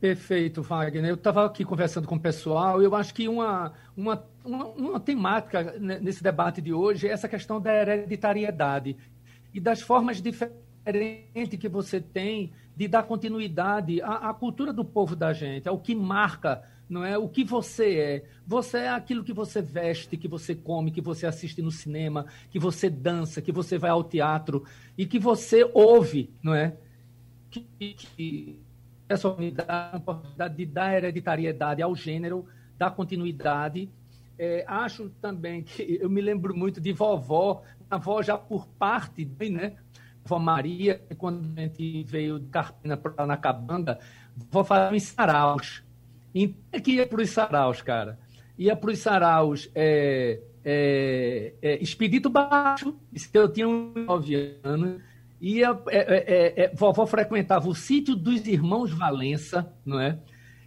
Perfeito, 0.00 0.62
Wagner. 0.62 1.10
Eu 1.10 1.14
estava 1.14 1.46
aqui 1.46 1.64
conversando 1.64 2.08
com 2.08 2.16
o 2.16 2.20
pessoal 2.20 2.82
e 2.82 2.84
eu 2.84 2.94
acho 2.94 3.14
que 3.14 3.28
uma, 3.28 3.72
uma, 3.96 4.24
uma, 4.44 4.66
uma 4.66 5.00
temática 5.00 5.76
ne- 5.78 6.00
nesse 6.00 6.22
debate 6.22 6.60
de 6.60 6.72
hoje 6.72 7.06
é 7.06 7.12
essa 7.12 7.28
questão 7.28 7.60
da 7.60 7.72
hereditariedade 7.72 8.96
e 9.54 9.60
das 9.60 9.80
formas 9.80 10.20
diferentes 10.20 11.58
que 11.58 11.68
você 11.68 12.00
tem 12.00 12.52
de 12.76 12.88
dar 12.88 13.02
continuidade 13.02 14.00
à, 14.02 14.30
à 14.30 14.34
cultura 14.34 14.72
do 14.72 14.84
povo 14.84 15.14
da 15.14 15.32
gente, 15.32 15.68
ao 15.68 15.78
que 15.78 15.94
marca 15.94 16.62
não 16.92 17.02
é? 17.04 17.16
O 17.16 17.26
que 17.26 17.42
você 17.42 17.96
é. 17.96 18.24
Você 18.46 18.78
é 18.78 18.90
aquilo 18.90 19.24
que 19.24 19.32
você 19.32 19.62
veste, 19.62 20.16
que 20.16 20.28
você 20.28 20.54
come, 20.54 20.90
que 20.90 21.00
você 21.00 21.26
assiste 21.26 21.62
no 21.62 21.70
cinema, 21.70 22.26
que 22.50 22.58
você 22.58 22.90
dança, 22.90 23.40
que 23.40 23.50
você 23.50 23.78
vai 23.78 23.90
ao 23.90 24.04
teatro 24.04 24.64
e 24.96 25.06
que 25.06 25.18
você 25.18 25.68
ouve, 25.72 26.30
não 26.42 26.54
é? 26.54 26.74
Que, 27.50 27.64
que 27.78 28.58
essa 29.08 29.28
oportunidade 29.28 30.54
de 30.54 30.66
dar 30.66 30.94
hereditariedade 30.94 31.80
ao 31.80 31.96
gênero, 31.96 32.46
dar 32.78 32.90
continuidade. 32.90 33.88
É, 34.38 34.64
acho 34.66 35.08
também 35.20 35.62
que 35.62 35.98
eu 36.00 36.10
me 36.10 36.20
lembro 36.20 36.54
muito 36.54 36.80
de 36.80 36.92
vovó, 36.92 37.62
avó 37.90 38.22
já 38.22 38.36
por 38.36 38.66
parte, 38.66 39.24
né? 39.50 39.74
Maria, 40.38 41.02
quando 41.18 41.44
a 41.56 41.60
gente 41.60 42.02
veio 42.04 42.38
de 42.38 42.48
Carpina 42.48 42.96
para 42.96 43.26
na 43.26 43.36
Cabanga, 43.36 43.98
vou 44.50 44.64
fazer 44.64 44.94
uns 44.94 45.02
saraus. 45.02 45.82
Então, 46.34 46.56
é 46.72 46.80
que 46.80 46.92
ia 46.92 47.06
para 47.06 47.22
os 47.22 47.30
saraus, 47.30 47.82
cara? 47.82 48.18
Ia 48.58 48.76
para 48.76 48.90
os 48.90 48.98
saraus 48.98 49.70
é, 49.74 50.40
é, 50.64 51.54
é, 51.60 51.82
Expedito 51.82 52.30
Baixo, 52.30 52.94
eu 53.32 53.48
tinha 53.52 53.68
uns 53.68 53.94
nove 54.06 54.58
anos, 54.62 55.00
ia, 55.40 55.78
é, 55.88 55.98
é, 55.98 56.64
é, 56.64 56.74
vovó 56.74 57.04
frequentava 57.06 57.68
o 57.68 57.74
sítio 57.74 58.14
dos 58.14 58.46
irmãos 58.46 58.92
Valença, 58.92 59.72
não 59.84 60.00
é? 60.00 60.18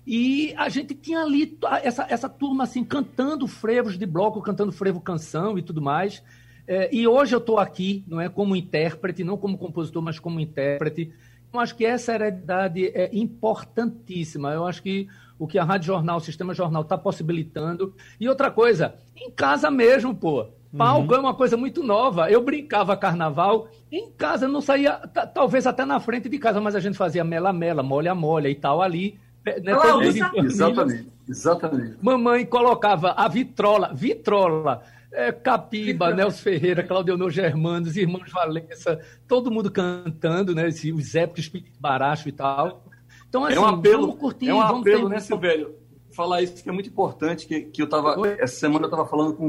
E 0.05 0.53
a 0.55 0.69
gente 0.69 0.93
tinha 0.93 1.21
ali 1.21 1.57
essa, 1.81 2.05
essa 2.07 2.29
turma 2.29 2.65
assim, 2.65 2.83
cantando 2.83 3.47
frevos 3.47 3.97
de 3.97 4.05
bloco, 4.05 4.41
cantando 4.41 4.71
frevo 4.71 5.01
canção 5.01 5.57
e 5.57 5.63
tudo 5.63 5.81
mais. 5.81 6.21
É, 6.67 6.89
e 6.93 7.07
hoje 7.07 7.35
eu 7.35 7.39
estou 7.39 7.59
aqui, 7.59 8.03
não 8.07 8.19
é 8.19 8.27
como 8.27 8.55
intérprete, 8.55 9.23
não 9.23 9.37
como 9.37 9.57
compositor, 9.57 10.01
mas 10.01 10.19
como 10.19 10.39
intérprete. 10.39 11.11
Eu 11.53 11.59
acho 11.59 11.75
que 11.75 11.85
essa 11.85 12.13
heredidade 12.13 12.87
é 12.87 13.09
importantíssima. 13.13 14.51
Eu 14.51 14.65
acho 14.65 14.81
que 14.81 15.07
o 15.37 15.47
que 15.47 15.59
a 15.59 15.63
Rádio 15.63 15.87
Jornal, 15.87 16.17
o 16.17 16.21
Sistema 16.21 16.53
Jornal 16.53 16.81
está 16.81 16.97
possibilitando. 16.97 17.93
E 18.19 18.27
outra 18.27 18.49
coisa, 18.49 18.95
em 19.15 19.31
casa 19.31 19.69
mesmo, 19.69 20.13
pô. 20.13 20.47
Palco 20.75 21.13
uhum. 21.13 21.17
é 21.17 21.21
uma 21.21 21.33
coisa 21.33 21.55
muito 21.55 21.81
nova. 21.81 22.29
Eu 22.29 22.43
brincava 22.43 22.97
carnaval 22.97 23.69
em 23.89 24.11
casa, 24.11 24.45
não 24.45 24.59
saía, 24.59 24.93
talvez 25.33 25.65
até 25.65 25.85
na 25.85 26.01
frente 26.01 26.27
de 26.27 26.37
casa, 26.37 26.59
mas 26.59 26.75
a 26.75 26.81
gente 26.81 26.97
fazia 26.97 27.23
mela-mela, 27.23 27.81
molha-molha 27.81 28.49
e 28.49 28.55
tal 28.55 28.81
ali. 28.81 29.17
Né, 29.45 29.71
exatamente, 30.43 31.07
exatamente. 31.29 31.97
Mamãe 32.01 32.45
colocava 32.45 33.11
a 33.11 33.27
vitrola, 33.27 33.93
vitrola 33.93 34.81
é, 35.15 35.31
Capiba, 35.31 36.13
Nelson 36.13 36.41
Ferreira, 36.41 36.83
Claudionor 36.83 37.29
Germano, 37.29 37.87
os 37.87 37.95
irmãos 37.95 38.29
Valença, 38.31 38.99
todo 39.27 39.49
mundo 39.49 39.71
cantando, 39.71 40.53
né? 40.53 40.67
Esse, 40.67 40.91
os 40.91 41.15
épicos 41.15 41.51
Baracho 41.79 42.27
e 42.27 42.31
tal. 42.31 42.83
Então, 43.27 43.45
assim, 43.45 43.55
é 43.55 43.59
um 43.59 43.65
assim, 43.65 43.75
apelo, 43.75 44.01
vamos 44.01 44.19
curtir, 44.19 44.49
é 44.49 44.53
um 44.53 44.59
vamos 44.59 44.81
apelo, 44.81 45.09
né, 45.09 45.19
Silvério? 45.19 45.75
Falar 46.11 46.41
isso 46.41 46.61
que 46.61 46.69
é 46.69 46.71
muito 46.71 46.89
importante, 46.89 47.47
que, 47.47 47.61
que 47.61 47.81
eu 47.81 47.87
tava. 47.87 48.19
Oi? 48.19 48.35
Essa 48.39 48.55
semana 48.59 48.85
eu 48.85 48.89
estava 48.89 49.05
falando 49.07 49.33
com 49.35 49.47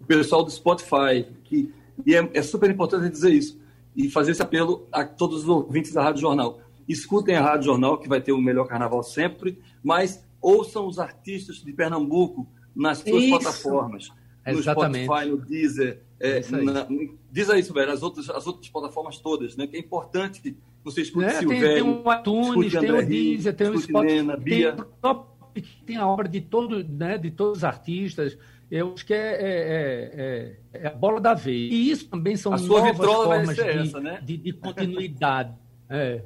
o 0.00 0.04
pessoal 0.06 0.44
do 0.44 0.50
Spotify, 0.50 1.26
que, 1.44 1.72
e 2.04 2.14
é, 2.14 2.30
é 2.34 2.42
super 2.42 2.70
importante 2.70 3.08
dizer 3.08 3.32
isso. 3.32 3.58
E 3.96 4.10
fazer 4.10 4.32
esse 4.32 4.42
apelo 4.42 4.88
a 4.90 5.04
todos 5.04 5.44
os 5.44 5.48
ouvintes 5.48 5.92
da 5.92 6.02
Rádio 6.02 6.20
Jornal. 6.20 6.60
Escutem 6.88 7.36
a 7.36 7.42
Rádio 7.42 7.66
Jornal, 7.66 7.98
que 7.98 8.08
vai 8.08 8.20
ter 8.20 8.32
o 8.32 8.40
melhor 8.40 8.66
carnaval 8.66 9.02
sempre, 9.02 9.58
mas 9.82 10.24
ouçam 10.40 10.86
os 10.86 10.98
artistas 10.98 11.56
de 11.56 11.72
Pernambuco 11.72 12.46
nas 12.74 12.98
suas 12.98 13.22
isso. 13.22 13.38
plataformas 13.38 14.10
no 14.52 14.58
Exatamente. 14.58 15.04
Spotify, 15.04 15.30
no 15.30 15.36
Deezer. 15.38 16.02
É, 16.20 16.38
é 16.38 16.50
na, 16.50 16.86
diz 17.30 17.50
aí, 17.50 17.62
Silvério, 17.62 17.92
as 17.92 18.02
outras, 18.02 18.28
as 18.30 18.46
outras 18.46 18.68
plataformas 18.68 19.18
todas, 19.18 19.56
né? 19.56 19.66
Que 19.66 19.76
é 19.76 19.80
importante 19.80 20.40
que 20.40 20.56
você 20.82 21.02
escute 21.02 21.26
é, 21.26 21.30
Silvério, 21.38 21.64
tem, 21.64 21.74
tem 21.74 21.82
o 21.82 22.12
iTunes, 22.12 22.72
tem 22.72 22.90
o 22.90 23.06
Deezer, 23.06 23.54
tem 23.54 23.68
o 23.68 23.78
Spotify, 23.78 24.14
Nena. 24.14 24.36
Tem, 24.38 25.64
tem 25.86 25.96
a 25.96 26.06
obra 26.06 26.28
de, 26.28 26.40
todo, 26.40 26.82
né, 26.84 27.16
de 27.16 27.30
todos 27.30 27.58
os 27.58 27.64
artistas. 27.64 28.36
Eu 28.70 28.92
acho 28.92 29.06
que 29.06 29.14
é, 29.14 29.18
é, 29.18 29.38
é, 29.44 30.56
é, 30.72 30.80
é 30.84 30.86
a 30.88 30.90
bola 30.90 31.20
da 31.20 31.34
vez. 31.34 31.72
E 31.72 31.90
isso 31.90 32.08
também 32.08 32.36
são 32.36 32.52
a 32.52 32.58
novas 32.58 32.96
formas 32.96 33.54
de, 33.54 33.62
essa, 33.62 34.00
né? 34.00 34.20
de, 34.22 34.36
de 34.36 34.52
continuidade. 34.52 35.54
é. 35.88 36.22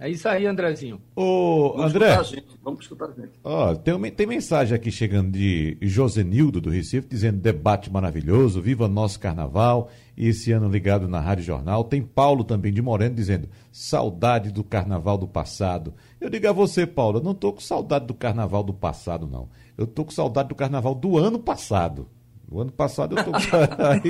É 0.00 0.08
isso 0.08 0.28
aí, 0.28 0.46
Andrezinho. 0.46 1.00
Ô, 1.16 1.72
Vamos 1.76 1.94
André. 1.94 2.06
Escutar 2.06 2.20
a 2.20 2.24
gente. 2.24 2.60
Vamos 2.62 2.80
escutar 2.80 3.04
a 3.06 3.12
gente. 3.12 3.32
Ó, 3.42 3.74
tem, 3.74 4.10
tem 4.12 4.26
mensagem 4.26 4.74
aqui 4.74 4.90
chegando 4.90 5.32
de 5.32 5.76
Josenildo 5.82 6.60
do 6.60 6.70
Recife, 6.70 7.08
dizendo 7.08 7.38
debate 7.38 7.90
maravilhoso, 7.90 8.62
viva 8.62 8.86
nosso 8.86 9.18
carnaval. 9.18 9.90
E 10.16 10.28
esse 10.28 10.52
ano 10.52 10.68
ligado 10.68 11.08
na 11.08 11.20
Rádio 11.20 11.44
Jornal. 11.44 11.84
Tem 11.84 12.02
Paulo 12.02 12.44
também 12.44 12.72
de 12.72 12.82
Moreno 12.82 13.14
dizendo 13.14 13.48
saudade 13.72 14.52
do 14.52 14.62
carnaval 14.62 15.18
do 15.18 15.26
passado. 15.26 15.94
Eu 16.20 16.30
digo 16.30 16.48
a 16.48 16.52
você, 16.52 16.86
Paulo, 16.86 17.18
eu 17.18 17.22
não 17.22 17.32
estou 17.32 17.52
com 17.52 17.60
saudade 17.60 18.06
do 18.06 18.14
carnaval 18.14 18.62
do 18.62 18.74
passado, 18.74 19.26
não. 19.26 19.48
Eu 19.76 19.84
estou 19.84 20.04
com 20.04 20.10
saudade 20.10 20.48
do 20.48 20.54
carnaval 20.54 20.94
do 20.94 21.16
ano 21.18 21.38
passado. 21.38 22.08
O 22.50 22.62
ano 22.62 22.72
passado 22.72 23.14
eu 23.14 23.24
tô. 23.24 23.30
Aí, 23.36 24.00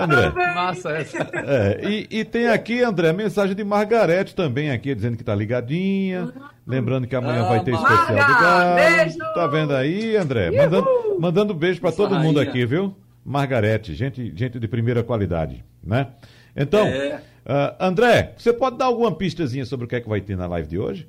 André. 0.00 0.30
Massa 0.54 0.90
essa. 0.92 1.18
É, 1.18 1.86
e, 1.86 2.08
e, 2.10 2.24
tem 2.24 2.48
aqui, 2.48 2.82
André, 2.82 3.12
mensagem 3.12 3.54
de 3.54 3.62
Margarete 3.62 4.34
também 4.34 4.70
aqui, 4.70 4.94
dizendo 4.94 5.16
que 5.16 5.22
tá 5.22 5.34
ligadinha. 5.34 6.32
Lembrando 6.66 7.06
que 7.06 7.14
amanhã 7.14 7.44
ah, 7.44 7.48
vai 7.48 7.64
ter 7.64 7.72
Marga, 7.72 7.94
especial 7.94 8.26
do 8.26 8.40
Galo. 8.40 8.74
Beijo. 8.76 9.18
Tá 9.18 9.46
vendo 9.46 9.74
aí, 9.74 10.16
André? 10.16 10.50
Mandando, 10.50 10.88
mandando 11.20 11.54
beijo 11.54 11.80
para 11.80 11.92
todo 11.92 12.18
mundo 12.18 12.40
aqui, 12.40 12.64
viu? 12.64 12.96
Margarete, 13.22 13.94
gente, 13.94 14.32
gente 14.34 14.58
de 14.58 14.68
primeira 14.68 15.02
qualidade, 15.02 15.62
né? 15.84 16.12
Então, 16.56 16.86
é. 16.86 17.16
uh, 17.44 17.76
André, 17.78 18.34
você 18.38 18.52
pode 18.52 18.78
dar 18.78 18.86
alguma 18.86 19.14
pistazinha 19.14 19.66
sobre 19.66 19.84
o 19.84 19.88
que 19.88 19.96
é 19.96 20.00
que 20.00 20.08
vai 20.08 20.20
ter 20.22 20.36
na 20.36 20.46
live 20.46 20.68
de 20.68 20.78
hoje? 20.78 21.08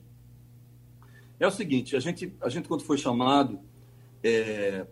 É 1.39 1.47
o 1.47 1.51
seguinte, 1.51 1.95
a 1.95 1.99
gente, 1.99 2.33
a 2.41 2.49
gente 2.49 2.67
quando 2.67 2.81
foi 2.83 2.97
chamado, 2.97 3.59
é, 4.23 4.85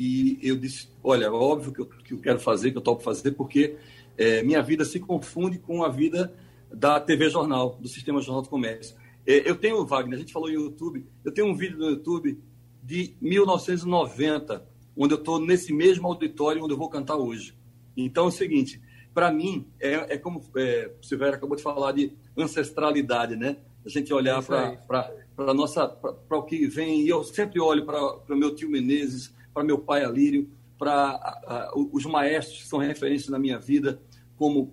e 0.00 0.38
eu 0.40 0.56
disse, 0.56 0.88
olha, 1.04 1.26
é 1.26 1.30
óbvio 1.30 1.72
que 1.72 1.80
eu, 1.82 1.86
que 1.86 2.14
eu 2.14 2.18
quero 2.18 2.40
fazer, 2.40 2.70
que 2.70 2.78
eu 2.78 2.80
topo 2.80 3.02
fazer, 3.02 3.32
porque 3.32 3.76
é, 4.16 4.42
minha 4.42 4.62
vida 4.62 4.82
se 4.82 4.98
confunde 4.98 5.58
com 5.58 5.84
a 5.84 5.90
vida 5.90 6.32
da 6.72 6.98
TV 6.98 7.28
Jornal, 7.28 7.76
do 7.78 7.86
Sistema 7.86 8.18
Jornal 8.22 8.40
do 8.40 8.48
Comércio. 8.48 8.96
É, 9.26 9.46
eu 9.46 9.54
tenho, 9.54 9.84
Wagner, 9.84 10.16
a 10.16 10.20
gente 10.20 10.32
falou 10.32 10.48
em 10.48 10.54
YouTube, 10.54 11.06
eu 11.22 11.30
tenho 11.30 11.48
um 11.48 11.54
vídeo 11.54 11.76
no 11.76 11.90
YouTube 11.90 12.42
de 12.82 13.14
1990, 13.20 14.66
onde 14.96 15.12
eu 15.12 15.18
estou 15.18 15.38
nesse 15.38 15.70
mesmo 15.70 16.08
auditório 16.08 16.64
onde 16.64 16.72
eu 16.72 16.78
vou 16.78 16.88
cantar 16.88 17.16
hoje. 17.16 17.54
Então 17.94 18.24
é 18.24 18.28
o 18.28 18.30
seguinte, 18.30 18.80
para 19.12 19.30
mim, 19.30 19.66
é, 19.78 20.14
é 20.14 20.16
como 20.16 20.42
é, 20.56 20.90
o 20.98 21.04
Silvério 21.04 21.34
acabou 21.34 21.58
de 21.58 21.62
falar 21.62 21.92
de 21.92 22.10
ancestralidade, 22.34 23.36
né? 23.36 23.58
A 23.84 23.88
gente 23.90 24.14
olhar 24.14 24.42
para 24.42 25.52
nossa 25.52 25.86
para 25.86 26.38
o 26.38 26.42
que 26.42 26.66
vem, 26.66 27.02
e 27.02 27.08
eu 27.10 27.22
sempre 27.22 27.60
olho 27.60 27.84
para 27.84 28.00
o 28.30 28.36
meu 28.36 28.54
tio 28.54 28.70
Menezes, 28.70 29.38
para 29.52 29.64
meu 29.64 29.78
pai 29.78 30.04
Alírio, 30.04 30.48
para 30.78 31.70
os 31.92 32.04
maestros 32.06 32.62
que 32.62 32.68
são 32.68 32.78
referências 32.78 33.28
na 33.28 33.38
minha 33.38 33.58
vida, 33.58 34.00
como 34.36 34.72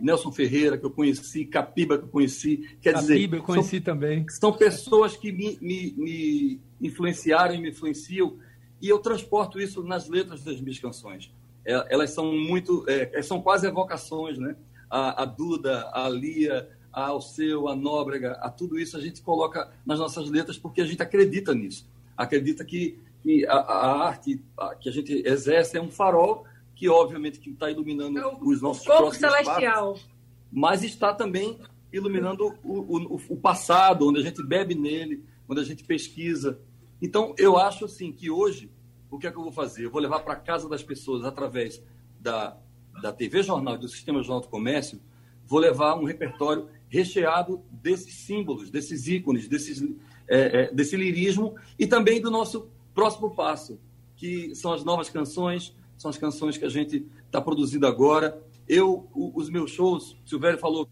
Nelson 0.00 0.32
Ferreira, 0.32 0.78
que 0.78 0.84
eu 0.84 0.90
conheci, 0.90 1.44
Capiba, 1.44 1.98
que 1.98 2.04
eu 2.04 2.08
conheci. 2.08 2.76
Quer 2.80 2.94
Capiba, 2.94 3.14
dizer, 3.14 3.36
eu 3.36 3.42
conheci 3.42 3.76
são, 3.76 3.84
também. 3.84 4.26
São 4.28 4.52
pessoas 4.52 5.16
que 5.16 5.32
me, 5.32 5.58
me, 5.60 5.94
me, 5.96 6.60
influenciaram 6.80 7.54
e 7.54 7.60
me 7.60 7.70
influenciam, 7.70 8.36
e 8.80 8.88
eu 8.88 8.98
transporto 8.98 9.60
isso 9.60 9.82
nas 9.82 10.08
letras 10.08 10.42
das 10.42 10.60
minhas 10.60 10.78
canções. 10.78 11.32
É, 11.64 11.94
elas 11.94 12.10
são 12.10 12.32
muito, 12.32 12.84
é, 12.88 13.22
são 13.22 13.40
quase 13.40 13.66
evocações, 13.66 14.38
né? 14.38 14.56
A, 14.90 15.22
a 15.22 15.24
Duda, 15.24 15.88
a 15.92 16.08
Lia, 16.08 16.68
a 16.92 17.06
Alceu, 17.06 17.68
a 17.68 17.74
Nóbrega, 17.74 18.32
a 18.40 18.50
tudo 18.50 18.78
isso 18.78 18.96
a 18.96 19.00
gente 19.00 19.22
coloca 19.22 19.70
nas 19.86 19.98
nossas 19.98 20.28
letras 20.28 20.58
porque 20.58 20.80
a 20.80 20.84
gente 20.84 21.02
acredita 21.02 21.54
nisso. 21.54 21.88
Acredita 22.16 22.64
que 22.64 22.98
que 23.22 23.46
a, 23.46 23.54
a 23.54 24.06
arte 24.06 24.42
a, 24.58 24.74
que 24.74 24.88
a 24.88 24.92
gente 24.92 25.12
exerce 25.26 25.76
é 25.76 25.80
um 25.80 25.90
farol 25.90 26.44
que, 26.74 26.88
obviamente, 26.88 27.38
que 27.38 27.50
está 27.50 27.70
iluminando 27.70 28.18
é 28.18 28.26
o, 28.26 28.38
os 28.42 28.60
nossos 28.60 28.84
corpo 28.84 29.14
celestial. 29.14 29.92
Passos, 29.92 30.10
mas 30.50 30.82
está 30.82 31.14
também 31.14 31.58
iluminando 31.92 32.54
o, 32.64 32.78
o, 32.80 33.20
o, 33.28 33.36
passado, 33.36 34.08
onde 34.08 34.18
a 34.18 34.22
gente 34.22 34.42
bebe 34.42 34.74
nele, 34.74 35.24
onde 35.48 35.60
a 35.60 35.64
gente 35.64 35.84
pesquisa. 35.84 36.58
Então, 37.00 37.34
eu 37.38 37.56
acho 37.56 37.84
assim 37.84 38.10
que 38.10 38.30
hoje, 38.30 38.70
o 39.10 39.18
que 39.18 39.26
é 39.26 39.30
que 39.30 39.36
eu 39.36 39.42
vou 39.42 39.52
fazer? 39.52 39.84
Eu 39.84 39.90
vou 39.90 40.00
levar 40.00 40.20
para 40.20 40.36
casa 40.36 40.68
das 40.68 40.82
pessoas 40.82 41.24
através 41.24 41.82
da, 42.18 42.56
da 43.00 43.12
TV 43.12 43.42
Jornal, 43.42 43.78
do 43.78 43.88
Sistema 43.88 44.22
Jornal 44.22 44.40
do 44.40 44.48
Comércio, 44.48 45.00
vou 45.46 45.60
levar 45.60 45.94
um 45.96 46.04
repertório 46.04 46.68
recheado 46.88 47.62
desses 47.70 48.14
símbolos, 48.14 48.70
desses 48.70 49.06
ícones, 49.06 49.48
desses, 49.48 49.82
é, 50.28 50.62
é, 50.62 50.72
desse 50.72 50.96
lirismo 50.96 51.54
e 51.78 51.86
também 51.86 52.20
do 52.20 52.30
nosso 52.30 52.70
Próximo 52.94 53.34
passo, 53.34 53.80
que 54.16 54.54
são 54.54 54.72
as 54.72 54.84
novas 54.84 55.08
canções, 55.08 55.74
são 55.96 56.10
as 56.10 56.18
canções 56.18 56.56
que 56.58 56.64
a 56.64 56.68
gente 56.68 57.06
está 57.26 57.40
produzindo 57.40 57.86
agora. 57.86 58.42
Eu, 58.68 59.08
os 59.14 59.48
meus 59.50 59.70
shows, 59.70 60.16
o 60.24 60.28
Silvério 60.28 60.58
falou, 60.58 60.88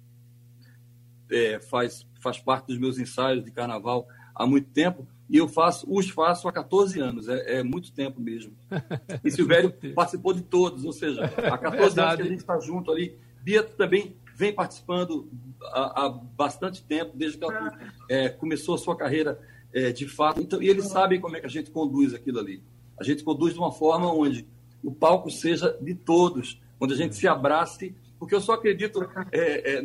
é, 1.31 1.61
faz, 1.61 2.07
faz 2.21 2.39
parte 2.39 2.67
dos 2.67 2.79
meus 2.79 2.99
ensaios 2.99 3.45
de 3.45 3.51
carnaval 3.51 4.07
há 4.35 4.47
muito 4.47 4.71
tempo, 4.71 5.07
e 5.29 5.37
eu 5.37 5.47
faço, 5.47 5.87
os 5.89 6.11
faço 6.11 6.49
há 6.49 6.53
14 6.53 6.99
anos, 6.99 7.29
é, 7.29 7.59
é 7.59 7.63
muito 7.63 7.93
tempo 7.93 8.21
mesmo. 8.21 8.53
E 9.25 9.31
Silvério 9.31 9.73
participou 9.95 10.33
de 10.33 10.43
todos, 10.43 10.85
ou 10.85 10.93
seja, 10.93 11.25
há 11.25 11.57
14 11.59 12.01
anos 12.01 12.17
que 12.17 12.23
a 12.23 12.25
gente 12.25 12.39
está 12.39 12.59
junto 12.59 12.91
ali. 12.91 13.19
Bia 13.43 13.63
também 13.63 14.17
vem 14.35 14.53
participando 14.53 15.31
há, 15.65 16.07
há, 16.07 16.09
bastante 16.09 16.83
tempo, 16.83 17.13
desde 17.15 17.39
que 17.39 17.45
ela 17.45 17.79
é, 18.09 18.29
começou 18.29 18.75
a 18.75 18.79
sua 18.79 18.97
carreira 18.97 19.39
é, 19.73 19.93
de 19.93 20.09
fato. 20.09 20.41
Então, 20.41 20.62
e 20.62 20.68
eles 20.68 20.89
sabem 20.89 21.21
como 21.21 21.37
é 21.37 21.41
que 21.41 21.47
a 21.47 21.51
gente 21.51 21.71
conduz 21.71 22.14
aquilo 22.14 22.39
ali. 22.39 22.62
A 22.99 23.05
gente 23.05 23.23
conduz 23.23 23.55
de 23.55 23.59
uma 23.59 23.73
forma 23.73 24.12
onde 24.12 24.47
o 24.83 24.93
palco 24.93 25.31
seja 25.31 25.77
de 25.81 25.95
todos, 25.95 26.61
onde 26.81 26.95
a 26.95 26.97
gente 26.97 27.14
se 27.14 27.27
abrace, 27.29 27.95
porque 28.18 28.35
eu 28.35 28.41
só 28.41 28.53
acredito, 28.53 29.09
é, 29.33 29.77
é, 29.77 29.83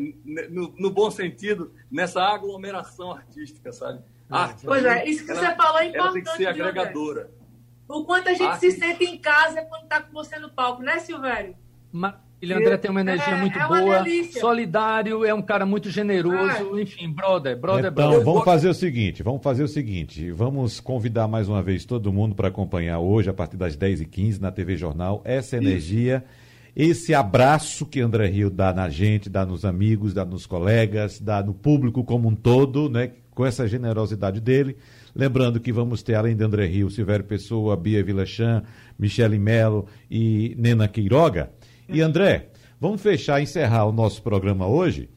no, 0.49 0.73
no, 0.77 0.91
bom 0.91 1.09
sentido, 1.09 1.71
nessa 1.89 2.21
aglomeração 2.21 3.11
artística, 3.11 3.71
sabe? 3.71 4.01
A 4.29 4.43
arte, 4.43 4.65
pois 4.65 4.83
é, 4.83 5.07
isso 5.07 5.23
que 5.23 5.31
ela, 5.31 5.39
você 5.39 5.55
falou 5.55 5.79
é 5.79 5.86
importante. 5.86 6.07
Ela 6.07 6.13
tem 6.13 6.23
que 6.23 6.38
ser 6.38 6.47
agregadora. 6.47 7.31
O 7.88 8.03
quanto 8.03 8.27
a 8.27 8.33
gente 8.33 8.43
arte... 8.43 8.71
se 8.71 8.71
sente 8.71 9.05
em 9.05 9.17
casa 9.17 9.61
quando 9.63 9.83
está 9.83 10.01
com 10.01 10.11
você 10.11 10.38
no 10.39 10.49
palco, 10.49 10.81
né, 10.81 10.99
Silvério? 10.99 11.55
Ele 12.45 12.53
André 12.53 12.77
tem 12.77 12.91
uma 12.91 13.01
energia 13.01 13.33
é, 13.33 13.41
muito 13.41 13.57
é 13.57 13.65
uma 13.65 13.81
boa, 13.81 14.03
delícia. 14.03 14.39
solidário, 14.39 15.25
é 15.25 15.33
um 15.33 15.41
cara 15.41 15.65
muito 15.65 15.89
generoso, 15.89 16.79
enfim, 16.79 17.09
brother, 17.09 17.57
brother, 17.57 17.91
então, 17.91 18.09
brother. 18.09 18.23
vamos 18.23 18.43
fazer 18.43 18.69
o 18.69 18.73
seguinte, 18.73 19.23
vamos 19.23 19.41
fazer 19.41 19.63
o 19.63 19.67
seguinte, 19.67 20.31
vamos 20.31 20.79
convidar 20.79 21.27
mais 21.27 21.49
uma 21.49 21.61
vez 21.63 21.85
todo 21.85 22.13
mundo 22.13 22.35
para 22.35 22.49
acompanhar 22.49 22.99
hoje, 22.99 23.29
a 23.29 23.33
partir 23.33 23.57
das 23.57 23.75
10h15, 23.75 24.39
na 24.39 24.51
TV 24.51 24.77
Jornal, 24.77 25.21
essa 25.25 25.57
energia, 25.57 26.23
Isso. 26.75 26.91
esse 26.91 27.13
abraço 27.13 27.85
que 27.85 27.99
André 27.99 28.27
Rio 28.27 28.49
dá 28.49 28.73
na 28.73 28.89
gente, 28.89 29.29
dá 29.29 29.45
nos 29.45 29.65
amigos, 29.65 30.13
dá 30.13 30.23
nos 30.23 30.45
colegas, 30.45 31.19
dá 31.19 31.41
no 31.41 31.53
público 31.53 32.03
como 32.03 32.27
um 32.29 32.35
todo, 32.35 32.89
né, 32.89 33.11
com 33.31 33.45
essa 33.45 33.67
generosidade 33.67 34.39
dele. 34.39 34.77
Lembrando 35.15 35.61
que 35.61 35.71
vamos 35.71 36.03
ter, 36.03 36.15
além 36.15 36.35
de 36.35 36.43
André 36.43 36.65
Rio, 36.65 36.89
Silvério 36.89 37.23
Pessoa, 37.23 37.77
Bia 37.77 38.03
Vilachan, 38.03 38.63
Michele 38.99 39.39
Melo 39.39 39.87
e 40.11 40.53
Nena 40.57 40.89
Queiroga, 40.89 41.51
e 41.88 42.01
André, 42.01 42.49
vamos 42.79 43.01
fechar, 43.01 43.41
encerrar 43.41 43.86
o 43.86 43.91
nosso 43.91 44.21
programa 44.21 44.67
hoje, 44.67 45.09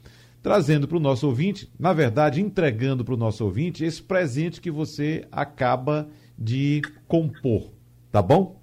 trazendo 0.43 0.87
para 0.87 0.97
o 0.97 1.01
nosso 1.01 1.27
ouvinte, 1.27 1.71
na 1.79 1.93
verdade, 1.93 2.41
entregando 2.41 3.05
para 3.05 3.15
o 3.15 3.19
nosso 3.19 3.45
ouvinte 3.45 3.85
esse 3.85 4.03
presente 4.03 4.61
que 4.61 4.71
você 4.71 5.27
acaba 5.31 6.09
de 6.39 6.83
compor. 7.07 7.71
Tá 8.11 8.23
bom? 8.23 8.61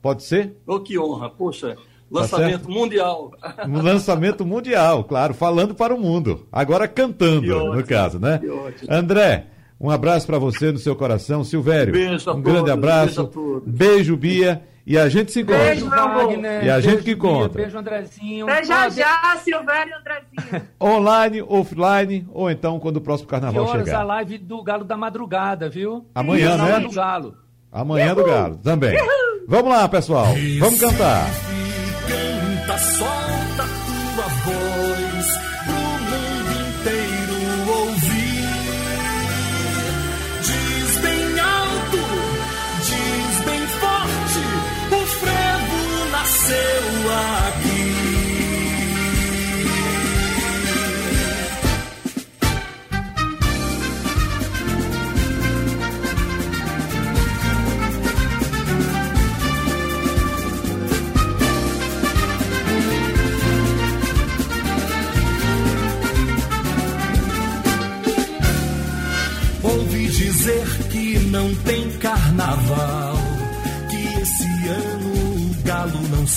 Pode 0.00 0.24
ser? 0.24 0.56
Oh, 0.66 0.80
que 0.80 0.98
honra, 0.98 1.30
poxa. 1.30 1.76
Tá 1.76 2.20
lançamento 2.20 2.66
tá 2.66 2.68
mundial. 2.68 3.30
Um 3.66 3.80
lançamento 3.80 4.44
mundial, 4.44 5.04
claro, 5.04 5.32
falando 5.32 5.74
para 5.74 5.94
o 5.94 6.00
mundo. 6.00 6.46
Agora 6.52 6.86
cantando, 6.86 7.56
ótimo, 7.56 7.74
no 7.74 7.84
caso, 7.84 8.18
né? 8.18 8.40
André, 8.88 9.46
um 9.80 9.88
abraço 9.90 10.26
para 10.26 10.38
você 10.38 10.70
no 10.70 10.78
seu 10.78 10.94
coração. 10.94 11.42
Silvério, 11.42 11.92
beijo 11.92 12.30
um 12.30 12.34
todos, 12.34 12.42
grande 12.42 12.70
abraço. 12.70 13.24
Beijo, 13.24 13.62
beijo 13.64 14.16
Bia. 14.16 14.62
E 14.84 14.98
a 14.98 15.08
gente 15.08 15.30
se 15.30 15.40
encontra. 15.40 15.64
Beijo, 15.64 15.88
Wagner. 15.88 16.64
E 16.64 16.70
a 16.70 16.80
gente 16.80 17.02
que 17.04 17.12
encontra. 17.12 17.62
Beijo, 17.62 17.78
Andrezinho. 17.78 18.48
Até 18.48 18.64
já, 18.64 18.88
já, 18.88 19.36
Silvério 19.42 19.92
e 19.92 19.94
Andrezinho. 19.94 20.68
Online, 20.80 21.42
offline, 21.42 22.26
ou 22.32 22.50
então 22.50 22.80
quando 22.80 22.96
o 22.96 23.00
próximo 23.00 23.28
carnaval 23.28 23.64
horas 23.64 23.84
chegar. 23.84 24.00
a 24.00 24.04
live 24.04 24.38
do 24.38 24.62
Galo 24.62 24.84
da 24.84 24.96
Madrugada, 24.96 25.68
viu? 25.68 26.06
Amanhã, 26.14 26.56
né? 26.56 26.80
do 26.80 26.90
Galo. 26.90 27.36
Amanhã 27.70 28.06
Uhul. 28.12 28.14
do 28.16 28.24
Galo, 28.24 28.56
também. 28.58 28.94
Uhul. 28.96 29.44
Vamos 29.46 29.70
lá, 29.70 29.88
pessoal. 29.88 30.26
Vamos 30.58 30.80
cantar. 30.80 31.26
Canta, 32.08 32.78
solta 32.78 33.21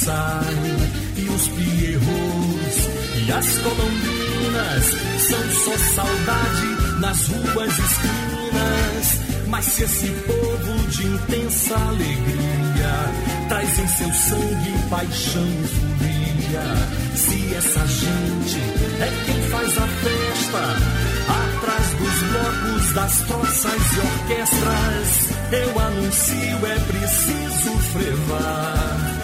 e 0.07 1.29
os 1.29 1.47
pierrots 1.47 2.89
e 3.25 3.31
as 3.31 3.57
colombinas 3.57 4.85
são 5.19 5.51
só 5.63 5.77
saudade 5.95 6.99
nas 6.99 7.27
ruas 7.27 7.71
esquinas. 7.79 9.47
Mas 9.47 9.65
se 9.65 9.83
esse 9.83 10.07
povo 10.07 10.87
de 10.89 11.07
intensa 11.07 11.75
alegria 11.75 13.45
traz 13.49 13.79
em 13.79 13.87
seu 13.87 14.13
sangue 14.13 14.89
paixão 14.89 15.47
e 15.47 15.67
folia, 15.67 17.15
se 17.15 17.55
essa 17.55 17.87
gente 17.87 18.59
é 18.99 19.25
quem 19.25 19.41
faz 19.49 19.77
a 19.77 19.87
festa 19.87 21.15
atrás 21.27 21.89
dos 21.97 22.15
blocos 22.31 22.93
das 22.93 23.17
troças 23.21 23.93
e 23.93 23.99
orquestras, 23.99 25.35
eu 25.51 25.79
anuncio 25.79 26.65
é 26.67 26.79
preciso 26.79 27.77
frevar, 27.93 29.14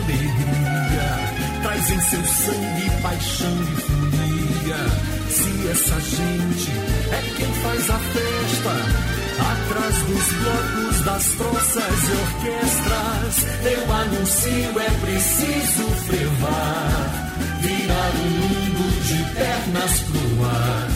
alegria 0.00 1.60
traz 1.62 1.90
em 1.90 2.00
seu 2.00 2.24
sangue 2.24 2.90
paixão 3.02 3.62
e 3.62 3.80
folia, 3.80 4.82
se 5.28 5.68
essa 5.68 6.00
gente 6.00 6.70
é 7.12 7.34
quem 7.36 7.52
faz 7.62 7.90
a 7.90 7.98
festa 7.98 9.20
atrás 9.40 9.96
dos 10.04 10.26
blocos 10.32 11.00
das 11.04 11.24
troças 11.36 12.08
e 12.08 12.12
orquestras, 12.12 13.46
eu 13.72 13.92
anuncio 13.92 14.80
é 14.80 14.90
preciso 15.00 15.90
frevar, 16.06 17.32
virar 17.60 18.10
o 18.10 18.30
mundo 18.30 18.84
de 19.04 19.34
pernas 19.34 20.00
pro 20.00 20.44
ar. 20.44 20.88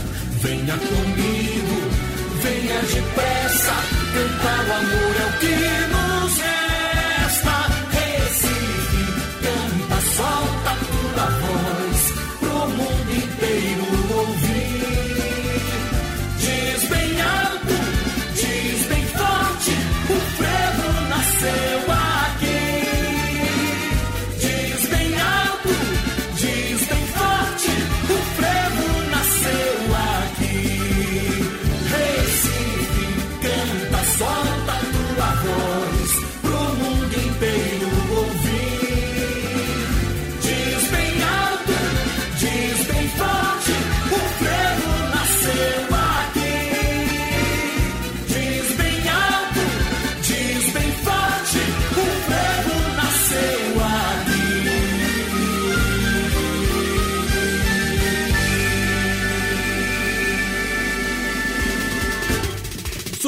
Venha 0.43 0.77
comigo, 0.77 1.77
venha 2.43 2.81
depressa, 2.81 3.75
cantar 4.13 4.65
o 4.67 4.73
amor 4.73 5.17
é 5.17 5.27
o 5.27 5.39
que 5.39 5.95
nos 5.95 6.04